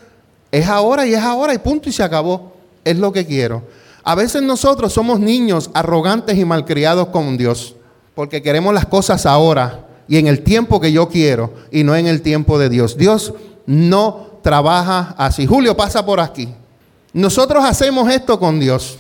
es 0.52 0.68
ahora 0.68 1.06
y 1.06 1.14
es 1.14 1.22
ahora 1.22 1.54
y 1.54 1.60
punto 1.60 1.90
y 1.90 1.92
se 1.92 2.04
acabó. 2.04 2.54
Es 2.84 2.98
lo 2.98 3.12
que 3.12 3.26
quiero. 3.26 3.64
A 4.04 4.16
veces 4.16 4.42
nosotros 4.42 4.92
somos 4.92 5.20
niños 5.20 5.70
arrogantes 5.74 6.38
y 6.38 6.44
malcriados 6.44 7.08
con 7.08 7.38
Dios 7.38 7.76
porque 8.16 8.42
queremos 8.42 8.74
las 8.74 8.86
cosas 8.86 9.26
ahora 9.26 9.88
y 10.08 10.18
en 10.18 10.28
el 10.28 10.44
tiempo 10.44 10.80
que 10.80 10.92
yo 10.92 11.10
quiero 11.10 11.54
y 11.72 11.84
no 11.84 11.96
en 11.96 12.08
el 12.08 12.22
tiempo 12.22 12.60
de 12.60 12.70
Dios. 12.70 12.98
Dios 12.98 13.34
no 13.66 14.40
trabaja 14.42 15.16
así. 15.18 15.46
Julio 15.46 15.76
pasa 15.76 16.06
por 16.06 16.20
aquí. 16.20 16.50
Nosotros 17.14 17.64
hacemos 17.64 18.12
esto 18.12 18.40
con 18.40 18.60
Dios. 18.60 19.00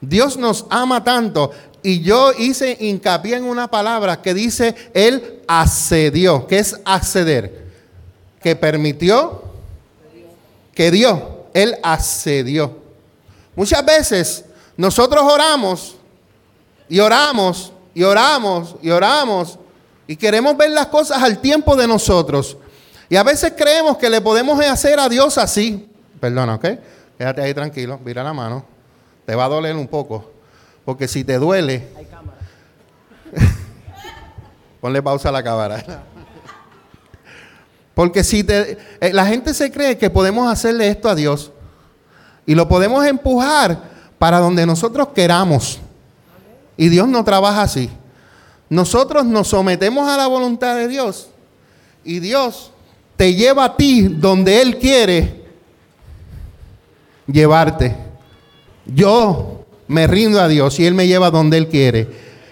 Dios 0.00 0.36
nos 0.36 0.66
ama 0.70 1.02
tanto 1.02 1.50
y 1.82 2.00
yo 2.00 2.32
hice 2.38 2.76
hincapié 2.80 3.36
en 3.36 3.44
una 3.44 3.68
palabra 3.68 4.22
que 4.22 4.34
dice 4.34 4.74
Él 4.94 5.40
accedió, 5.48 6.46
que 6.46 6.58
es 6.58 6.80
acceder, 6.84 7.65
que 8.46 8.54
permitió, 8.54 9.42
que 10.72 10.92
dio, 10.92 11.46
Él 11.52 11.76
accedió. 11.82 12.78
Muchas 13.56 13.84
veces 13.84 14.44
nosotros 14.76 15.24
oramos 15.24 15.96
y 16.88 17.00
oramos 17.00 17.72
y 17.92 18.04
oramos 18.04 18.76
y 18.80 18.90
oramos 18.90 19.58
y 20.06 20.14
queremos 20.14 20.56
ver 20.56 20.70
las 20.70 20.86
cosas 20.86 21.20
al 21.24 21.40
tiempo 21.40 21.74
de 21.74 21.88
nosotros. 21.88 22.56
Y 23.08 23.16
a 23.16 23.24
veces 23.24 23.52
creemos 23.56 23.96
que 23.96 24.08
le 24.08 24.20
podemos 24.20 24.60
hacer 24.60 25.00
a 25.00 25.08
Dios 25.08 25.38
así. 25.38 25.90
Perdona, 26.20 26.54
¿ok? 26.54 26.66
Quédate 27.18 27.42
ahí 27.42 27.52
tranquilo, 27.52 27.98
mira 28.04 28.22
la 28.22 28.32
mano. 28.32 28.64
Te 29.24 29.34
va 29.34 29.46
a 29.46 29.48
doler 29.48 29.74
un 29.74 29.88
poco. 29.88 30.30
Porque 30.84 31.08
si 31.08 31.24
te 31.24 31.36
duele... 31.38 31.88
Hay 31.96 32.04
cámara. 32.04 32.38
ponle 34.80 35.02
pausa 35.02 35.30
a 35.30 35.32
la 35.32 35.42
cámara. 35.42 35.82
Porque 37.96 38.22
si 38.22 38.44
te, 38.44 38.76
eh, 39.00 39.10
la 39.14 39.24
gente 39.24 39.54
se 39.54 39.72
cree 39.72 39.96
que 39.96 40.10
podemos 40.10 40.52
hacerle 40.52 40.86
esto 40.86 41.08
a 41.08 41.14
Dios 41.14 41.50
y 42.44 42.54
lo 42.54 42.68
podemos 42.68 43.06
empujar 43.06 43.80
para 44.18 44.38
donde 44.38 44.66
nosotros 44.66 45.08
queramos. 45.14 45.78
Y 46.76 46.90
Dios 46.90 47.08
no 47.08 47.24
trabaja 47.24 47.62
así. 47.62 47.88
Nosotros 48.68 49.24
nos 49.24 49.48
sometemos 49.48 50.06
a 50.10 50.18
la 50.18 50.26
voluntad 50.26 50.76
de 50.76 50.88
Dios 50.88 51.28
y 52.04 52.20
Dios 52.20 52.70
te 53.16 53.34
lleva 53.34 53.64
a 53.64 53.76
ti 53.78 54.02
donde 54.02 54.60
Él 54.60 54.76
quiere 54.76 55.46
llevarte. 57.26 57.96
Yo 58.84 59.64
me 59.88 60.06
rindo 60.06 60.38
a 60.38 60.48
Dios 60.48 60.78
y 60.80 60.84
Él 60.84 60.92
me 60.92 61.06
lleva 61.06 61.30
donde 61.30 61.56
Él 61.56 61.68
quiere. 61.68 62.10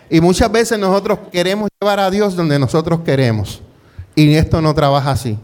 Y 0.09 0.23
muchas 0.23 0.51
veces 0.51 0.79
nosotros 0.79 1.19
queremos 1.31 1.69
llevar 1.79 2.01
a 2.01 2.11
Dios 2.11 2.35
donde 2.35 2.59
nosotros 2.59 3.01
queremos. 3.01 3.61
Y 4.15 4.35
esto 4.35 4.61
no 4.61 4.75
trabaja 4.75 5.11
así. 5.11 5.39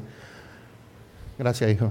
Gracias, 1.38 1.70
hijo. 1.70 1.90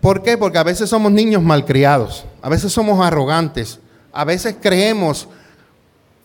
¿Por 0.00 0.22
qué? 0.22 0.38
Porque 0.38 0.58
a 0.58 0.62
veces 0.62 0.88
somos 0.88 1.12
niños 1.12 1.42
malcriados, 1.42 2.24
a 2.40 2.48
veces 2.48 2.72
somos 2.72 3.04
arrogantes, 3.04 3.80
a 4.12 4.24
veces 4.24 4.56
creemos 4.60 5.28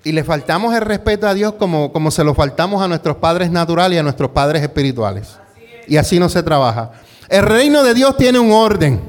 y 0.03 0.12
le 0.12 0.24
faltamos 0.24 0.74
el 0.74 0.82
respeto 0.82 1.28
a 1.28 1.34
Dios 1.34 1.56
como, 1.56 1.91
como 1.91 2.12
se 2.12 2.24
lo 2.24 2.34
faltamos 2.34 2.82
a 2.82 2.88
nuestros 2.88 3.18
padres 3.18 3.51
naturales 3.51 3.97
y 3.97 3.99
a 3.99 4.03
nuestros 4.03 4.32
padres 4.32 4.62
espirituales. 4.62 5.38
Y 5.88 5.97
así 5.97 6.20
no 6.20 6.30
se 6.30 6.43
trabaja. 6.43 6.91
El 7.28 7.43
reino 7.43 7.84
de 7.84 7.93
Dios 7.93 8.16
tiene 8.16 8.39
un 8.39 8.51
orden. 8.51 9.01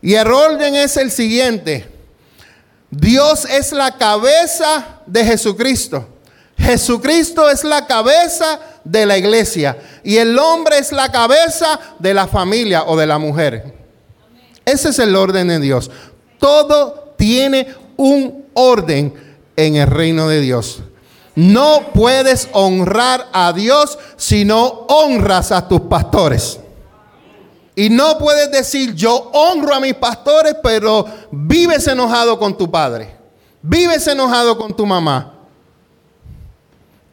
Y 0.00 0.14
el 0.14 0.26
orden 0.26 0.74
es 0.74 0.96
el 0.96 1.10
siguiente. 1.10 1.88
Dios 2.90 3.44
es 3.44 3.72
la 3.72 3.96
cabeza 3.96 5.00
de 5.06 5.24
Jesucristo. 5.24 6.08
Jesucristo 6.62 7.50
es 7.50 7.64
la 7.64 7.86
cabeza 7.86 8.60
de 8.84 9.04
la 9.04 9.18
iglesia. 9.18 9.76
Y 10.04 10.16
el 10.16 10.38
hombre 10.38 10.78
es 10.78 10.92
la 10.92 11.10
cabeza 11.10 11.78
de 11.98 12.14
la 12.14 12.26
familia 12.26 12.84
o 12.86 12.96
de 12.96 13.06
la 13.06 13.18
mujer. 13.18 13.74
Ese 14.64 14.90
es 14.90 14.98
el 15.00 15.16
orden 15.16 15.48
de 15.48 15.58
Dios. 15.58 15.90
Todo 16.38 17.14
tiene 17.18 17.66
un 17.96 18.46
orden 18.54 19.12
en 19.56 19.76
el 19.76 19.88
reino 19.88 20.28
de 20.28 20.40
Dios. 20.40 20.82
No 21.34 21.90
puedes 21.94 22.48
honrar 22.52 23.28
a 23.32 23.52
Dios 23.52 23.98
si 24.16 24.44
no 24.44 24.66
honras 24.88 25.50
a 25.50 25.66
tus 25.66 25.80
pastores. 25.82 26.60
Y 27.74 27.88
no 27.88 28.18
puedes 28.18 28.50
decir, 28.50 28.94
yo 28.94 29.30
honro 29.32 29.74
a 29.74 29.80
mis 29.80 29.94
pastores, 29.94 30.56
pero 30.62 31.06
vives 31.30 31.86
enojado 31.88 32.38
con 32.38 32.56
tu 32.56 32.70
padre. 32.70 33.16
Vives 33.62 34.06
enojado 34.06 34.58
con 34.58 34.76
tu 34.76 34.84
mamá. 34.84 35.31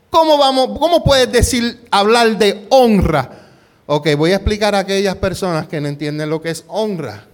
¿Cómo, 0.09 0.37
vamos, 0.37 0.77
¿Cómo 0.79 1.03
puedes 1.03 1.31
decir, 1.31 1.87
hablar 1.91 2.37
de 2.37 2.65
honra? 2.69 3.29
Ok, 3.85 4.09
voy 4.17 4.31
a 4.31 4.35
explicar 4.35 4.75
a 4.75 4.79
aquellas 4.79 5.15
personas 5.15 5.67
que 5.67 5.79
no 5.81 5.87
entienden 5.87 6.29
lo 6.29 6.41
que 6.41 6.49
es 6.49 6.63
honra. 6.67 7.25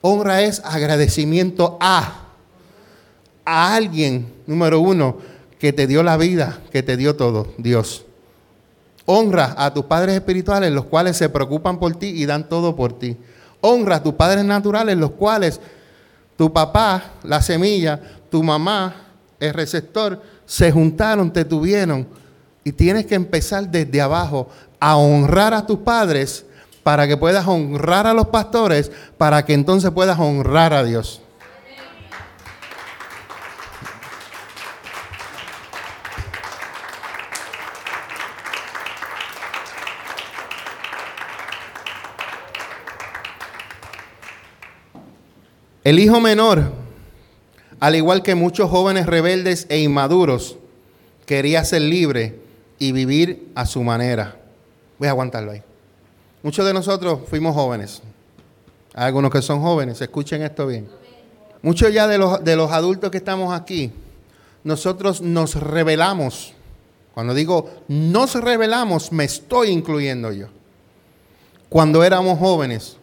Honra 0.00 0.42
es 0.42 0.60
agradecimiento 0.64 1.78
a 1.80 2.22
a 3.44 3.74
alguien, 3.74 4.32
número 4.46 4.80
uno, 4.80 5.18
que 5.58 5.72
te 5.72 5.86
dio 5.86 6.02
la 6.02 6.16
vida, 6.16 6.60
que 6.70 6.82
te 6.82 6.96
dio 6.96 7.16
todo, 7.16 7.48
Dios. 7.58 8.04
Honra 9.04 9.54
a 9.56 9.72
tus 9.74 9.84
padres 9.84 10.14
espirituales, 10.14 10.72
los 10.72 10.84
cuales 10.84 11.16
se 11.16 11.28
preocupan 11.28 11.78
por 11.78 11.94
ti 11.96 12.08
y 12.08 12.26
dan 12.26 12.48
todo 12.48 12.76
por 12.76 12.98
ti. 12.98 13.16
Honra 13.60 13.96
a 13.96 14.02
tus 14.02 14.14
padres 14.14 14.44
naturales, 14.44 14.96
los 14.96 15.12
cuales 15.12 15.60
tu 16.36 16.52
papá, 16.52 17.12
la 17.24 17.42
semilla, 17.42 18.00
tu 18.30 18.42
mamá, 18.42 18.94
el 19.38 19.52
receptor, 19.54 20.20
se 20.46 20.72
juntaron, 20.72 21.32
te 21.32 21.44
tuvieron. 21.44 22.06
Y 22.64 22.72
tienes 22.72 23.06
que 23.06 23.14
empezar 23.14 23.68
desde 23.68 24.00
abajo 24.00 24.48
a 24.78 24.96
honrar 24.96 25.54
a 25.54 25.66
tus 25.66 25.78
padres 25.78 26.44
para 26.82 27.06
que 27.06 27.16
puedas 27.16 27.46
honrar 27.46 28.06
a 28.06 28.14
los 28.14 28.28
pastores, 28.28 28.90
para 29.18 29.44
que 29.44 29.54
entonces 29.54 29.90
puedas 29.90 30.18
honrar 30.18 30.72
a 30.72 30.84
Dios. 30.84 31.20
El 45.84 45.98
hijo 45.98 46.20
menor, 46.20 46.81
al 47.82 47.96
igual 47.96 48.22
que 48.22 48.36
muchos 48.36 48.70
jóvenes 48.70 49.06
rebeldes 49.06 49.66
e 49.68 49.80
inmaduros, 49.80 50.56
quería 51.26 51.64
ser 51.64 51.82
libre 51.82 52.38
y 52.78 52.92
vivir 52.92 53.48
a 53.56 53.66
su 53.66 53.82
manera. 53.82 54.36
Voy 55.00 55.08
a 55.08 55.10
aguantarlo 55.10 55.50
ahí. 55.50 55.62
Muchos 56.44 56.64
de 56.64 56.74
nosotros 56.74 57.22
fuimos 57.28 57.56
jóvenes. 57.56 58.00
Hay 58.94 59.06
algunos 59.06 59.32
que 59.32 59.42
son 59.42 59.60
jóvenes, 59.60 60.00
escuchen 60.00 60.42
esto 60.42 60.68
bien. 60.68 60.86
Muchos 61.60 61.92
ya 61.92 62.06
de 62.06 62.18
los, 62.18 62.44
de 62.44 62.54
los 62.54 62.70
adultos 62.70 63.10
que 63.10 63.16
estamos 63.16 63.52
aquí, 63.52 63.90
nosotros 64.62 65.20
nos 65.20 65.56
rebelamos. 65.56 66.52
Cuando 67.14 67.34
digo 67.34 67.68
nos 67.88 68.36
rebelamos, 68.36 69.10
me 69.10 69.24
estoy 69.24 69.70
incluyendo 69.70 70.30
yo. 70.30 70.46
Cuando 71.68 72.04
éramos 72.04 72.38
jóvenes. 72.38 72.96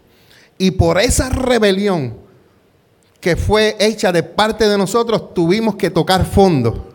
Y 0.58 0.72
por 0.72 1.02
esa 1.02 1.28
rebelión 1.28 2.29
que 3.20 3.36
fue 3.36 3.76
hecha 3.80 4.12
de 4.12 4.24
parte 4.24 4.68
de 4.68 4.78
nosotros, 4.78 5.34
tuvimos 5.34 5.76
que 5.76 5.90
tocar 5.90 6.26
fondo. 6.26 6.88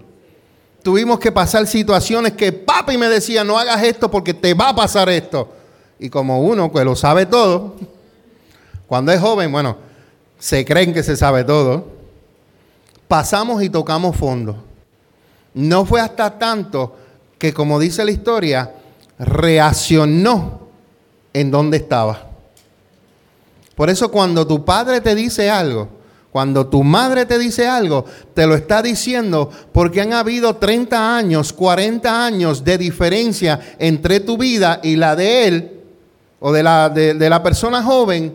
Tuvimos 0.83 1.19
que 1.19 1.33
pasar 1.33 1.67
situaciones 1.67 2.33
que 2.33 2.53
papi 2.53 2.99
me 2.99 3.09
decía, 3.09 3.45
no 3.45 3.59
hagas 3.59 3.83
esto 3.83 4.11
porque 4.11 4.35
te 4.35 4.55
va 4.55 4.71
a 4.71 4.75
pasar 4.75 5.09
esto. 5.09 5.49
Y 5.99 6.11
como 6.11 6.43
uno 6.43 6.71
que 6.73 6.85
lo 6.85 6.97
sabe 6.97 7.27
todo, 7.27 7.75
cuando 8.87 9.13
es 9.13 9.21
joven, 9.21 9.51
bueno, 9.51 9.77
se 10.39 10.65
creen 10.65 10.93
que 10.93 11.03
se 11.03 11.17
sabe 11.17 11.45
todo, 11.45 11.89
pasamos 13.09 13.63
y 13.63 13.71
tocamos 13.71 14.17
fondo. 14.17 14.63
No 15.55 15.87
fue 15.87 16.01
hasta 16.01 16.39
tanto 16.39 16.97
que, 17.39 17.55
como 17.55 17.79
dice 17.79 18.05
la 18.05 18.11
historia, 18.11 18.75
reaccionó 19.19 20.69
en 21.33 21.51
donde 21.51 21.79
estaba. 21.79 22.29
Por 23.75 23.91
eso 23.91 24.11
cuando 24.11 24.47
tu 24.47 24.65
padre 24.65 25.01
te 25.01 25.15
dice 25.15 25.51
algo, 25.51 25.89
cuando 26.35 26.67
tu 26.67 26.83
madre 26.83 27.27
te 27.27 27.39
dice 27.39 27.69
algo, 27.69 28.05
te 28.35 28.45
lo 28.45 28.57
está 28.57 28.83
diciendo 28.83 29.49
porque 29.71 30.01
han 30.01 30.13
habido 30.13 30.57
30 30.57 31.17
años, 31.17 31.53
40 31.53 32.27
años 32.27 32.65
de 32.65 32.77
diferencia 32.77 33.61
entre 33.79 34.19
tu 34.19 34.37
vida 34.37 34.81
y 34.83 34.97
la 34.97 35.15
de 35.15 35.47
él 35.47 35.81
o 36.41 36.53
de 36.53 36.65
la, 36.65 36.89
de, 36.89 37.31
la 37.31 37.41
persona 37.41 37.85
joven 37.85 38.35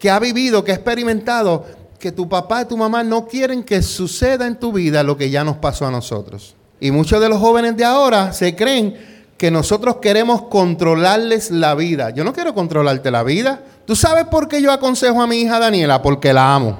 que 0.00 0.10
ha 0.10 0.18
vivido, 0.18 0.64
que 0.64 0.72
ha 0.72 0.74
experimentado, 0.74 1.64
que 1.96 2.10
tu 2.10 2.28
papá 2.28 2.62
y 2.62 2.64
tu 2.64 2.76
mamá 2.76 3.04
no 3.04 3.28
quieren 3.28 3.62
que 3.62 3.82
suceda 3.82 4.48
en 4.48 4.56
tu 4.56 4.72
vida 4.72 5.04
lo 5.04 5.16
que 5.16 5.30
ya 5.30 5.44
nos 5.44 5.58
pasó 5.58 5.86
a 5.86 5.92
nosotros. 5.92 6.56
Y 6.80 6.90
muchos 6.90 7.20
de 7.20 7.28
los 7.28 7.38
jóvenes 7.38 7.76
de 7.76 7.84
ahora 7.84 8.32
se 8.32 8.56
creen 8.56 9.19
que 9.40 9.50
nosotros 9.50 9.96
queremos 10.02 10.42
controlarles 10.42 11.50
la 11.50 11.74
vida. 11.74 12.10
Yo 12.10 12.24
no 12.24 12.34
quiero 12.34 12.52
controlarte 12.52 13.10
la 13.10 13.22
vida. 13.22 13.62
¿Tú 13.86 13.96
sabes 13.96 14.26
por 14.26 14.48
qué 14.48 14.60
yo 14.60 14.70
aconsejo 14.70 15.22
a 15.22 15.26
mi 15.26 15.36
hija 15.40 15.58
Daniela? 15.58 16.02
Porque 16.02 16.34
la 16.34 16.54
amo. 16.54 16.78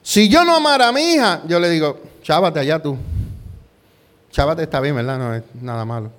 Si 0.00 0.28
yo 0.28 0.44
no 0.44 0.54
amara 0.54 0.86
a 0.86 0.92
mi 0.92 1.00
hija, 1.00 1.42
yo 1.48 1.58
le 1.58 1.68
digo, 1.68 1.98
chávate 2.22 2.60
allá 2.60 2.80
tú. 2.80 2.96
Chávate 4.30 4.62
está 4.62 4.78
bien, 4.78 4.94
¿verdad? 4.94 5.18
No 5.18 5.34
es 5.34 5.42
nada 5.60 5.84
malo. 5.84 6.12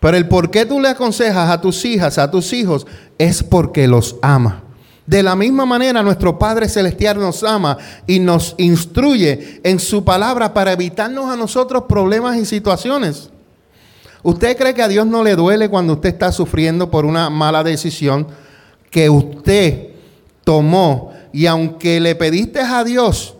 Pero 0.00 0.16
el 0.16 0.26
por 0.26 0.50
qué 0.50 0.64
tú 0.64 0.80
le 0.80 0.88
aconsejas 0.88 1.50
a 1.50 1.60
tus 1.60 1.84
hijas, 1.84 2.16
a 2.16 2.30
tus 2.30 2.50
hijos, 2.54 2.86
es 3.18 3.42
porque 3.42 3.86
los 3.86 4.16
ama. 4.22 4.62
De 5.04 5.22
la 5.22 5.36
misma 5.36 5.66
manera, 5.66 6.02
nuestro 6.02 6.38
Padre 6.38 6.66
Celestial 6.66 7.18
nos 7.18 7.44
ama 7.44 7.76
y 8.06 8.20
nos 8.20 8.54
instruye 8.56 9.60
en 9.64 9.80
su 9.80 10.02
palabra 10.02 10.54
para 10.54 10.72
evitarnos 10.72 11.30
a 11.30 11.36
nosotros 11.36 11.84
problemas 11.86 12.38
y 12.38 12.46
situaciones. 12.46 13.28
¿Usted 14.24 14.56
cree 14.56 14.72
que 14.72 14.82
a 14.82 14.88
Dios 14.88 15.06
no 15.06 15.22
le 15.22 15.36
duele 15.36 15.68
cuando 15.68 15.92
usted 15.92 16.08
está 16.08 16.32
sufriendo 16.32 16.90
por 16.90 17.04
una 17.04 17.28
mala 17.28 17.62
decisión 17.62 18.26
que 18.90 19.10
usted 19.10 19.90
tomó 20.44 21.12
y 21.30 21.44
aunque 21.44 22.00
le 22.00 22.14
pediste 22.14 22.60
a 22.60 22.82
Dios 22.84 23.34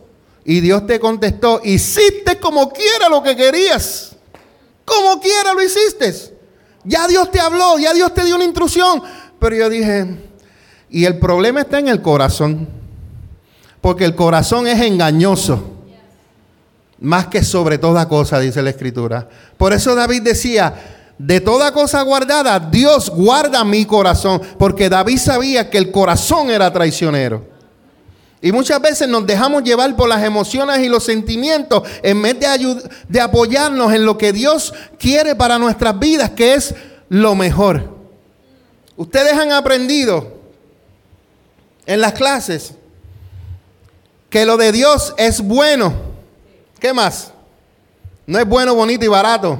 y 0.44 0.60
Dios 0.60 0.86
te 0.86 1.00
contestó, 1.00 1.62
hiciste 1.64 2.38
como 2.38 2.70
quiera 2.70 3.08
lo 3.08 3.22
que 3.22 3.34
querías? 3.34 4.14
Como 4.84 5.18
quiera 5.20 5.54
lo 5.54 5.62
hiciste. 5.62 6.36
Ya 6.84 7.08
Dios 7.08 7.30
te 7.30 7.40
habló, 7.40 7.78
ya 7.78 7.94
Dios 7.94 8.12
te 8.12 8.22
dio 8.26 8.36
una 8.36 8.44
instrucción. 8.44 9.02
Pero 9.38 9.56
yo 9.56 9.70
dije, 9.70 10.06
y 10.90 11.06
el 11.06 11.18
problema 11.18 11.62
está 11.62 11.78
en 11.78 11.88
el 11.88 12.02
corazón. 12.02 12.68
Porque 13.80 14.04
el 14.04 14.14
corazón 14.14 14.66
es 14.66 14.78
engañoso 14.82 15.73
más 17.04 17.26
que 17.26 17.44
sobre 17.44 17.78
toda 17.78 18.08
cosa, 18.08 18.40
dice 18.40 18.62
la 18.62 18.70
escritura. 18.70 19.28
Por 19.56 19.72
eso 19.72 19.94
David 19.94 20.22
decía, 20.22 20.74
de 21.18 21.40
toda 21.40 21.72
cosa 21.72 22.02
guardada, 22.02 22.58
Dios 22.58 23.10
guarda 23.10 23.62
mi 23.62 23.84
corazón, 23.84 24.40
porque 24.58 24.88
David 24.88 25.18
sabía 25.18 25.68
que 25.68 25.78
el 25.78 25.92
corazón 25.92 26.50
era 26.50 26.72
traicionero. 26.72 27.46
Y 28.40 28.52
muchas 28.52 28.80
veces 28.80 29.08
nos 29.08 29.26
dejamos 29.26 29.62
llevar 29.62 29.94
por 29.96 30.08
las 30.08 30.22
emociones 30.22 30.80
y 30.80 30.88
los 30.88 31.04
sentimientos 31.04 31.82
en 32.02 32.20
vez 32.20 32.40
de, 32.40 32.90
de 33.08 33.20
apoyarnos 33.20 33.92
en 33.92 34.04
lo 34.04 34.18
que 34.18 34.32
Dios 34.32 34.74
quiere 34.98 35.34
para 35.34 35.58
nuestras 35.58 35.98
vidas, 35.98 36.30
que 36.30 36.54
es 36.54 36.74
lo 37.08 37.34
mejor. 37.34 37.94
Ustedes 38.96 39.32
han 39.34 39.52
aprendido 39.52 40.34
en 41.86 42.00
las 42.00 42.12
clases 42.14 42.74
que 44.30 44.46
lo 44.46 44.56
de 44.56 44.72
Dios 44.72 45.14
es 45.16 45.40
bueno 45.40 46.13
¿Qué 46.84 46.92
más? 46.92 47.32
No 48.26 48.38
es 48.38 48.46
bueno, 48.46 48.74
bonito 48.74 49.06
y 49.06 49.08
barato. 49.08 49.58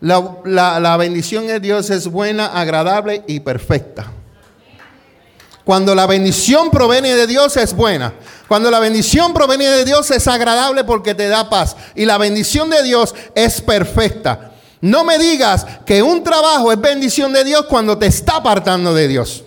La, 0.00 0.96
bendición 0.96 1.48
de 1.48 1.58
Dios 1.58 1.90
es 1.90 2.06
buena, 2.06 2.46
agradable 2.46 3.24
y 3.26 3.40
perfecta. 3.40 4.12
Cuando 5.64 5.96
la 5.96 6.06
bendición 6.06 6.70
proviene 6.70 7.16
de 7.16 7.26
Dios 7.26 7.56
es 7.56 7.74
buena. 7.74 8.14
Cuando 8.46 8.70
la 8.70 8.78
bendición 8.78 9.34
proviene 9.34 9.66
de 9.66 9.84
Dios 9.84 10.12
es 10.12 10.28
agradable 10.28 10.84
porque 10.84 11.12
te 11.12 11.26
da 11.26 11.50
paz. 11.50 11.76
Y 11.96 12.04
la 12.04 12.18
bendición 12.18 12.70
de 12.70 12.84
Dios 12.84 13.12
es 13.34 13.60
perfecta. 13.60 14.52
No 14.80 15.02
me 15.02 15.18
digas 15.18 15.66
que 15.84 16.04
un 16.04 16.22
trabajo 16.22 16.70
es 16.70 16.80
bendición 16.80 17.32
de 17.32 17.42
Dios 17.42 17.66
cuando 17.66 17.98
te 17.98 18.06
está 18.06 18.36
apartando 18.36 18.94
de 18.94 19.08
Dios. 19.08 19.42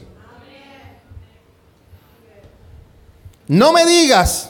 No 3.47 3.71
me 3.71 3.85
digas 3.85 4.48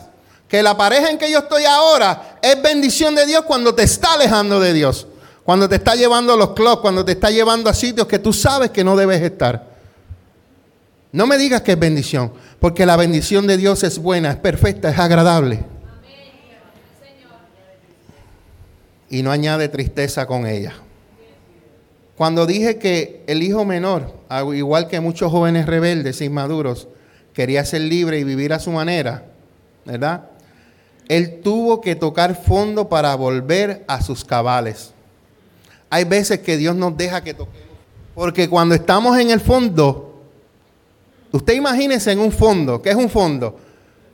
que 0.49 0.63
la 0.63 0.75
pareja 0.75 1.11
en 1.11 1.19
que 1.19 1.31
yo 1.31 1.39
estoy 1.39 1.63
ahora 1.65 2.39
es 2.41 2.61
bendición 2.61 3.13
de 3.13 3.27
Dios 3.27 3.43
cuando 3.43 3.75
te 3.75 3.83
está 3.83 4.13
alejando 4.13 4.59
de 4.59 4.73
Dios. 4.73 5.07
Cuando 5.43 5.69
te 5.69 5.75
está 5.75 5.95
llevando 5.95 6.33
a 6.33 6.37
los 6.37 6.51
clubs, 6.51 6.77
cuando 6.77 7.05
te 7.05 7.13
está 7.13 7.29
llevando 7.29 7.69
a 7.69 7.73
sitios 7.73 8.07
que 8.07 8.19
tú 8.19 8.33
sabes 8.33 8.71
que 8.71 8.83
no 8.83 8.95
debes 8.97 9.21
estar. 9.21 9.69
No 11.11 11.27
me 11.27 11.37
digas 11.37 11.61
que 11.61 11.71
es 11.73 11.79
bendición, 11.79 12.33
porque 12.59 12.85
la 12.85 12.95
bendición 12.95 13.47
de 13.47 13.57
Dios 13.57 13.83
es 13.83 13.99
buena, 13.99 14.31
es 14.31 14.37
perfecta, 14.37 14.89
es 14.89 14.99
agradable. 14.99 15.63
Y 19.09 19.23
no 19.23 19.31
añade 19.31 19.69
tristeza 19.69 20.27
con 20.27 20.45
ella. 20.45 20.73
Cuando 22.15 22.45
dije 22.45 22.77
que 22.77 23.23
el 23.27 23.41
hijo 23.41 23.65
menor, 23.65 24.13
igual 24.53 24.87
que 24.87 24.99
muchos 24.99 25.31
jóvenes 25.31 25.65
rebeldes 25.65 26.21
inmaduros, 26.21 26.87
quería 27.33 27.65
ser 27.65 27.81
libre 27.81 28.19
y 28.19 28.23
vivir 28.23 28.51
a 28.53 28.59
su 28.59 28.71
manera, 28.71 29.25
¿verdad? 29.85 30.25
Él 31.09 31.41
tuvo 31.43 31.81
que 31.81 31.95
tocar 31.95 32.41
fondo 32.41 32.87
para 32.87 33.15
volver 33.15 33.83
a 33.87 34.01
sus 34.01 34.23
cabales. 34.23 34.91
Hay 35.89 36.03
veces 36.03 36.39
que 36.39 36.55
Dios 36.55 36.75
nos 36.75 36.95
deja 36.95 37.23
que 37.23 37.33
toquemos. 37.33 37.67
Porque 38.13 38.47
cuando 38.47 38.75
estamos 38.75 39.17
en 39.17 39.31
el 39.31 39.41
fondo, 39.41 40.21
usted 41.31 41.53
imagínese 41.53 42.11
en 42.11 42.19
un 42.19 42.31
fondo. 42.31 42.79
¿Qué 42.79 42.91
es 42.91 42.95
un 42.95 43.09
fondo? 43.09 43.59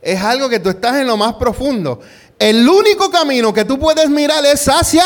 Es 0.00 0.22
algo 0.22 0.48
que 0.48 0.58
tú 0.58 0.70
estás 0.70 0.96
en 0.96 1.06
lo 1.06 1.18
más 1.18 1.34
profundo. 1.34 2.00
El 2.38 2.66
único 2.66 3.10
camino 3.10 3.52
que 3.52 3.66
tú 3.66 3.78
puedes 3.78 4.08
mirar 4.08 4.44
es 4.46 4.66
hacia 4.66 5.04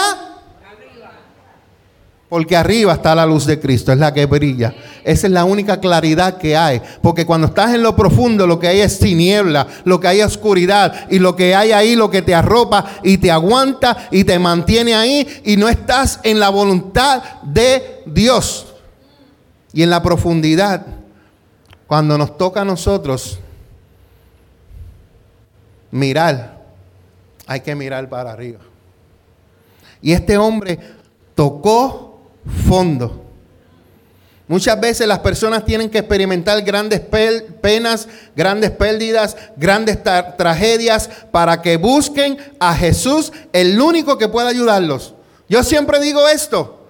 porque 2.30 2.56
arriba 2.56 2.92
está 2.92 3.12
la 3.12 3.26
luz 3.26 3.44
de 3.44 3.58
Cristo, 3.58 3.90
es 3.90 3.98
la 3.98 4.14
que 4.14 4.24
brilla. 4.24 4.72
Esa 5.02 5.26
es 5.26 5.32
la 5.32 5.44
única 5.44 5.80
claridad 5.80 6.38
que 6.38 6.56
hay. 6.56 6.80
Porque 7.02 7.26
cuando 7.26 7.48
estás 7.48 7.74
en 7.74 7.82
lo 7.82 7.96
profundo, 7.96 8.46
lo 8.46 8.60
que 8.60 8.68
hay 8.68 8.78
es 8.78 9.00
tiniebla, 9.00 9.66
lo 9.82 9.98
que 9.98 10.06
hay 10.06 10.20
es 10.20 10.26
oscuridad. 10.26 11.10
Y 11.10 11.18
lo 11.18 11.34
que 11.34 11.56
hay 11.56 11.72
ahí, 11.72 11.96
lo 11.96 12.08
que 12.08 12.22
te 12.22 12.32
arropa 12.32 12.84
y 13.02 13.18
te 13.18 13.32
aguanta 13.32 14.08
y 14.12 14.22
te 14.22 14.38
mantiene 14.38 14.94
ahí. 14.94 15.26
Y 15.44 15.56
no 15.56 15.68
estás 15.68 16.20
en 16.22 16.38
la 16.38 16.50
voluntad 16.50 17.20
de 17.42 18.04
Dios. 18.06 18.74
Y 19.72 19.82
en 19.82 19.90
la 19.90 20.00
profundidad, 20.00 20.86
cuando 21.88 22.16
nos 22.16 22.38
toca 22.38 22.60
a 22.60 22.64
nosotros 22.64 23.40
mirar, 25.90 26.60
hay 27.48 27.60
que 27.60 27.74
mirar 27.74 28.08
para 28.08 28.30
arriba. 28.30 28.60
Y 30.00 30.12
este 30.12 30.38
hombre 30.38 30.78
tocó 31.34 32.09
fondo. 32.68 33.24
Muchas 34.50 34.80
veces 34.80 35.06
las 35.06 35.20
personas 35.20 35.64
tienen 35.64 35.88
que 35.88 35.98
experimentar 35.98 36.60
grandes 36.62 36.98
penas, 37.00 38.08
grandes 38.34 38.72
pérdidas, 38.72 39.36
grandes 39.56 39.98
tragedias 40.02 41.08
para 41.30 41.62
que 41.62 41.76
busquen 41.76 42.36
a 42.58 42.74
Jesús, 42.74 43.32
el 43.52 43.80
único 43.80 44.18
que 44.18 44.28
puede 44.28 44.48
ayudarlos. 44.48 45.14
Yo 45.48 45.62
siempre 45.62 46.00
digo 46.00 46.28
esto, 46.28 46.88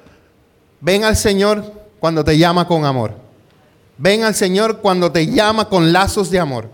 ven 0.80 1.04
al 1.04 1.18
Señor 1.18 1.70
cuando 1.98 2.24
te 2.24 2.38
llama 2.38 2.66
con 2.66 2.86
amor. 2.86 3.14
Ven 3.98 4.24
al 4.24 4.34
Señor 4.34 4.78
cuando 4.78 5.12
te 5.12 5.26
llama 5.26 5.68
con 5.68 5.92
lazos 5.92 6.30
de 6.30 6.38
amor. 6.40 6.70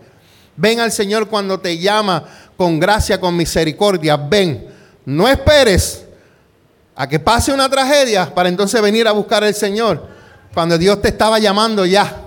Ven 0.57 0.79
al 0.79 0.93
Señor 0.93 1.27
cuando 1.27 1.59
te 1.59 1.79
llama 1.79 2.23
con 2.57 2.79
gracia, 2.79 3.21
con 3.21 3.37
misericordia. 3.37 4.17
Ven, 4.17 4.69
no 5.05 5.27
esperes 5.27 6.06
a 6.97 7.07
que 7.07 7.21
pase 7.21 7.53
una 7.53 7.69
tragedia 7.69 8.35
para 8.35 8.49
entonces 8.49 8.81
venir 8.81 9.07
a 9.07 9.13
buscar 9.13 9.45
al 9.45 9.55
Señor. 9.55 10.09
Cuando 10.55 10.79
Dios 10.79 11.03
te 11.03 11.09
estaba 11.09 11.39
llamando 11.39 11.85
ya. 11.85 12.23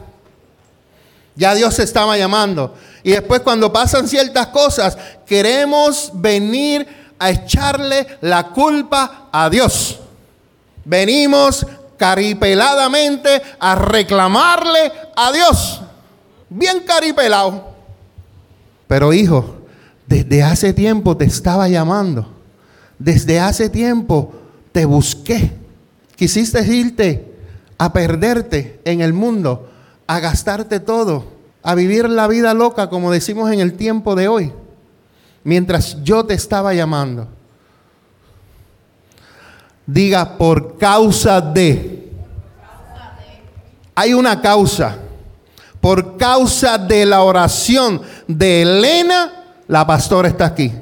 Ya 1.35 1.55
Dios 1.55 1.73
se 1.73 1.83
estaba 1.83 2.15
llamando. 2.17 2.75
Y 3.01 3.11
después 3.11 3.41
cuando 3.41 3.73
pasan 3.73 4.07
ciertas 4.07 4.47
cosas, 4.47 4.95
queremos 5.25 6.11
venir 6.13 6.87
a 7.17 7.31
echarle 7.31 8.05
la 8.21 8.49
culpa 8.49 9.29
a 9.31 9.49
Dios. 9.49 9.99
Venimos 10.85 11.65
caripeladamente 11.97 13.41
a 13.59 13.73
reclamarle 13.73 14.91
a 15.15 15.31
Dios. 15.31 15.81
Bien 16.47 16.81
caripelado. 16.85 17.69
Pero 18.87 19.13
hijo, 19.13 19.57
desde 20.05 20.43
hace 20.43 20.73
tiempo 20.73 21.17
te 21.17 21.25
estaba 21.25 21.67
llamando. 21.67 22.27
Desde 22.99 23.39
hace 23.39 23.69
tiempo 23.69 24.38
te 24.71 24.85
busqué. 24.85 25.51
Quisiste 26.15 26.61
irte 26.61 27.33
a 27.77 27.93
perderte 27.93 28.81
en 28.83 29.01
el 29.01 29.13
mundo, 29.13 29.69
a 30.07 30.19
gastarte 30.19 30.79
todo, 30.79 31.25
a 31.63 31.75
vivir 31.75 32.09
la 32.09 32.27
vida 32.27 32.53
loca 32.53 32.89
como 32.89 33.11
decimos 33.11 33.51
en 33.51 33.59
el 33.59 33.73
tiempo 33.73 34.15
de 34.15 34.27
hoy, 34.27 34.53
mientras 35.43 36.03
yo 36.03 36.25
te 36.25 36.33
estaba 36.33 36.73
llamando. 36.73 37.27
Diga 39.85 40.37
por 40.37 40.77
causa 40.77 41.41
de. 41.41 42.11
Hay 43.95 44.13
una 44.13 44.41
causa. 44.41 44.97
Por 45.81 46.17
causa 46.17 46.77
de 46.77 47.05
la 47.05 47.21
oración 47.23 48.01
de 48.27 48.63
Elena, 48.63 49.45
la 49.67 49.87
pastora 49.87 50.27
está 50.27 50.45
aquí. 50.45 50.73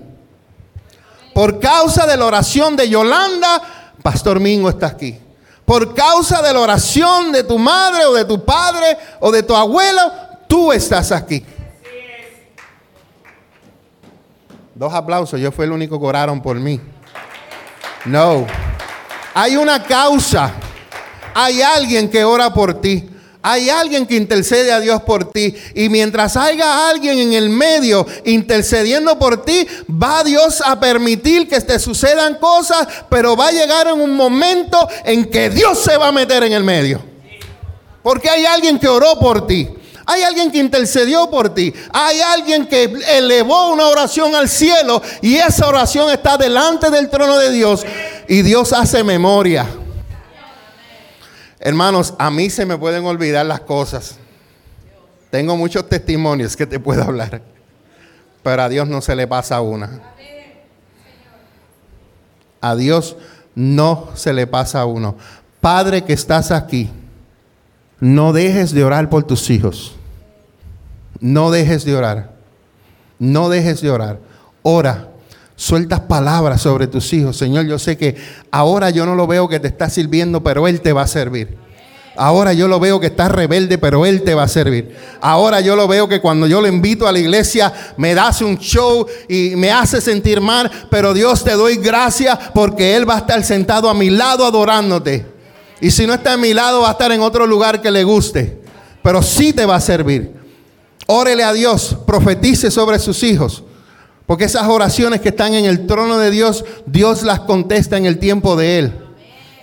Por 1.33 1.59
causa 1.59 2.07
de 2.07 2.17
la 2.17 2.25
oración 2.25 2.75
de 2.75 2.89
Yolanda, 2.89 3.76
Pastor 4.01 4.39
Mingo 4.39 4.69
está 4.69 4.87
aquí. 4.87 5.19
Por 5.65 5.93
causa 5.93 6.41
de 6.41 6.53
la 6.53 6.61
oración 6.61 7.31
de 7.31 7.43
tu 7.43 7.59
madre 7.59 8.05
o 8.05 8.13
de 8.13 8.25
tu 8.25 8.43
padre 8.45 8.97
o 9.19 9.31
de 9.31 9.43
tu 9.43 9.55
abuelo, 9.55 10.01
tú 10.47 10.71
estás 10.71 11.11
aquí. 11.11 11.45
Dos 14.73 14.93
aplausos, 14.93 15.39
yo 15.39 15.51
fui 15.51 15.65
el 15.65 15.71
único 15.71 15.99
que 15.99 16.05
oraron 16.05 16.41
por 16.41 16.55
mí. 16.57 16.79
No. 18.05 18.45
Hay 19.33 19.57
una 19.57 19.83
causa. 19.83 20.53
Hay 21.33 21.61
alguien 21.61 22.09
que 22.09 22.23
ora 22.23 22.53
por 22.53 22.79
ti. 22.79 23.09
Hay 23.49 23.69
alguien 23.69 24.05
que 24.05 24.17
intercede 24.17 24.73
a 24.73 24.81
Dios 24.81 25.01
por 25.03 25.31
ti. 25.31 25.55
Y 25.73 25.87
mientras 25.87 26.35
haya 26.35 26.89
alguien 26.89 27.17
en 27.17 27.31
el 27.31 27.49
medio 27.49 28.05
intercediendo 28.25 29.17
por 29.17 29.45
ti, 29.45 29.65
va 29.89 30.21
Dios 30.25 30.61
a 30.65 30.77
permitir 30.77 31.47
que 31.47 31.61
te 31.61 31.79
sucedan 31.79 32.35
cosas, 32.35 32.85
pero 33.09 33.37
va 33.37 33.47
a 33.47 33.51
llegar 33.53 33.87
en 33.87 34.01
un 34.01 34.13
momento 34.13 34.89
en 35.05 35.29
que 35.29 35.49
Dios 35.49 35.79
se 35.79 35.95
va 35.95 36.09
a 36.09 36.11
meter 36.11 36.43
en 36.43 36.51
el 36.51 36.65
medio. 36.65 37.01
Porque 38.03 38.29
hay 38.29 38.45
alguien 38.45 38.77
que 38.79 38.89
oró 38.89 39.17
por 39.17 39.47
ti. 39.47 39.69
Hay 40.05 40.23
alguien 40.23 40.51
que 40.51 40.57
intercedió 40.57 41.29
por 41.29 41.53
ti. 41.53 41.73
Hay 41.93 42.19
alguien 42.19 42.67
que 42.67 42.93
elevó 43.11 43.71
una 43.71 43.87
oración 43.87 44.35
al 44.35 44.49
cielo 44.49 45.01
y 45.21 45.37
esa 45.37 45.69
oración 45.69 46.09
está 46.11 46.35
delante 46.35 46.89
del 46.89 47.09
trono 47.09 47.37
de 47.37 47.49
Dios. 47.53 47.85
Y 48.27 48.41
Dios 48.41 48.73
hace 48.73 49.05
memoria. 49.05 49.65
Hermanos, 51.67 52.13
a 52.17 52.31
mí 52.31 52.49
se 52.49 52.65
me 52.65 52.77
pueden 52.77 53.03
olvidar 53.03 53.45
las 53.45 53.59
cosas. 53.59 54.17
Tengo 55.29 55.57
muchos 55.57 55.89
testimonios 55.89 56.55
que 56.55 56.65
te 56.65 56.79
puedo 56.79 57.03
hablar. 57.03 57.41
Pero 58.41 58.61
a 58.61 58.69
Dios 58.69 58.87
no 58.87 59.01
se 59.01 59.13
le 59.17 59.27
pasa 59.27 59.59
una. 59.59 59.99
A 62.61 62.73
Dios 62.77 63.17
no 63.53 64.11
se 64.13 64.31
le 64.31 64.47
pasa 64.47 64.85
uno. 64.85 65.17
Padre 65.59 66.05
que 66.05 66.13
estás 66.13 66.51
aquí, 66.51 66.89
no 67.99 68.31
dejes 68.31 68.71
de 68.71 68.85
orar 68.85 69.09
por 69.09 69.25
tus 69.25 69.49
hijos. 69.49 69.97
No 71.19 71.51
dejes 71.51 71.83
de 71.83 71.97
orar. 71.97 72.31
No 73.19 73.49
dejes 73.49 73.81
de 73.81 73.91
orar. 73.91 74.19
Ora. 74.61 75.09
Sueltas 75.59 76.01
palabras 76.01 76.61
sobre 76.61 76.85
tus 76.85 77.11
hijos. 77.13 77.35
Señor, 77.35 77.65
yo 77.65 77.79
sé 77.79 77.97
que 77.97 78.15
ahora 78.51 78.91
yo 78.91 79.07
no 79.07 79.15
lo 79.15 79.25
veo 79.25 79.49
que 79.49 79.59
te 79.59 79.67
está 79.67 79.89
sirviendo, 79.89 80.43
pero 80.43 80.67
Él 80.67 80.81
te 80.81 80.93
va 80.93 81.01
a 81.01 81.07
servir. 81.07 81.57
Ahora 82.15 82.53
yo 82.53 82.67
lo 82.67 82.79
veo 82.79 82.99
que 82.99 83.07
está 83.07 83.27
rebelde, 83.27 83.79
pero 83.79 84.05
Él 84.05 84.21
te 84.21 84.35
va 84.35 84.43
a 84.43 84.47
servir. 84.47 84.95
Ahora 85.19 85.59
yo 85.59 85.75
lo 85.75 85.87
veo 85.87 86.07
que 86.07 86.21
cuando 86.21 86.45
yo 86.45 86.61
lo 86.61 86.67
invito 86.67 87.07
a 87.07 87.11
la 87.11 87.17
iglesia, 87.17 87.73
me 87.97 88.13
das 88.13 88.43
un 88.43 88.59
show 88.59 89.07
y 89.27 89.55
me 89.55 89.71
hace 89.71 89.99
sentir 89.99 90.41
mal, 90.41 90.69
pero 90.91 91.15
Dios 91.15 91.43
te 91.43 91.53
doy 91.53 91.77
gracias 91.77 92.37
porque 92.53 92.95
Él 92.95 93.09
va 93.09 93.15
a 93.15 93.19
estar 93.19 93.43
sentado 93.43 93.89
a 93.89 93.95
mi 93.95 94.11
lado 94.11 94.45
adorándote. 94.45 95.25
Y 95.81 95.89
si 95.89 96.05
no 96.05 96.13
está 96.13 96.33
a 96.33 96.37
mi 96.37 96.53
lado, 96.53 96.81
va 96.81 96.89
a 96.89 96.91
estar 96.91 97.11
en 97.11 97.21
otro 97.21 97.47
lugar 97.47 97.81
que 97.81 97.89
le 97.89 98.03
guste. 98.03 98.61
Pero 99.01 99.23
sí 99.23 99.53
te 99.53 99.65
va 99.65 99.77
a 99.77 99.81
servir. 99.81 100.33
Órele 101.07 101.43
a 101.43 101.51
Dios, 101.51 101.97
profetice 102.05 102.69
sobre 102.69 102.99
sus 102.99 103.23
hijos. 103.23 103.63
Porque 104.27 104.43
esas 104.43 104.67
oraciones 104.67 105.21
que 105.21 105.29
están 105.29 105.53
en 105.53 105.65
el 105.65 105.87
trono 105.87 106.19
de 106.19 106.29
Dios, 106.29 106.65
Dios 106.85 107.23
las 107.23 107.39
contesta 107.39 107.97
en 107.97 108.05
el 108.05 108.19
tiempo 108.19 108.57
de 108.57 108.77
Él. 108.77 108.93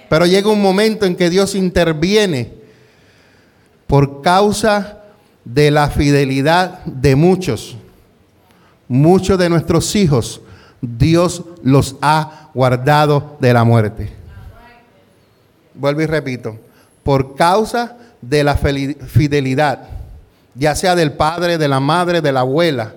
Pero 0.09 0.25
llega 0.25 0.49
un 0.49 0.63
momento 0.63 1.05
en 1.05 1.15
que 1.15 1.29
Dios 1.29 1.55
interviene 1.55 2.51
por 3.87 4.23
causa 4.23 5.03
de 5.45 5.71
la 5.71 5.91
fidelidad 5.91 6.83
de 6.87 7.15
muchos. 7.15 7.77
Muchos 8.89 9.39
de 9.39 9.51
nuestros 9.51 9.95
hijos, 9.97 10.41
Dios 10.81 11.45
los 11.63 11.97
ha 12.01 12.49
guardado 12.55 13.37
de 13.41 13.53
la 13.53 13.65
muerte. 13.65 14.13
Vuelvo 15.75 16.01
y 16.01 16.07
repito, 16.07 16.59
por 17.03 17.35
causa 17.35 17.99
de 18.23 18.43
la 18.45 18.57
fidelidad, 18.57 19.89
ya 20.55 20.75
sea 20.75 20.95
del 20.95 21.13
padre, 21.13 21.59
de 21.59 21.69
la 21.69 21.81
madre, 21.81 22.23
de 22.23 22.33
la 22.33 22.41
abuela, 22.41 22.95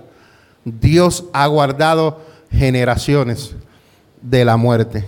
Dios 0.79 1.25
ha 1.33 1.47
guardado 1.47 2.21
generaciones 2.51 3.51
de 4.21 4.43
la 4.43 4.57
muerte. 4.57 5.05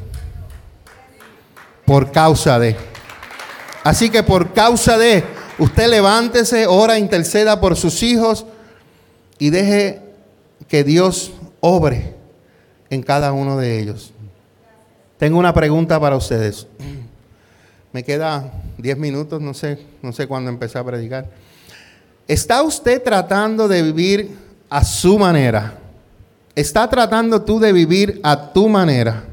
Por 1.85 2.11
causa 2.11 2.59
de. 2.59 2.75
Así 3.83 4.09
que 4.09 4.23
por 4.23 4.53
causa 4.53 4.97
de, 4.97 5.23
usted 5.57 5.89
levántese, 5.89 6.67
ora, 6.67 6.97
interceda 6.97 7.59
por 7.59 7.75
sus 7.75 8.03
hijos 8.03 8.45
y 9.37 9.49
deje 9.49 10.01
que 10.67 10.83
Dios 10.83 11.31
obre 11.59 12.15
en 12.89 13.01
cada 13.01 13.31
uno 13.31 13.57
de 13.57 13.79
ellos. 13.79 14.13
Tengo 15.17 15.39
una 15.39 15.53
pregunta 15.53 15.99
para 15.99 16.15
ustedes. 16.15 16.67
Me 17.91 18.03
queda 18.03 18.53
10 18.77 18.97
minutos, 18.97 19.41
no 19.41 19.53
sé, 19.53 19.79
no 20.01 20.13
sé 20.13 20.27
cuándo 20.27 20.49
empecé 20.49 20.77
a 20.77 20.83
predicar. 20.83 21.29
¿Está 22.27 22.61
usted 22.61 23.01
tratando 23.01 23.67
de 23.67 23.81
vivir 23.81 24.37
a 24.69 24.83
su 24.83 25.17
manera. 25.17 25.73
Está 26.55 26.89
tratando 26.89 27.41
tú 27.41 27.59
de 27.59 27.73
vivir 27.73 28.19
a 28.23 28.53
tu 28.53 28.69
manera, 28.69 29.23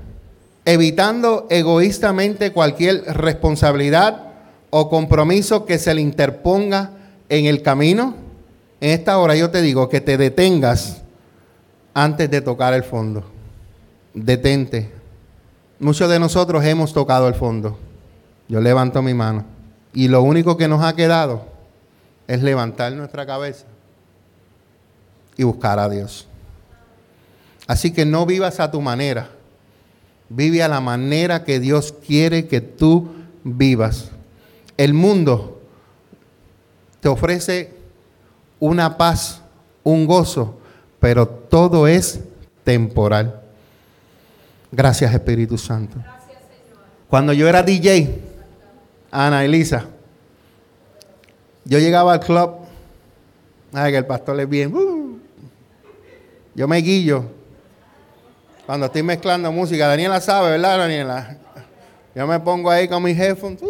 evitando 0.64 1.46
egoístamente 1.50 2.52
cualquier 2.52 3.02
responsabilidad 3.16 4.32
o 4.70 4.88
compromiso 4.88 5.64
que 5.64 5.78
se 5.78 5.94
le 5.94 6.00
interponga 6.00 6.90
en 7.28 7.46
el 7.46 7.62
camino. 7.62 8.14
En 8.80 8.90
esta 8.90 9.18
hora 9.18 9.34
yo 9.34 9.50
te 9.50 9.62
digo 9.62 9.88
que 9.88 10.00
te 10.00 10.16
detengas 10.16 11.02
antes 11.94 12.30
de 12.30 12.40
tocar 12.40 12.74
el 12.74 12.84
fondo. 12.84 13.24
Detente. 14.14 14.92
Muchos 15.78 16.08
de 16.08 16.18
nosotros 16.18 16.64
hemos 16.64 16.92
tocado 16.92 17.28
el 17.28 17.34
fondo. 17.34 17.78
Yo 18.48 18.60
levanto 18.60 19.02
mi 19.02 19.14
mano. 19.14 19.44
Y 19.92 20.08
lo 20.08 20.22
único 20.22 20.56
que 20.56 20.68
nos 20.68 20.82
ha 20.82 20.94
quedado 20.94 21.44
es 22.28 22.42
levantar 22.42 22.92
nuestra 22.92 23.26
cabeza 23.26 23.66
y 25.36 25.44
buscar 25.44 25.78
a 25.78 25.88
Dios. 25.88 26.26
Así 27.66 27.92
que 27.92 28.04
no 28.04 28.26
vivas 28.26 28.60
a 28.60 28.70
tu 28.70 28.80
manera. 28.80 29.30
Vive 30.28 30.62
a 30.62 30.68
la 30.68 30.80
manera 30.80 31.44
que 31.44 31.60
Dios 31.60 31.94
quiere 32.04 32.46
que 32.46 32.60
tú 32.60 33.08
vivas. 33.44 34.10
El 34.76 34.94
mundo 34.94 35.60
te 37.00 37.08
ofrece 37.08 37.74
una 38.58 38.96
paz, 38.96 39.40
un 39.84 40.06
gozo, 40.06 40.58
pero 40.98 41.26
todo 41.28 41.86
es 41.86 42.20
temporal. 42.64 43.42
Gracias 44.72 45.14
Espíritu 45.14 45.58
Santo. 45.58 45.96
Cuando 47.08 47.32
yo 47.32 47.48
era 47.48 47.62
DJ, 47.62 48.20
Ana 49.10 49.44
Elisa, 49.44 49.86
yo 51.64 51.78
llegaba 51.78 52.14
al 52.14 52.20
club, 52.20 52.56
ay, 53.72 53.92
que 53.92 53.98
el 53.98 54.06
pastor 54.06 54.40
es 54.40 54.48
bien, 54.48 54.74
uh, 54.74 54.95
yo 56.56 56.66
me 56.66 56.78
guillo 56.78 57.26
cuando 58.64 58.86
estoy 58.86 59.02
mezclando 59.02 59.52
música. 59.52 59.86
Daniela 59.86 60.22
sabe, 60.22 60.52
¿verdad, 60.52 60.78
Daniela? 60.78 61.36
Yo 62.14 62.26
me 62.26 62.40
pongo 62.40 62.70
ahí 62.70 62.88
con 62.88 63.02
mis 63.02 63.16
headphones. 63.18 63.60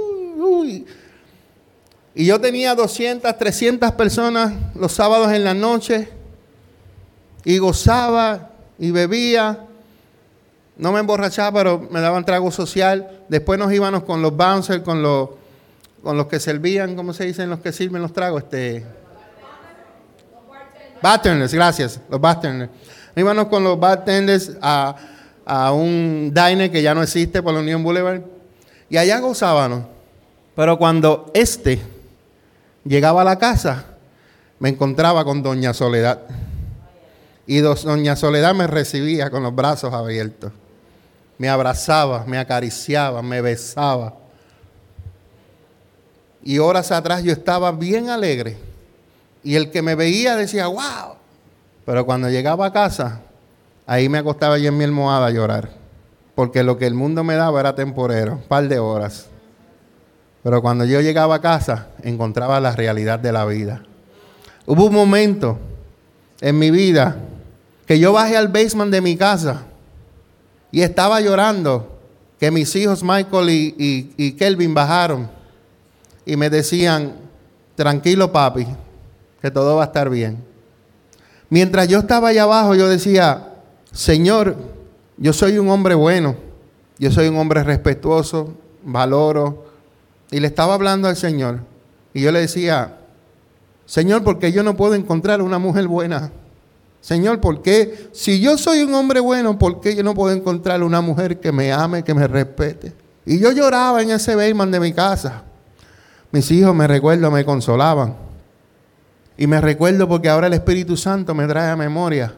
Y 2.15 2.25
yo 2.27 2.41
tenía 2.41 2.77
200, 2.77 3.37
300 3.37 3.91
personas 3.93 4.53
los 4.77 4.93
sábados 4.93 5.33
en 5.33 5.43
la 5.43 5.53
noche. 5.53 6.09
Y 7.45 7.59
gozaba 7.59 8.53
y 8.79 8.93
bebía. 8.93 9.67
No 10.77 10.93
me 10.93 11.01
emborrachaba, 11.01 11.59
pero 11.59 11.89
me 11.91 12.01
daban 12.01 12.25
trago 12.25 12.53
social. 12.53 13.25
Después 13.29 13.59
nos 13.59 13.73
íbamos 13.73 14.05
con 14.05 14.23
los 14.23 14.37
bouncers, 14.37 14.83
con 14.83 15.03
los, 15.03 15.31
con 16.05 16.17
los 16.17 16.29
que 16.29 16.39
servían, 16.39 16.95
¿cómo 16.95 17.13
se 17.13 17.25
dicen 17.25 17.51
los 17.51 17.59
que 17.59 17.73
sirven 17.73 18.01
los 18.01 18.13
tragos? 18.13 18.45
Este, 18.45 18.87
Bartenders, 21.03 21.53
gracias, 21.53 22.01
los 22.09 22.21
bartenders. 22.21 22.71
Íbamos 23.15 23.47
con 23.47 23.65
los 23.65 23.79
bartenders 23.79 24.53
a, 24.61 24.97
a 25.45 25.73
un 25.73 26.33
diner 26.35 26.71
que 26.71 26.83
ya 26.83 26.95
no 26.95 27.03
existe 27.03 27.43
por 27.43 27.55
la 27.55 27.61
Unión 27.61 27.83
Boulevard. 27.83 28.21
Y 28.89 28.97
allá 28.97 29.19
gozábamos. 29.21 29.85
Pero 30.55 30.79
cuando 30.79 31.31
este 31.35 31.81
llegaba 32.85 33.23
a 33.23 33.25
la 33.25 33.39
casa, 33.39 33.85
me 34.59 34.71
encontraba 34.71 35.25
con 35.25 35.43
Doña 35.43 35.75
Soledad. 35.75 36.21
Y 37.47 37.59
Doña 37.59 38.17
Soledad 38.17 38.55
me 38.55 38.67
recibía 38.67 39.31
con 39.31 39.43
los 39.43 39.55
brazos 39.55 39.93
abiertos. 39.93 40.53
Me 41.39 41.49
abrazaba, 41.49 42.25
me 42.27 42.39
acariciaba, 42.39 43.23
me 43.23 43.41
besaba. 43.41 44.15
Y 46.43 46.59
horas 46.59 46.93
atrás 46.93 47.23
yo 47.23 47.33
estaba 47.33 47.73
bien 47.73 48.09
alegre 48.09 48.57
y 49.47 49.55
el 49.55 49.71
que 49.71 49.81
me 49.81 49.95
veía 49.95 50.35
decía, 50.35 50.67
wow. 50.67 51.15
Pero 51.85 52.05
cuando 52.05 52.29
llegaba 52.29 52.67
a 52.67 52.73
casa, 52.73 53.21
ahí 53.87 54.09
me 54.09 54.19
acostaba 54.19 54.59
yo 54.59 54.71
en 54.71 54.77
mi 54.77 54.83
almohada 54.83 55.27
a 55.27 55.31
llorar. 55.31 55.71
porque 56.35 56.65
lo 56.65 56.77
que 56.77 56.87
el 56.87 56.95
mundo 56.95 57.23
me 57.23 57.37
daba 57.37 57.61
era 57.61 57.77
temporero, 57.77 58.33
un 58.35 58.43
par 58.43 58.69
de 58.69 58.79
horas. 58.81 59.27
Pero 60.43 60.61
cuando 60.61 60.85
yo 60.85 61.01
llegaba 61.01 61.37
a 61.37 61.41
casa, 61.41 61.87
encontraba 62.03 62.61
la 62.61 62.75
realidad 62.75 63.21
de 63.21 63.33
la 63.33 63.47
vida. 63.47 63.85
Hubo 64.67 64.87
un 64.87 64.95
momento 64.95 65.59
en 66.41 66.59
mi 66.59 66.73
vida 66.73 67.17
que 67.87 68.01
yo 68.01 68.13
bajé 68.13 68.37
al 68.37 68.49
basement 68.49 68.91
de 68.91 69.01
mi 69.01 69.17
casa 69.17 69.63
y 70.73 70.83
estaba 70.83 71.21
llorando 71.21 72.01
que 72.41 72.51
mis 72.51 72.75
hijos 72.75 73.05
Michael 73.05 73.49
y, 73.49 74.13
y 74.17 74.33
Kelvin 74.33 74.75
bajaron 74.75 75.31
y 76.27 76.37
me 76.37 76.51
decían, 76.51 77.15
tranquilo 77.77 78.31
papi, 78.33 78.67
que 79.41 79.51
todo 79.51 79.77
va 79.77 79.85
a 79.85 79.87
estar 79.87 80.11
bien. 80.11 80.43
Mientras 81.49 81.89
yo 81.89 82.01
estaba 82.01 82.29
allá 82.29 82.43
abajo, 82.43 82.75
yo 82.75 82.89
decía, 82.89 83.55
Señor, 83.93 84.57
yo 85.17 85.33
soy 85.33 85.59
un 85.59 85.69
hombre 85.69 85.95
bueno, 85.95 86.37
yo 86.99 87.11
soy 87.11 87.29
un 87.29 87.37
hombre 87.37 87.63
respetuoso, 87.63 88.55
valoro. 88.85 89.67
Y 90.31 90.41
le 90.41 90.49
estaba 90.49 90.75
hablando 90.75 91.09
al 91.09 91.17
Señor. 91.17 91.61
Y 92.13 92.23
yo 92.23 92.33
le 92.33 92.41
decía, 92.41 92.99
Señor, 93.85 94.25
¿por 94.25 94.39
qué 94.39 94.51
yo 94.51 94.63
no 94.63 94.77
puedo 94.77 94.95
encontrar 94.95 95.41
una 95.41 95.59
mujer 95.59 95.87
buena? 95.87 96.33
Señor, 97.01 97.41
¿por 97.41 97.63
qué? 97.63 98.09
Si 98.13 98.41
yo 98.41 98.59
soy 98.59 98.83
un 98.83 98.93
hombre 98.95 99.21
bueno, 99.21 99.59
¿por 99.59 99.81
qué 99.81 99.95
yo 99.95 100.03
no 100.03 100.15
puedo 100.15 100.35
encontrar 100.35 100.83
una 100.83 101.01
mujer 101.01 101.39
que 101.39 101.53
me 101.53 101.73
ame, 101.73 102.03
que 102.03 102.15
me 102.15 102.27
respete? 102.27 102.93
Y 103.25 103.39
yo 103.39 103.53
lloraba 103.53 104.03
en 104.03 104.11
ese 104.11 104.35
Bayman 104.35 104.73
de 104.73 104.81
mi 104.81 104.93
casa. 104.93 105.43
Mis 106.33 106.51
hijos, 106.51 106.75
me 106.75 106.89
recuerdo, 106.89 107.31
me 107.31 107.45
consolaban. 107.45 108.26
Y 109.39 109.47
me 109.47 109.61
recuerdo 109.61 110.09
porque 110.09 110.29
ahora 110.29 110.47
el 110.47 110.55
Espíritu 110.55 110.97
Santo 110.97 111.35
me 111.35 111.47
trae 111.47 111.71
a 111.71 111.77
memoria. 111.77 112.35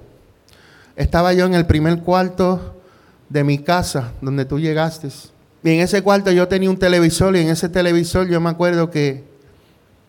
Estaba 0.97 1.33
yo 1.33 1.47
en 1.47 1.55
el 1.55 1.65
primer 1.65 2.01
cuarto 2.01 2.77
de 3.29 3.45
mi 3.45 3.59
casa, 3.59 4.13
donde 4.21 4.45
tú 4.45 4.59
llegaste. 4.59 5.09
Y 5.63 5.71
en 5.71 5.81
ese 5.81 6.03
cuarto 6.03 6.33
yo 6.33 6.49
tenía 6.49 6.71
un 6.71 6.79
televisor 6.79 7.37
y 7.37 7.41
en 7.41 7.51
ese 7.51 7.69
televisor 7.69 8.29
yo 8.29 8.41
me 8.41 8.51
acuerdo 8.51 8.91
que 8.91 9.25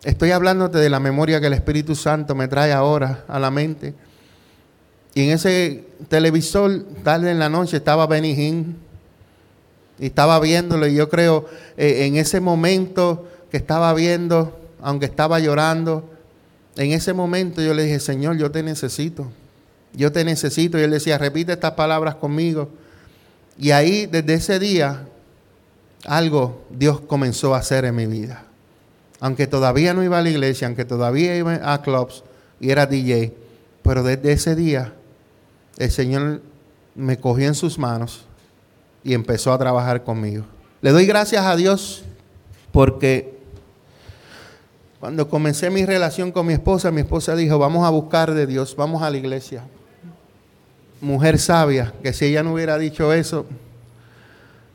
estoy 0.04 0.32
hablándote 0.32 0.80
de 0.80 0.90
la 0.90 1.00
memoria 1.00 1.40
que 1.40 1.48
el 1.48 1.54
Espíritu 1.54 1.96
Santo 1.96 2.34
me 2.34 2.48
trae 2.48 2.72
ahora 2.72 3.24
a 3.28 3.38
la 3.40 3.52
mente. 3.52 3.94
Y 5.14 5.24
en 5.24 5.32
ese 5.32 5.86
televisor, 6.08 6.86
tarde 7.04 7.32
en 7.32 7.40
la 7.40 7.50
noche, 7.50 7.78
estaba 7.78 8.08
Benny 8.08 8.32
Hinn. 8.32 8.78
Y 10.00 10.08
estaba 10.08 10.40
viéndolo 10.40 10.88
y 10.88 10.96
yo 10.96 11.10
creo 11.10 11.46
eh, 11.76 12.06
en 12.06 12.16
ese 12.16 12.40
momento 12.40 13.28
que 13.52 13.58
estaba 13.58 13.94
viendo, 13.94 14.58
aunque 14.82 15.06
estaba 15.06 15.40
llorando, 15.40 16.09
en 16.80 16.94
ese 16.94 17.12
momento 17.12 17.62
yo 17.62 17.74
le 17.74 17.84
dije, 17.84 18.00
Señor, 18.00 18.38
yo 18.38 18.52
te 18.52 18.64
necesito. 18.64 19.30
Yo 19.94 20.14
te 20.14 20.24
necesito. 20.24 20.80
Y 20.80 20.84
él 20.84 20.92
decía, 20.92 21.18
repite 21.18 21.52
estas 21.52 21.74
palabras 21.74 22.16
conmigo. 22.16 22.70
Y 23.58 23.72
ahí, 23.72 24.06
desde 24.06 24.36
ese 24.36 24.60
día, 24.60 25.06
algo 26.06 26.66
Dios 26.70 27.02
comenzó 27.02 27.54
a 27.54 27.58
hacer 27.58 27.84
en 27.84 27.96
mi 27.96 28.06
vida. 28.06 28.46
Aunque 29.20 29.46
todavía 29.46 29.94
no 29.94 30.06
iba 30.06 30.20
a 30.20 30.22
la 30.22 30.30
iglesia, 30.30 30.68
aunque 30.68 30.86
todavía 30.86 31.36
iba 31.36 31.74
a 31.74 31.82
clubs 31.82 32.24
y 32.62 32.70
era 32.70 32.86
DJ, 32.86 33.34
pero 33.84 34.02
desde 34.02 34.32
ese 34.32 34.56
día 34.56 34.94
el 35.78 35.92
Señor 35.92 36.42
me 36.96 37.20
cogió 37.20 37.48
en 37.48 37.56
sus 37.56 37.78
manos 37.78 38.24
y 39.04 39.14
empezó 39.14 39.52
a 39.52 39.58
trabajar 39.58 40.06
conmigo. 40.06 40.46
Le 40.80 40.92
doy 40.92 41.06
gracias 41.06 41.46
a 41.46 41.58
Dios 41.58 42.04
porque 42.72 43.39
cuando 45.00 45.30
comencé 45.30 45.70
mi 45.70 45.86
relación 45.86 46.32
con 46.32 46.46
mi 46.46 46.54
esposa, 46.54 46.92
mi 46.92 47.02
esposa 47.02 47.36
dijo, 47.36 47.58
vamos 47.58 47.86
a 47.86 47.90
buscar 47.90 48.34
de 48.34 48.46
Dios, 48.46 48.76
vamos 48.76 49.02
a 49.02 49.10
la 49.10 49.18
iglesia. 49.18 49.64
Mujer 51.00 51.40
sabia, 51.40 51.94
que 52.04 52.12
si 52.12 52.26
ella 52.26 52.44
no 52.44 52.54
hubiera 52.54 52.78
dicho 52.78 53.14
eso, 53.14 53.46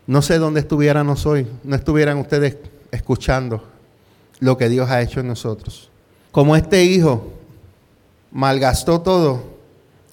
no 0.06 0.22
sé 0.22 0.38
dónde 0.38 0.60
estuviéramos 0.60 1.26
hoy, 1.26 1.46
no 1.62 1.76
estuvieran 1.76 2.16
ustedes 2.18 2.56
escuchando 2.90 3.64
lo 4.40 4.56
que 4.56 4.70
Dios 4.70 4.88
ha 4.90 5.02
hecho 5.02 5.20
en 5.20 5.28
nosotros. 5.28 5.90
Como 6.32 6.56
este 6.56 6.84
hijo 6.84 7.30
malgastó 8.30 9.02
todo, 9.02 9.42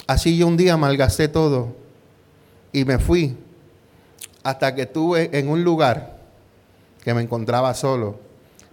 así 0.07 0.37
yo 0.37 0.45
un 0.45 0.57
día 0.57 0.75
malgasté 0.75 1.29
todo 1.29 1.73
y 2.73 2.83
me 2.83 2.99
fui 2.99 3.37
hasta 4.43 4.75
que 4.75 4.83
estuve 4.83 5.29
en 5.37 5.47
un 5.47 5.63
lugar 5.63 6.19
que 7.01 7.13
me 7.13 7.21
encontraba 7.21 7.73
solo 7.73 8.19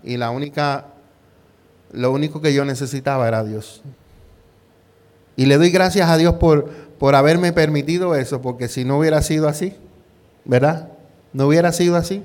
y 0.02 0.16
la 0.16 0.30
única 0.30 0.86
lo 1.92 2.12
único 2.12 2.40
que 2.40 2.52
yo 2.52 2.64
necesitaba 2.64 3.26
era 3.28 3.44
Dios. 3.44 3.82
Y 5.36 5.46
le 5.46 5.56
doy 5.56 5.70
gracias 5.70 6.08
a 6.10 6.16
Dios 6.16 6.34
por, 6.34 6.68
por 6.98 7.14
haberme 7.14 7.52
permitido 7.52 8.14
eso, 8.14 8.42
porque 8.42 8.68
si 8.68 8.84
no 8.84 8.98
hubiera 8.98 9.22
sido 9.22 9.48
así, 9.48 9.76
¿verdad? 10.44 10.88
No 11.32 11.46
hubiera 11.46 11.72
sido 11.72 11.96
así, 11.96 12.22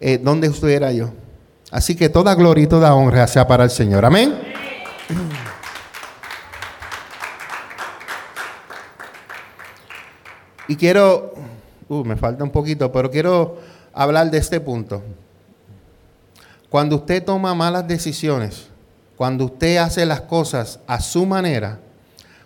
eh, 0.00 0.18
¿dónde 0.22 0.46
estuviera 0.46 0.92
yo? 0.92 1.10
Así 1.70 1.94
que 1.94 2.08
toda 2.08 2.34
gloria 2.34 2.64
y 2.64 2.66
toda 2.66 2.94
honra 2.94 3.26
sea 3.26 3.46
para 3.46 3.64
el 3.64 3.70
Señor. 3.70 4.04
Amén. 4.04 4.34
Y 10.68 10.76
quiero, 10.76 11.34
uh, 11.88 12.04
me 12.04 12.16
falta 12.16 12.44
un 12.44 12.50
poquito, 12.50 12.90
pero 12.90 13.10
quiero 13.10 13.58
hablar 13.92 14.30
de 14.30 14.38
este 14.38 14.58
punto. 14.60 15.02
Cuando 16.70 16.96
usted 16.96 17.22
toma 17.22 17.54
malas 17.54 17.86
decisiones, 17.86 18.71
cuando 19.16 19.46
usted 19.46 19.76
hace 19.76 20.06
las 20.06 20.22
cosas 20.22 20.80
a 20.86 21.00
su 21.00 21.26
manera, 21.26 21.78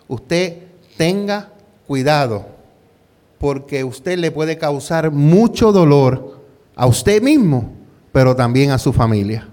usted 0.07 0.57
tenga 0.97 1.49
cuidado, 1.87 2.45
porque 3.39 3.83
usted 3.83 4.17
le 4.17 4.31
puede 4.31 4.57
causar 4.57 5.11
mucho 5.11 5.71
dolor 5.71 6.41
a 6.75 6.85
usted 6.85 7.21
mismo, 7.21 7.71
pero 8.11 8.35
también 8.35 8.71
a 8.71 8.77
su 8.77 8.93
familia. 8.93 9.47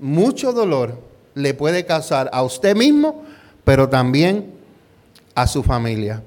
Mucho 0.00 0.52
dolor 0.52 0.98
le 1.34 1.54
puede 1.54 1.86
causar 1.86 2.28
a 2.32 2.42
usted 2.42 2.76
mismo, 2.76 3.22
pero 3.64 3.88
también 3.88 4.52
a 5.34 5.46
su 5.46 5.62
familia. 5.62 6.22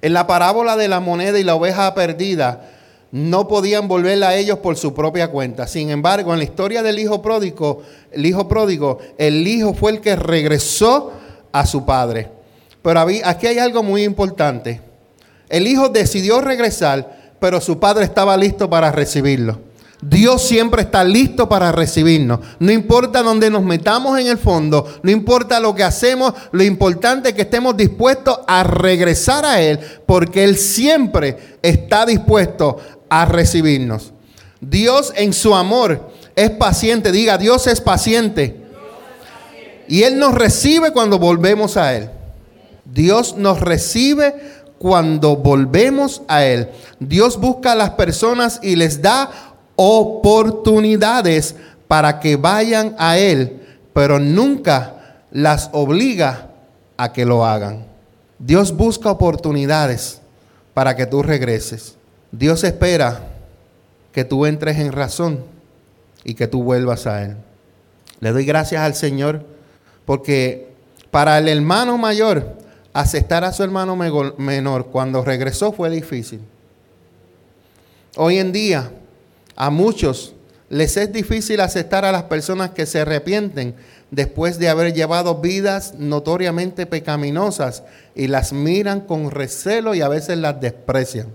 En 0.00 0.12
la 0.12 0.26
parábola 0.26 0.76
de 0.76 0.88
la 0.88 1.00
moneda 1.00 1.38
y 1.38 1.44
la 1.44 1.54
oveja 1.54 1.94
perdida, 1.94 2.77
no 3.10 3.48
podían 3.48 3.88
volverla 3.88 4.28
a 4.28 4.36
ellos 4.36 4.58
por 4.58 4.76
su 4.76 4.92
propia 4.94 5.28
cuenta. 5.28 5.66
Sin 5.66 5.90
embargo, 5.90 6.32
en 6.32 6.38
la 6.38 6.44
historia 6.44 6.82
del 6.82 6.98
hijo 6.98 7.22
pródigo, 7.22 7.82
el 8.10 8.26
hijo 8.26 8.48
pródigo, 8.48 8.98
el 9.16 9.46
hijo 9.46 9.74
fue 9.74 9.92
el 9.92 10.00
que 10.00 10.16
regresó 10.16 11.12
a 11.52 11.66
su 11.66 11.86
padre. 11.86 12.30
Pero 12.82 13.00
aquí 13.24 13.46
hay 13.46 13.58
algo 13.58 13.82
muy 13.82 14.04
importante. 14.04 14.80
El 15.48 15.66
hijo 15.66 15.88
decidió 15.88 16.40
regresar, 16.40 17.34
pero 17.40 17.60
su 17.60 17.78
padre 17.78 18.04
estaba 18.04 18.36
listo 18.36 18.68
para 18.68 18.92
recibirlo. 18.92 19.68
Dios 20.00 20.46
siempre 20.46 20.82
está 20.82 21.02
listo 21.02 21.48
para 21.48 21.72
recibirnos. 21.72 22.38
No 22.60 22.70
importa 22.70 23.22
dónde 23.22 23.50
nos 23.50 23.64
metamos 23.64 24.18
en 24.18 24.28
el 24.28 24.38
fondo, 24.38 24.86
no 25.02 25.10
importa 25.10 25.58
lo 25.58 25.74
que 25.74 25.82
hacemos, 25.82 26.34
lo 26.52 26.62
importante 26.62 27.30
es 27.30 27.34
que 27.34 27.42
estemos 27.42 27.76
dispuestos 27.76 28.38
a 28.46 28.62
regresar 28.62 29.44
a 29.44 29.60
Él, 29.60 29.80
porque 30.06 30.44
Él 30.44 30.56
siempre 30.56 31.58
está 31.62 32.06
dispuesto 32.06 32.78
a 33.08 33.24
recibirnos. 33.24 34.12
Dios 34.60 35.12
en 35.16 35.32
su 35.32 35.54
amor 35.54 36.10
es 36.36 36.50
paciente. 36.50 37.12
Diga, 37.12 37.38
Dios 37.38 37.66
es 37.66 37.80
paciente. 37.80 38.56
Y 39.88 40.02
Él 40.02 40.18
nos 40.18 40.34
recibe 40.34 40.92
cuando 40.92 41.18
volvemos 41.18 41.76
a 41.76 41.94
Él. 41.94 42.10
Dios 42.84 43.36
nos 43.36 43.60
recibe 43.60 44.34
cuando 44.78 45.36
volvemos 45.36 46.22
a 46.28 46.44
Él. 46.44 46.68
Dios 47.00 47.38
busca 47.38 47.72
a 47.72 47.76
las 47.76 47.90
personas 47.90 48.60
y 48.62 48.76
les 48.76 49.02
da 49.02 49.30
oportunidades 49.76 51.54
para 51.86 52.20
que 52.20 52.36
vayan 52.36 52.94
a 52.98 53.18
Él, 53.18 53.62
pero 53.92 54.18
nunca 54.18 55.24
las 55.30 55.70
obliga 55.72 56.50
a 56.96 57.12
que 57.12 57.24
lo 57.24 57.44
hagan. 57.44 57.86
Dios 58.38 58.76
busca 58.76 59.10
oportunidades 59.10 60.20
para 60.74 60.94
que 60.94 61.06
tú 61.06 61.22
regreses. 61.22 61.97
Dios 62.30 62.64
espera 62.64 63.28
que 64.12 64.24
tú 64.24 64.46
entres 64.46 64.78
en 64.78 64.92
razón 64.92 65.44
y 66.24 66.34
que 66.34 66.46
tú 66.46 66.62
vuelvas 66.62 67.06
a 67.06 67.22
Él. 67.24 67.36
Le 68.20 68.32
doy 68.32 68.44
gracias 68.44 68.82
al 68.82 68.94
Señor 68.94 69.44
porque 70.04 70.68
para 71.10 71.38
el 71.38 71.48
hermano 71.48 71.96
mayor 71.98 72.56
aceptar 72.92 73.44
a 73.44 73.52
su 73.52 73.62
hermano 73.62 73.96
menor 73.96 74.86
cuando 74.86 75.24
regresó 75.24 75.72
fue 75.72 75.90
difícil. 75.90 76.40
Hoy 78.16 78.38
en 78.38 78.52
día 78.52 78.90
a 79.54 79.70
muchos 79.70 80.34
les 80.68 80.96
es 80.96 81.12
difícil 81.12 81.60
aceptar 81.60 82.04
a 82.04 82.12
las 82.12 82.24
personas 82.24 82.70
que 82.70 82.86
se 82.86 83.00
arrepienten 83.00 83.74
después 84.10 84.58
de 84.58 84.68
haber 84.68 84.92
llevado 84.92 85.36
vidas 85.36 85.94
notoriamente 85.94 86.86
pecaminosas 86.86 87.84
y 88.14 88.26
las 88.26 88.52
miran 88.52 89.02
con 89.02 89.30
recelo 89.30 89.94
y 89.94 90.02
a 90.02 90.08
veces 90.08 90.38
las 90.38 90.60
desprecian. 90.60 91.28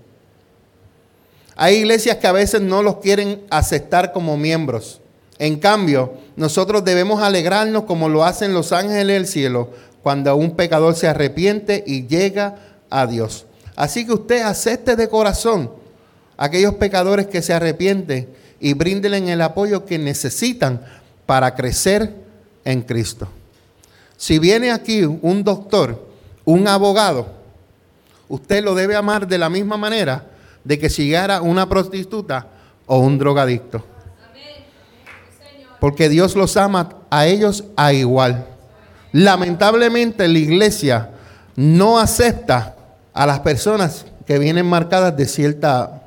Hay 1.55 1.75
iglesias 1.75 2.17
que 2.17 2.27
a 2.27 2.31
veces 2.31 2.61
no 2.61 2.81
los 2.81 2.97
quieren 2.97 3.41
aceptar 3.49 4.11
como 4.11 4.37
miembros. 4.37 5.01
En 5.39 5.59
cambio, 5.59 6.13
nosotros 6.35 6.83
debemos 6.83 7.21
alegrarnos 7.21 7.83
como 7.83 8.09
lo 8.09 8.23
hacen 8.23 8.53
los 8.53 8.71
ángeles 8.71 9.07
del 9.07 9.27
cielo 9.27 9.69
cuando 10.01 10.35
un 10.35 10.55
pecador 10.55 10.95
se 10.95 11.07
arrepiente 11.07 11.83
y 11.85 12.07
llega 12.07 12.55
a 12.89 13.07
Dios. 13.07 13.45
Así 13.75 14.05
que 14.05 14.13
usted 14.13 14.41
acepte 14.43 14.95
de 14.95 15.09
corazón 15.09 15.71
aquellos 16.37 16.75
pecadores 16.75 17.27
que 17.27 17.41
se 17.41 17.53
arrepienten 17.53 18.29
y 18.59 18.73
bríndenle 18.73 19.31
el 19.31 19.41
apoyo 19.41 19.85
que 19.85 19.97
necesitan 19.97 20.81
para 21.25 21.55
crecer 21.55 22.13
en 22.65 22.81
Cristo. 22.81 23.27
Si 24.17 24.39
viene 24.39 24.71
aquí 24.71 25.03
un 25.03 25.43
doctor, 25.43 26.07
un 26.45 26.67
abogado, 26.67 27.27
usted 28.29 28.63
lo 28.63 28.75
debe 28.75 28.95
amar 28.95 29.27
de 29.27 29.37
la 29.37 29.49
misma 29.49 29.77
manera 29.77 30.27
de 30.63 30.79
que 30.79 30.89
llegara 30.89 31.41
una 31.41 31.67
prostituta 31.67 32.47
o 32.85 32.99
un 32.99 33.17
drogadicto. 33.17 33.85
Porque 35.79 36.07
Dios 36.07 36.35
los 36.35 36.55
ama 36.55 36.89
a 37.09 37.25
ellos 37.25 37.65
a 37.75 37.91
igual. 37.91 38.47
Lamentablemente 39.11 40.27
la 40.27 40.39
iglesia 40.39 41.09
no 41.55 41.99
acepta 41.99 42.75
a 43.13 43.25
las 43.25 43.41
personas 43.41 44.05
que 44.25 44.39
vienen 44.39 44.65
marcadas 44.65 45.15
de 45.15 45.25
cierta 45.25 46.03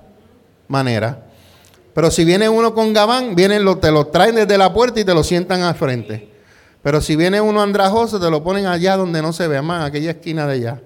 manera. 0.67 1.23
Pero 1.95 2.11
si 2.11 2.25
viene 2.25 2.49
uno 2.49 2.75
con 2.75 2.93
gabán, 2.93 3.35
vienen 3.35 3.65
lo, 3.65 3.79
te 3.79 3.91
lo 3.91 4.07
traen 4.07 4.35
desde 4.35 4.59
la 4.59 4.73
puerta 4.73 5.01
y 5.01 5.05
te 5.05 5.15
lo 5.15 5.23
sientan 5.23 5.63
al 5.63 5.75
frente. 5.75 6.31
Pero 6.83 7.01
si 7.01 7.17
viene 7.17 7.41
uno 7.41 7.63
andrajoso, 7.63 8.21
te 8.21 8.31
lo 8.31 8.43
ponen 8.43 8.67
allá 8.67 8.97
donde 8.97 9.21
no 9.21 9.33
se 9.33 9.49
ve 9.49 9.61
más, 9.61 9.85
aquella 9.85 10.13
esquina 10.13 10.47
de 10.47 10.53
allá. 10.55 10.81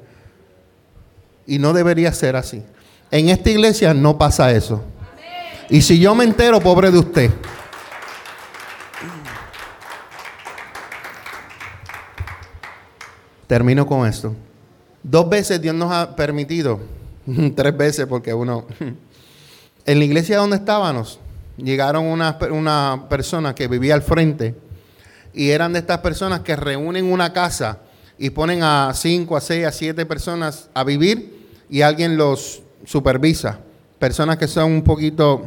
Y 1.47 1.59
no 1.59 1.73
debería 1.73 2.13
ser 2.13 2.37
así. 2.37 2.63
En 3.11 3.29
esta 3.29 3.51
iglesia 3.51 3.93
no 3.93 4.17
pasa 4.17 4.53
eso. 4.53 4.83
Y 5.69 5.83
si 5.83 5.99
yo 5.99 6.15
me 6.15 6.25
entero, 6.25 6.61
pobre 6.61 6.91
de 6.91 6.99
usted. 6.99 7.31
Termino 13.47 13.85
con 13.87 14.07
esto. 14.07 14.35
Dos 15.03 15.29
veces 15.29 15.61
Dios 15.61 15.75
nos 15.75 15.91
ha 15.91 16.15
permitido, 16.15 16.81
tres 17.57 17.77
veces 17.77 18.07
porque 18.07 18.33
uno, 18.33 18.67
en 19.87 19.99
la 19.99 20.05
iglesia 20.05 20.37
donde 20.37 20.57
estábamos, 20.57 21.19
llegaron 21.57 22.07
una, 22.07 22.39
una 22.51 23.07
persona 23.09 23.55
que 23.55 23.67
vivía 23.67 23.95
al 23.95 24.03
frente 24.03 24.55
y 25.33 25.51
eran 25.51 25.73
de 25.73 25.81
estas 25.81 25.99
personas 25.99 26.41
que 26.41 26.55
reúnen 26.55 27.11
una 27.11 27.33
casa 27.33 27.79
y 28.19 28.31
ponen 28.31 28.63
a 28.63 28.93
cinco, 28.95 29.37
a 29.37 29.41
seis, 29.41 29.67
a 29.67 29.73
siete 29.73 30.07
personas 30.07 30.69
a 30.75 30.85
vivir 30.85 31.49
y 31.71 31.83
alguien 31.83 32.17
los 32.17 32.63
supervisa. 32.85 33.59
Personas 33.99 34.39
que 34.39 34.49
son 34.49 34.73
un 34.73 34.83
poquito 34.83 35.43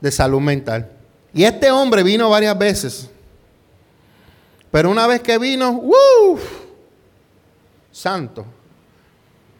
de 0.00 0.10
salud 0.10 0.40
mental. 0.40 0.90
Y 1.34 1.44
este 1.44 1.70
hombre 1.70 2.02
vino 2.02 2.30
varias 2.30 2.56
veces. 2.58 3.10
Pero 4.70 4.90
una 4.90 5.06
vez 5.06 5.20
que 5.20 5.38
vino, 5.38 5.70
¡uh! 5.70 6.38
santo. 7.90 8.44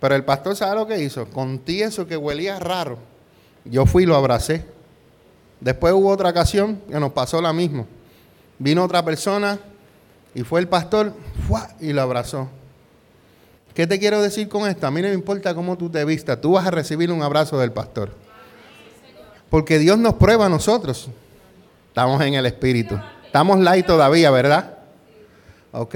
Pero 0.00 0.14
el 0.14 0.24
pastor 0.24 0.54
sabe 0.54 0.76
lo 0.76 0.86
que 0.86 1.02
hizo, 1.02 1.28
con 1.28 1.58
tieso 1.58 2.06
que 2.06 2.16
huelía 2.16 2.58
raro. 2.58 2.98
Yo 3.64 3.84
fui 3.84 4.04
y 4.04 4.06
lo 4.06 4.16
abracé. 4.16 4.64
Después 5.60 5.92
hubo 5.92 6.08
otra 6.08 6.30
ocasión 6.30 6.80
que 6.88 7.00
nos 7.00 7.12
pasó 7.12 7.42
la 7.42 7.52
misma. 7.52 7.84
Vino 8.58 8.84
otra 8.84 9.04
persona 9.04 9.58
y 10.34 10.42
fue 10.42 10.60
el 10.60 10.68
pastor 10.68 11.12
y 11.80 11.92
lo 11.92 12.02
abrazó. 12.02 12.48
¿Qué 13.78 13.86
te 13.86 14.00
quiero 14.00 14.20
decir 14.20 14.48
con 14.48 14.68
esto? 14.68 14.88
A 14.88 14.90
mí 14.90 15.00
no 15.00 15.06
me 15.06 15.14
importa 15.14 15.54
cómo 15.54 15.78
tú 15.78 15.88
te 15.88 16.04
vistas, 16.04 16.40
tú 16.40 16.50
vas 16.54 16.66
a 16.66 16.70
recibir 16.72 17.12
un 17.12 17.22
abrazo 17.22 17.60
del 17.60 17.70
pastor. 17.70 18.10
Porque 19.50 19.78
Dios 19.78 19.96
nos 19.96 20.14
prueba 20.14 20.46
a 20.46 20.48
nosotros. 20.48 21.08
Estamos 21.86 22.20
en 22.22 22.34
el 22.34 22.44
espíritu. 22.46 22.98
Estamos 23.24 23.60
light 23.60 23.86
todavía, 23.86 24.32
¿verdad? 24.32 24.78
Ok. 25.70 25.94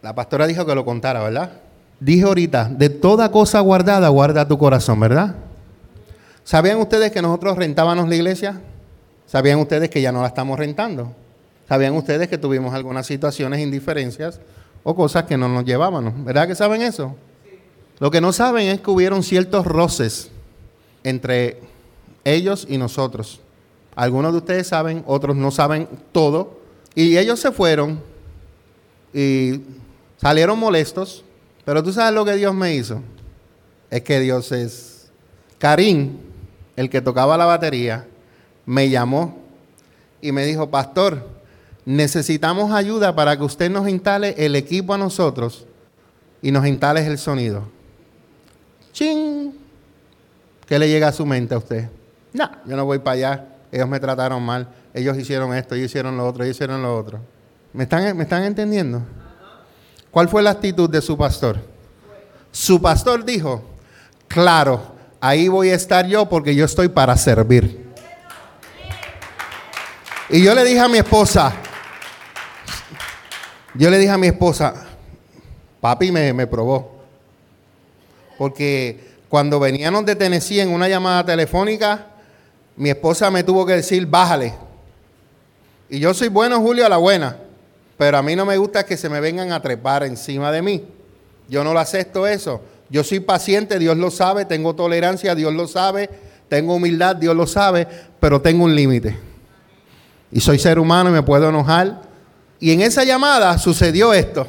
La 0.00 0.14
pastora 0.14 0.46
dijo 0.46 0.64
que 0.64 0.74
lo 0.74 0.86
contara, 0.86 1.22
¿verdad? 1.22 1.50
Dije 2.00 2.22
ahorita, 2.22 2.70
de 2.70 2.88
toda 2.88 3.30
cosa 3.30 3.60
guardada, 3.60 4.08
guarda 4.08 4.48
tu 4.48 4.56
corazón, 4.56 5.00
¿verdad? 5.00 5.34
¿Sabían 6.44 6.78
ustedes 6.78 7.12
que 7.12 7.20
nosotros 7.20 7.58
rentábamos 7.58 8.08
la 8.08 8.14
iglesia? 8.14 8.58
¿Sabían 9.26 9.58
ustedes 9.58 9.90
que 9.90 10.00
ya 10.00 10.12
no 10.12 10.22
la 10.22 10.28
estamos 10.28 10.58
rentando? 10.58 11.12
¿Sabían 11.68 11.92
ustedes 11.92 12.28
que 12.28 12.38
tuvimos 12.38 12.72
algunas 12.72 13.06
situaciones, 13.06 13.60
indiferencias 13.60 14.40
o 14.82 14.94
cosas 14.94 15.24
que 15.24 15.36
no 15.36 15.48
nos 15.48 15.64
llevábamos? 15.64 16.12
¿Verdad 16.24 16.48
que 16.48 16.54
saben 16.54 16.82
eso? 16.82 17.14
Lo 17.98 18.10
que 18.10 18.20
no 18.20 18.32
saben 18.32 18.68
es 18.68 18.80
que 18.80 18.90
hubieron 18.90 19.22
ciertos 19.22 19.66
roces 19.66 20.30
entre 21.04 21.60
ellos 22.24 22.66
y 22.68 22.78
nosotros. 22.78 23.40
Algunos 23.94 24.32
de 24.32 24.38
ustedes 24.38 24.66
saben, 24.66 25.04
otros 25.06 25.36
no 25.36 25.50
saben 25.50 25.88
todo. 26.12 26.60
Y 26.94 27.18
ellos 27.18 27.40
se 27.40 27.52
fueron 27.52 28.00
y 29.12 29.60
Salieron 30.20 30.58
molestos, 30.58 31.24
pero 31.64 31.82
tú 31.82 31.94
sabes 31.94 32.12
lo 32.12 32.26
que 32.26 32.34
Dios 32.34 32.54
me 32.54 32.74
hizo. 32.74 33.00
Es 33.88 34.02
que 34.02 34.20
Dios 34.20 34.52
es. 34.52 35.10
Karim, 35.58 36.18
el 36.76 36.90
que 36.90 37.00
tocaba 37.00 37.38
la 37.38 37.46
batería, 37.46 38.06
me 38.66 38.90
llamó 38.90 39.38
y 40.20 40.30
me 40.30 40.44
dijo, 40.44 40.70
pastor, 40.70 41.26
necesitamos 41.84 42.72
ayuda 42.72 43.14
para 43.14 43.36
que 43.36 43.44
usted 43.44 43.70
nos 43.70 43.88
instale 43.88 44.34
el 44.38 44.56
equipo 44.56 44.94
a 44.94 44.98
nosotros 44.98 45.66
y 46.42 46.50
nos 46.50 46.66
instale 46.66 47.06
el 47.06 47.18
sonido. 47.18 47.64
¡Ching! 48.92 49.52
¿Qué 50.66 50.78
le 50.78 50.88
llega 50.88 51.08
a 51.08 51.12
su 51.12 51.26
mente 51.26 51.54
a 51.54 51.58
usted? 51.58 51.88
No, 52.32 52.48
yo 52.64 52.76
no 52.76 52.84
voy 52.84 52.98
para 52.98 53.14
allá. 53.14 53.46
Ellos 53.72 53.88
me 53.88 53.98
trataron 54.00 54.42
mal. 54.42 54.68
Ellos 54.92 55.16
hicieron 55.16 55.54
esto, 55.54 55.74
ellos 55.74 55.86
hicieron 55.86 56.16
lo 56.16 56.26
otro, 56.26 56.42
ellos 56.42 56.56
hicieron 56.56 56.82
lo 56.82 56.96
otro. 56.96 57.20
¿Me 57.72 57.84
están, 57.84 58.16
¿me 58.16 58.24
están 58.24 58.42
entendiendo? 58.44 59.02
¿Cuál 60.10 60.28
fue 60.28 60.42
la 60.42 60.50
actitud 60.50 60.90
de 60.90 61.00
su 61.00 61.16
pastor? 61.16 61.58
Su 62.50 62.82
pastor 62.82 63.24
dijo, 63.24 63.62
claro, 64.26 64.80
ahí 65.20 65.46
voy 65.46 65.70
a 65.70 65.74
estar 65.74 66.06
yo 66.06 66.28
porque 66.28 66.54
yo 66.54 66.64
estoy 66.64 66.88
para 66.88 67.16
servir. 67.16 67.88
Y 70.28 70.42
yo 70.42 70.54
le 70.54 70.64
dije 70.64 70.80
a 70.80 70.88
mi 70.88 70.98
esposa, 70.98 71.52
yo 73.80 73.88
le 73.88 73.98
dije 73.98 74.10
a 74.10 74.18
mi 74.18 74.26
esposa, 74.26 74.74
papi 75.80 76.12
me, 76.12 76.34
me 76.34 76.46
probó. 76.46 77.00
Porque 78.36 79.00
cuando 79.30 79.58
veníamos 79.58 80.04
de 80.04 80.16
Tennessee 80.16 80.60
en 80.60 80.68
una 80.68 80.86
llamada 80.86 81.24
telefónica, 81.24 82.08
mi 82.76 82.90
esposa 82.90 83.30
me 83.30 83.42
tuvo 83.42 83.64
que 83.64 83.72
decir, 83.76 84.04
bájale. 84.04 84.52
Y 85.88 85.98
yo 85.98 86.12
soy 86.12 86.28
bueno, 86.28 86.60
Julio, 86.60 86.84
a 86.84 86.90
la 86.90 86.98
buena. 86.98 87.38
Pero 87.96 88.18
a 88.18 88.22
mí 88.22 88.36
no 88.36 88.44
me 88.44 88.58
gusta 88.58 88.84
que 88.84 88.98
se 88.98 89.08
me 89.08 89.18
vengan 89.18 89.50
a 89.50 89.62
trepar 89.62 90.04
encima 90.04 90.52
de 90.52 90.60
mí. 90.60 90.84
Yo 91.48 91.64
no 91.64 91.72
lo 91.72 91.80
acepto 91.80 92.26
eso. 92.26 92.60
Yo 92.90 93.02
soy 93.02 93.20
paciente, 93.20 93.78
Dios 93.78 93.96
lo 93.96 94.10
sabe, 94.10 94.44
tengo 94.44 94.74
tolerancia, 94.74 95.34
Dios 95.34 95.54
lo 95.54 95.66
sabe, 95.66 96.10
tengo 96.50 96.74
humildad, 96.74 97.16
Dios 97.16 97.34
lo 97.34 97.46
sabe, 97.46 97.88
pero 98.20 98.42
tengo 98.42 98.64
un 98.64 98.74
límite. 98.74 99.16
Y 100.30 100.40
soy 100.40 100.58
ser 100.58 100.78
humano 100.78 101.08
y 101.08 101.14
me 101.14 101.22
puedo 101.22 101.48
enojar. 101.48 102.09
Y 102.60 102.72
en 102.72 102.82
esa 102.82 103.04
llamada 103.04 103.56
sucedió 103.58 104.12
esto. 104.12 104.46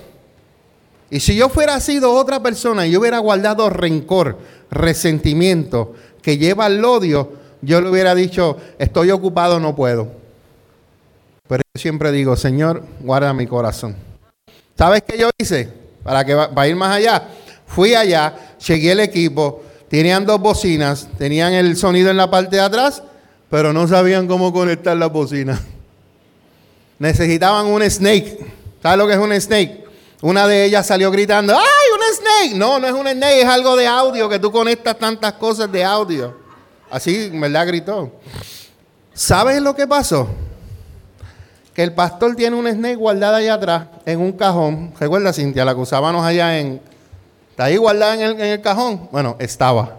Y 1.09 1.22
si 1.22 1.36
yo 1.36 1.49
fuera 1.49 1.80
sido 1.80 2.14
otra 2.14 2.43
persona 2.43 2.86
y 2.86 2.91
yo 2.91 2.99
hubiera 2.99 3.20
guardado 3.20 3.70
rencor, 3.70 4.38
resentimiento 4.70 5.93
que 6.22 6.38
lleva 6.38 6.66
al 6.66 6.84
odio, 6.84 7.34
yo 7.62 7.82
le 7.82 7.89
hubiera 7.89 8.14
dicho, 8.16 8.57
estoy 8.78 9.12
ocupado, 9.12 9.59
no 9.59 9.76
puedo. 9.76 10.12
Pero 11.47 11.64
yo 11.74 11.82
siempre 11.82 12.12
digo, 12.12 12.36
Señor, 12.36 12.84
guarda 13.01 13.34
mi 13.34 13.47
corazón. 13.47 13.95
¿Sabes 14.78 15.03
qué 15.05 15.18
yo 15.18 15.30
hice? 15.38 15.70
Para, 16.03 16.26
que, 16.26 16.34
para 16.34 16.68
ir 16.68 16.76
más 16.76 16.95
allá. 16.95 17.28
Fui 17.68 17.93
allá, 17.93 18.36
llegué 18.66 18.93
el 18.93 18.99
equipo, 18.99 19.64
tenían 19.89 20.26
dos 20.26 20.39
bocinas, 20.39 21.07
tenían 21.18 21.53
el 21.53 21.78
sonido 21.78 22.09
en 22.09 22.18
la 22.18 22.30
parte 22.30 22.55
de 22.55 22.62
atrás, 22.62 23.03
pero 23.49 23.74
no 23.74 23.88
sabían 23.88 24.28
cómo 24.28 24.51
conectar 24.51 24.97
las 24.97 25.12
bocinas. 25.12 25.62
Necesitaban 27.02 27.66
un 27.66 27.82
snake. 27.89 28.38
¿Sabes 28.80 28.97
lo 28.99 29.08
que 29.08 29.14
es 29.14 29.20
un 29.20 29.34
snake? 29.41 29.86
Una 30.22 30.47
de 30.47 30.66
ellas 30.66 30.86
salió 30.86 31.10
gritando, 31.10 31.52
¡ay, 31.58 31.64
un 31.95 32.16
snake! 32.16 32.56
No, 32.56 32.78
no 32.78 32.86
es 32.86 32.93
un 32.93 33.08
snake, 33.08 33.41
es 33.41 33.47
algo 33.47 33.76
de 33.76 33.88
audio, 33.88 34.30
que 34.30 34.38
tú 34.38 34.52
conectas 34.52 34.99
tantas 34.99 35.34
cosas 35.34 35.72
de 35.72 35.84
audio. 35.84 36.38
Así, 36.91 37.32
¿verdad? 37.34 37.66
Gritó. 37.66 38.12
¿Sabes 39.16 39.60
lo 39.64 39.76
que 39.76 39.88
pasó? 39.88 40.30
que 41.74 41.82
el 41.82 41.93
pastor 41.95 42.36
tiene 42.36 42.56
un 42.56 42.68
snake 42.68 42.97
guardada 42.97 43.38
allá 43.38 43.56
atrás 43.56 43.88
en 44.06 44.20
un 44.20 44.34
cajón. 44.34 44.93
¿Recuerda, 44.99 45.34
Cintia? 45.34 45.66
La 45.66 45.74
que 45.74 45.82
usábamos 45.82 46.24
allá 46.24 46.60
en. 46.60 46.82
¿Está 47.49 47.64
ahí 47.64 47.78
guardada 47.78 48.14
en 48.14 48.22
el, 48.22 48.32
en 48.34 48.45
el 48.45 48.62
cajón? 48.62 49.10
Bueno, 49.12 49.38
estaba. 49.39 49.97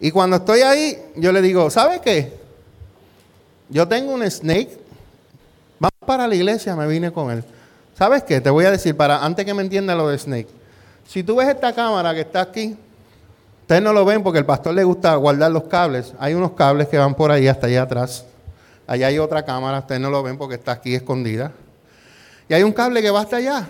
Y 0.00 0.10
cuando 0.10 0.38
estoy 0.38 0.62
ahí, 0.62 0.98
yo 1.14 1.30
le 1.30 1.42
digo, 1.42 1.70
¿sabe 1.70 2.00
qué? 2.00 2.32
Yo 3.68 3.86
tengo 3.86 4.14
un 4.14 4.28
snake. 4.28 4.83
Para 6.04 6.26
la 6.26 6.34
iglesia, 6.34 6.76
me 6.76 6.86
vine 6.86 7.12
con 7.12 7.30
él. 7.30 7.44
¿Sabes 7.96 8.24
qué? 8.24 8.40
Te 8.40 8.50
voy 8.50 8.64
a 8.64 8.70
decir, 8.70 8.96
para 8.96 9.24
antes 9.24 9.44
que 9.44 9.54
me 9.54 9.62
entienda 9.62 9.94
lo 9.94 10.08
de 10.08 10.18
snake. 10.18 10.48
Si 11.06 11.22
tú 11.22 11.36
ves 11.36 11.48
esta 11.48 11.72
cámara 11.72 12.14
que 12.14 12.20
está 12.20 12.40
aquí, 12.40 12.76
ustedes 13.62 13.82
no 13.82 13.92
lo 13.92 14.04
ven 14.04 14.22
porque 14.22 14.38
al 14.38 14.46
pastor 14.46 14.74
le 14.74 14.84
gusta 14.84 15.14
guardar 15.16 15.50
los 15.50 15.64
cables. 15.64 16.14
Hay 16.18 16.34
unos 16.34 16.52
cables 16.52 16.88
que 16.88 16.98
van 16.98 17.14
por 17.14 17.30
ahí 17.30 17.46
hasta 17.46 17.66
allá 17.66 17.82
atrás. 17.82 18.24
Allá 18.86 19.06
hay 19.06 19.18
otra 19.18 19.44
cámara, 19.44 19.78
ustedes 19.78 20.00
no 20.00 20.10
lo 20.10 20.22
ven 20.22 20.36
porque 20.36 20.56
está 20.56 20.72
aquí 20.72 20.94
escondida. 20.94 21.52
Y 22.48 22.54
hay 22.54 22.62
un 22.62 22.72
cable 22.72 23.00
que 23.00 23.10
va 23.10 23.20
hasta 23.20 23.36
allá. 23.36 23.66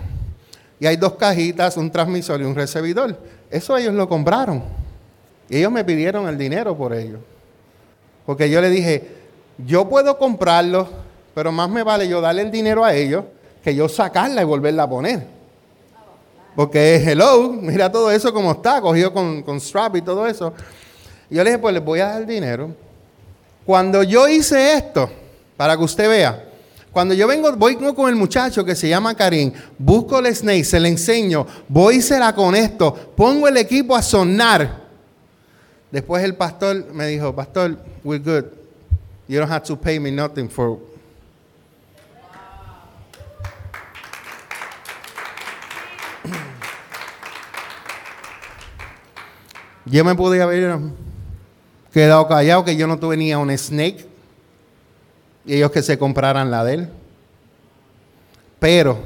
Y 0.81 0.87
hay 0.87 0.97
dos 0.97 1.15
cajitas, 1.15 1.77
un 1.77 1.91
transmisor 1.91 2.41
y 2.41 2.45
un 2.45 2.55
recibidor. 2.55 3.17
Eso 3.51 3.77
ellos 3.77 3.95
lo 3.95 4.09
compraron. 4.09 4.63
Y 5.49 5.59
ellos 5.59 5.71
me 5.71 5.85
pidieron 5.85 6.29
el 6.29 6.37
dinero 6.37 6.77
por 6.77 6.93
ello. 6.93 7.19
Porque 8.27 8.51
yo 8.51 8.61
le 8.61 8.71
dije, 8.71 9.09
yo 9.59 9.89
puedo 9.89 10.19
comprarlo, 10.19 10.89
pero 11.35 11.51
más 11.53 11.69
me 11.69 11.83
vale 11.83 12.09
yo 12.09 12.21
darle 12.21 12.43
el 12.43 12.51
dinero 12.51 12.85
a 12.85 12.95
ellos 12.95 13.25
que 13.63 13.75
yo 13.75 13.89
sacarla 13.89 14.43
y 14.43 14.45
volverla 14.45 14.85
a 14.85 14.89
poner. 14.89 15.27
Porque 16.55 16.97
hello, 16.97 17.51
mira 17.51 17.91
todo 17.91 18.11
eso 18.11 18.33
como 18.33 18.53
está, 18.53 18.81
cogido 18.81 19.13
con, 19.13 19.43
con 19.43 19.61
strap 19.61 19.97
y 19.97 20.03
todo 20.03 20.27
eso. 20.27 20.53
Yo 21.29 21.43
le 21.43 21.51
dije, 21.51 21.59
pues 21.59 21.75
les 21.75 21.85
voy 21.85 22.01
a 22.01 22.09
dar 22.09 22.27
dinero. 22.27 22.71
Cuando 23.67 24.03
yo 24.03 24.29
hice 24.29 24.75
esto, 24.75 25.11
para 25.57 25.77
que 25.77 25.83
usted 25.83 26.09
vea, 26.09 26.45
cuando 26.93 27.13
yo 27.13 27.27
vengo, 27.27 27.51
voy 27.57 27.75
con 27.77 28.09
el 28.09 28.15
muchacho 28.15 28.65
que 28.65 28.77
se 28.77 28.89
llama 28.89 29.17
Karim, 29.17 29.53
busco 29.77 30.21
el 30.21 30.33
snake, 30.33 30.65
se 30.65 30.79
le 30.79 30.89
enseño, 30.89 31.45
voy 31.67 31.97
y 31.97 32.01
se 32.01 32.21
la 32.21 32.33
pongo 32.33 33.49
el 33.49 33.57
equipo 33.57 33.97
a 33.97 34.03
sonar. 34.03 34.85
Después 35.91 36.23
el 36.23 36.37
pastor 36.37 36.93
me 36.93 37.09
dijo, 37.09 37.35
pastor, 37.35 37.77
we're 38.05 38.23
good. 38.23 38.45
You 39.27 39.41
don't 39.41 39.51
have 39.51 39.65
to 39.65 39.77
pay 39.77 39.99
me 39.99 40.13
nothing 40.13 40.49
for 40.49 40.79
Yo 49.87 50.05
me 50.05 50.15
podía 50.15 50.45
haber 50.45 50.79
quedado 51.93 52.27
callado 52.27 52.65
que 52.65 52.77
yo 52.77 52.87
no 52.87 52.99
ni 53.15 53.35
un 53.35 53.57
snake 53.57 54.07
y 55.47 55.55
ellos 55.55 55.71
que 55.71 55.83
se 55.83 55.99
compraran 55.99 56.51
la 56.51 56.65
de 56.65 56.75
él. 56.75 56.89
Pero 58.59 58.99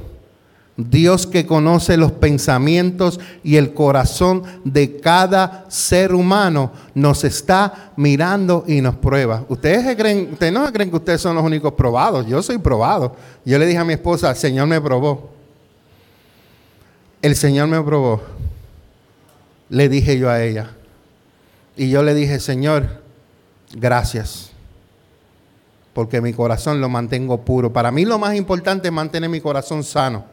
Dios 0.76 1.26
que 1.26 1.45
conoce 1.45 1.97
los 1.97 2.12
pensamientos 2.12 3.18
y 3.43 3.57
el 3.57 3.74
corazón 3.74 4.45
de 4.62 5.01
cada 5.01 5.64
ser 5.68 6.14
humano 6.14 6.70
nos 6.95 7.24
está 7.24 7.91
mirando 7.97 8.62
y 8.68 8.81
nos 8.81 8.95
prueba. 8.95 9.45
Ustedes 9.49 9.97
creen, 9.97 10.29
ustedes 10.35 10.53
no 10.53 10.72
creen 10.72 10.91
que 10.91 10.97
ustedes 10.97 11.20
son 11.20 11.35
los 11.35 11.45
únicos 11.45 11.72
probados. 11.72 12.24
Yo 12.29 12.41
soy 12.41 12.59
probado. 12.59 13.16
Yo 13.45 13.59
le 13.59 13.66
dije 13.66 13.79
a 13.79 13.85
mi 13.85 13.95
esposa, 13.95 14.31
el 14.31 14.37
Señor 14.37 14.68
me 14.68 14.81
probó. 14.81 15.31
El 17.20 17.35
Señor 17.35 17.66
me 17.66 17.83
probó. 17.83 18.38
Le 19.71 19.89
dije 19.89 20.19
yo 20.19 20.31
a 20.31 20.43
ella. 20.43 20.71
Y 21.77 21.91
yo 21.91 22.03
le 22.03 22.14
dije, 22.14 22.41
Señor, 22.41 23.03
gracias 23.73 24.51
porque 25.99 26.21
mi 26.21 26.33
corazón 26.33 26.81
lo 26.81 26.89
mantengo 26.89 27.39
puro. 27.41 27.73
Para 27.73 27.91
mí 27.91 28.05
lo 28.05 28.21
más 28.21 28.37
importante 28.37 28.87
es 28.87 28.95
mantener 28.95 29.29
mi 29.29 29.41
corazón 29.41 29.83
sano. 29.83 30.25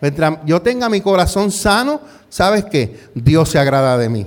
Mientras 0.00 0.38
yo 0.46 0.62
tenga 0.62 0.88
mi 0.88 1.02
corazón 1.02 1.52
sano, 1.52 2.00
¿sabes 2.30 2.64
qué? 2.64 2.98
Dios 3.14 3.50
se 3.50 3.58
agrada 3.58 3.98
de 3.98 4.08
mí. 4.08 4.26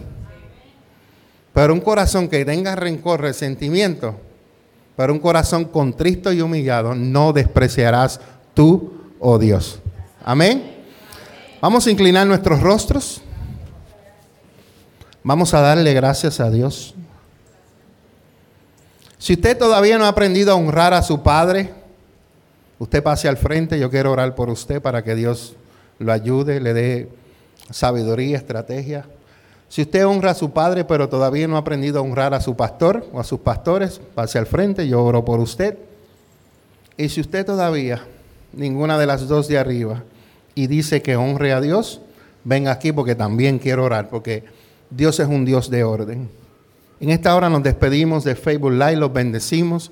Pero 1.51 1.73
un 1.73 1.81
corazón 1.81 2.27
que 2.27 2.45
tenga 2.45 2.75
rencor, 2.75 3.21
resentimiento, 3.21 4.19
pero 4.95 5.13
un 5.13 5.19
corazón 5.19 5.65
contristo 5.65 6.31
y 6.31 6.41
humillado, 6.41 6.93
no 6.93 7.33
despreciarás 7.33 8.21
tú, 8.53 8.93
oh 9.19 9.39
Dios. 9.39 9.79
Amén. 10.23 10.75
Vamos 11.59 11.87
a 11.87 11.89
inclinar 11.89 12.27
nuestros 12.27 12.61
rostros. 12.61 13.23
Vamos 15.25 15.53
a 15.53 15.61
darle 15.61 15.93
gracias 15.93 16.41
a 16.41 16.51
Dios. 16.51 16.93
Si 19.17 19.33
usted 19.33 19.57
todavía 19.57 19.97
no 19.97 20.03
ha 20.03 20.09
aprendido 20.09 20.51
a 20.51 20.55
honrar 20.55 20.93
a 20.93 21.01
su 21.01 21.23
padre, 21.23 21.73
usted 22.77 23.01
pase 23.01 23.29
al 23.29 23.37
frente. 23.37 23.79
Yo 23.79 23.89
quiero 23.89 24.11
orar 24.11 24.35
por 24.35 24.49
usted 24.49 24.81
para 24.81 25.01
que 25.01 25.15
Dios 25.15 25.55
lo 25.97 26.11
ayude, 26.11 26.59
le 26.59 26.73
dé 26.73 27.09
sabiduría, 27.71 28.35
estrategia. 28.35 29.05
Si 29.69 29.83
usted 29.83 30.05
honra 30.05 30.31
a 30.31 30.35
su 30.35 30.51
padre, 30.51 30.83
pero 30.83 31.07
todavía 31.07 31.47
no 31.47 31.55
ha 31.55 31.59
aprendido 31.59 31.99
a 31.99 32.01
honrar 32.01 32.33
a 32.33 32.41
su 32.41 32.57
pastor 32.57 33.07
o 33.13 33.21
a 33.21 33.23
sus 33.23 33.39
pastores, 33.39 34.01
pase 34.13 34.39
al 34.39 34.45
frente. 34.45 34.89
Yo 34.89 35.01
oro 35.05 35.23
por 35.23 35.39
usted. 35.39 35.77
Y 36.97 37.07
si 37.07 37.21
usted 37.21 37.45
todavía, 37.45 38.05
ninguna 38.51 38.99
de 38.99 39.05
las 39.05 39.29
dos 39.29 39.47
de 39.47 39.57
arriba, 39.57 40.03
y 40.53 40.67
dice 40.67 41.01
que 41.01 41.15
honre 41.15 41.53
a 41.53 41.61
Dios, 41.61 42.01
venga 42.43 42.73
aquí 42.73 42.91
porque 42.91 43.15
también 43.15 43.57
quiero 43.57 43.85
orar, 43.85 44.09
porque 44.09 44.43
Dios 44.95 45.19
es 45.19 45.27
un 45.27 45.43
Dios 45.43 45.69
de 45.69 45.83
orden. 45.83 46.29
En 46.99 47.09
esta 47.09 47.35
hora 47.35 47.49
nos 47.49 47.63
despedimos 47.63 48.23
de 48.23 48.35
Facebook 48.35 48.71
Live, 48.71 48.97
los 48.97 49.11
bendecimos. 49.11 49.91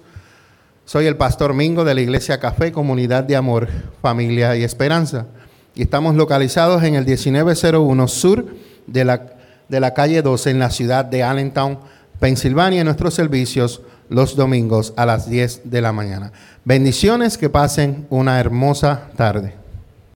Soy 0.86 1.08
el 1.08 1.18
pastor 1.18 1.54
Mingo 1.54 1.84
de 1.84 1.96
la 1.96 2.02
Iglesia 2.02 2.40
Café, 2.40 2.72
Comunidad 2.72 3.24
de 3.24 3.36
Amor, 3.36 3.68
Familia 4.02 4.56
y 4.56 4.64
Esperanza. 4.64 5.26
Y 5.74 5.82
estamos 5.82 6.16
localizados 6.16 6.84
en 6.84 6.96
el 6.96 7.06
1901 7.06 8.08
sur 8.08 8.46
de 8.86 9.06
la, 9.06 9.34
de 9.70 9.80
la 9.80 9.94
calle 9.94 10.22
12 10.22 10.52
en 10.52 10.60
la 10.60 10.70
ciudad 10.70 11.06
de 11.06 11.24
Allentown, 11.24 11.80
Pensilvania, 12.20 12.82
en 12.82 12.86
nuestros 12.86 13.14
servicios 13.14 13.82
los 14.10 14.36
domingos 14.36 14.94
a 14.98 15.06
las 15.06 15.30
10 15.30 15.62
de 15.72 15.82
la 15.82 15.94
mañana. 15.94 16.32
Bendiciones, 16.64 17.38
que 17.38 17.50
pasen 17.50 18.06
una 18.10 18.40
hermosa 18.40 19.10
tarde. 19.16 19.61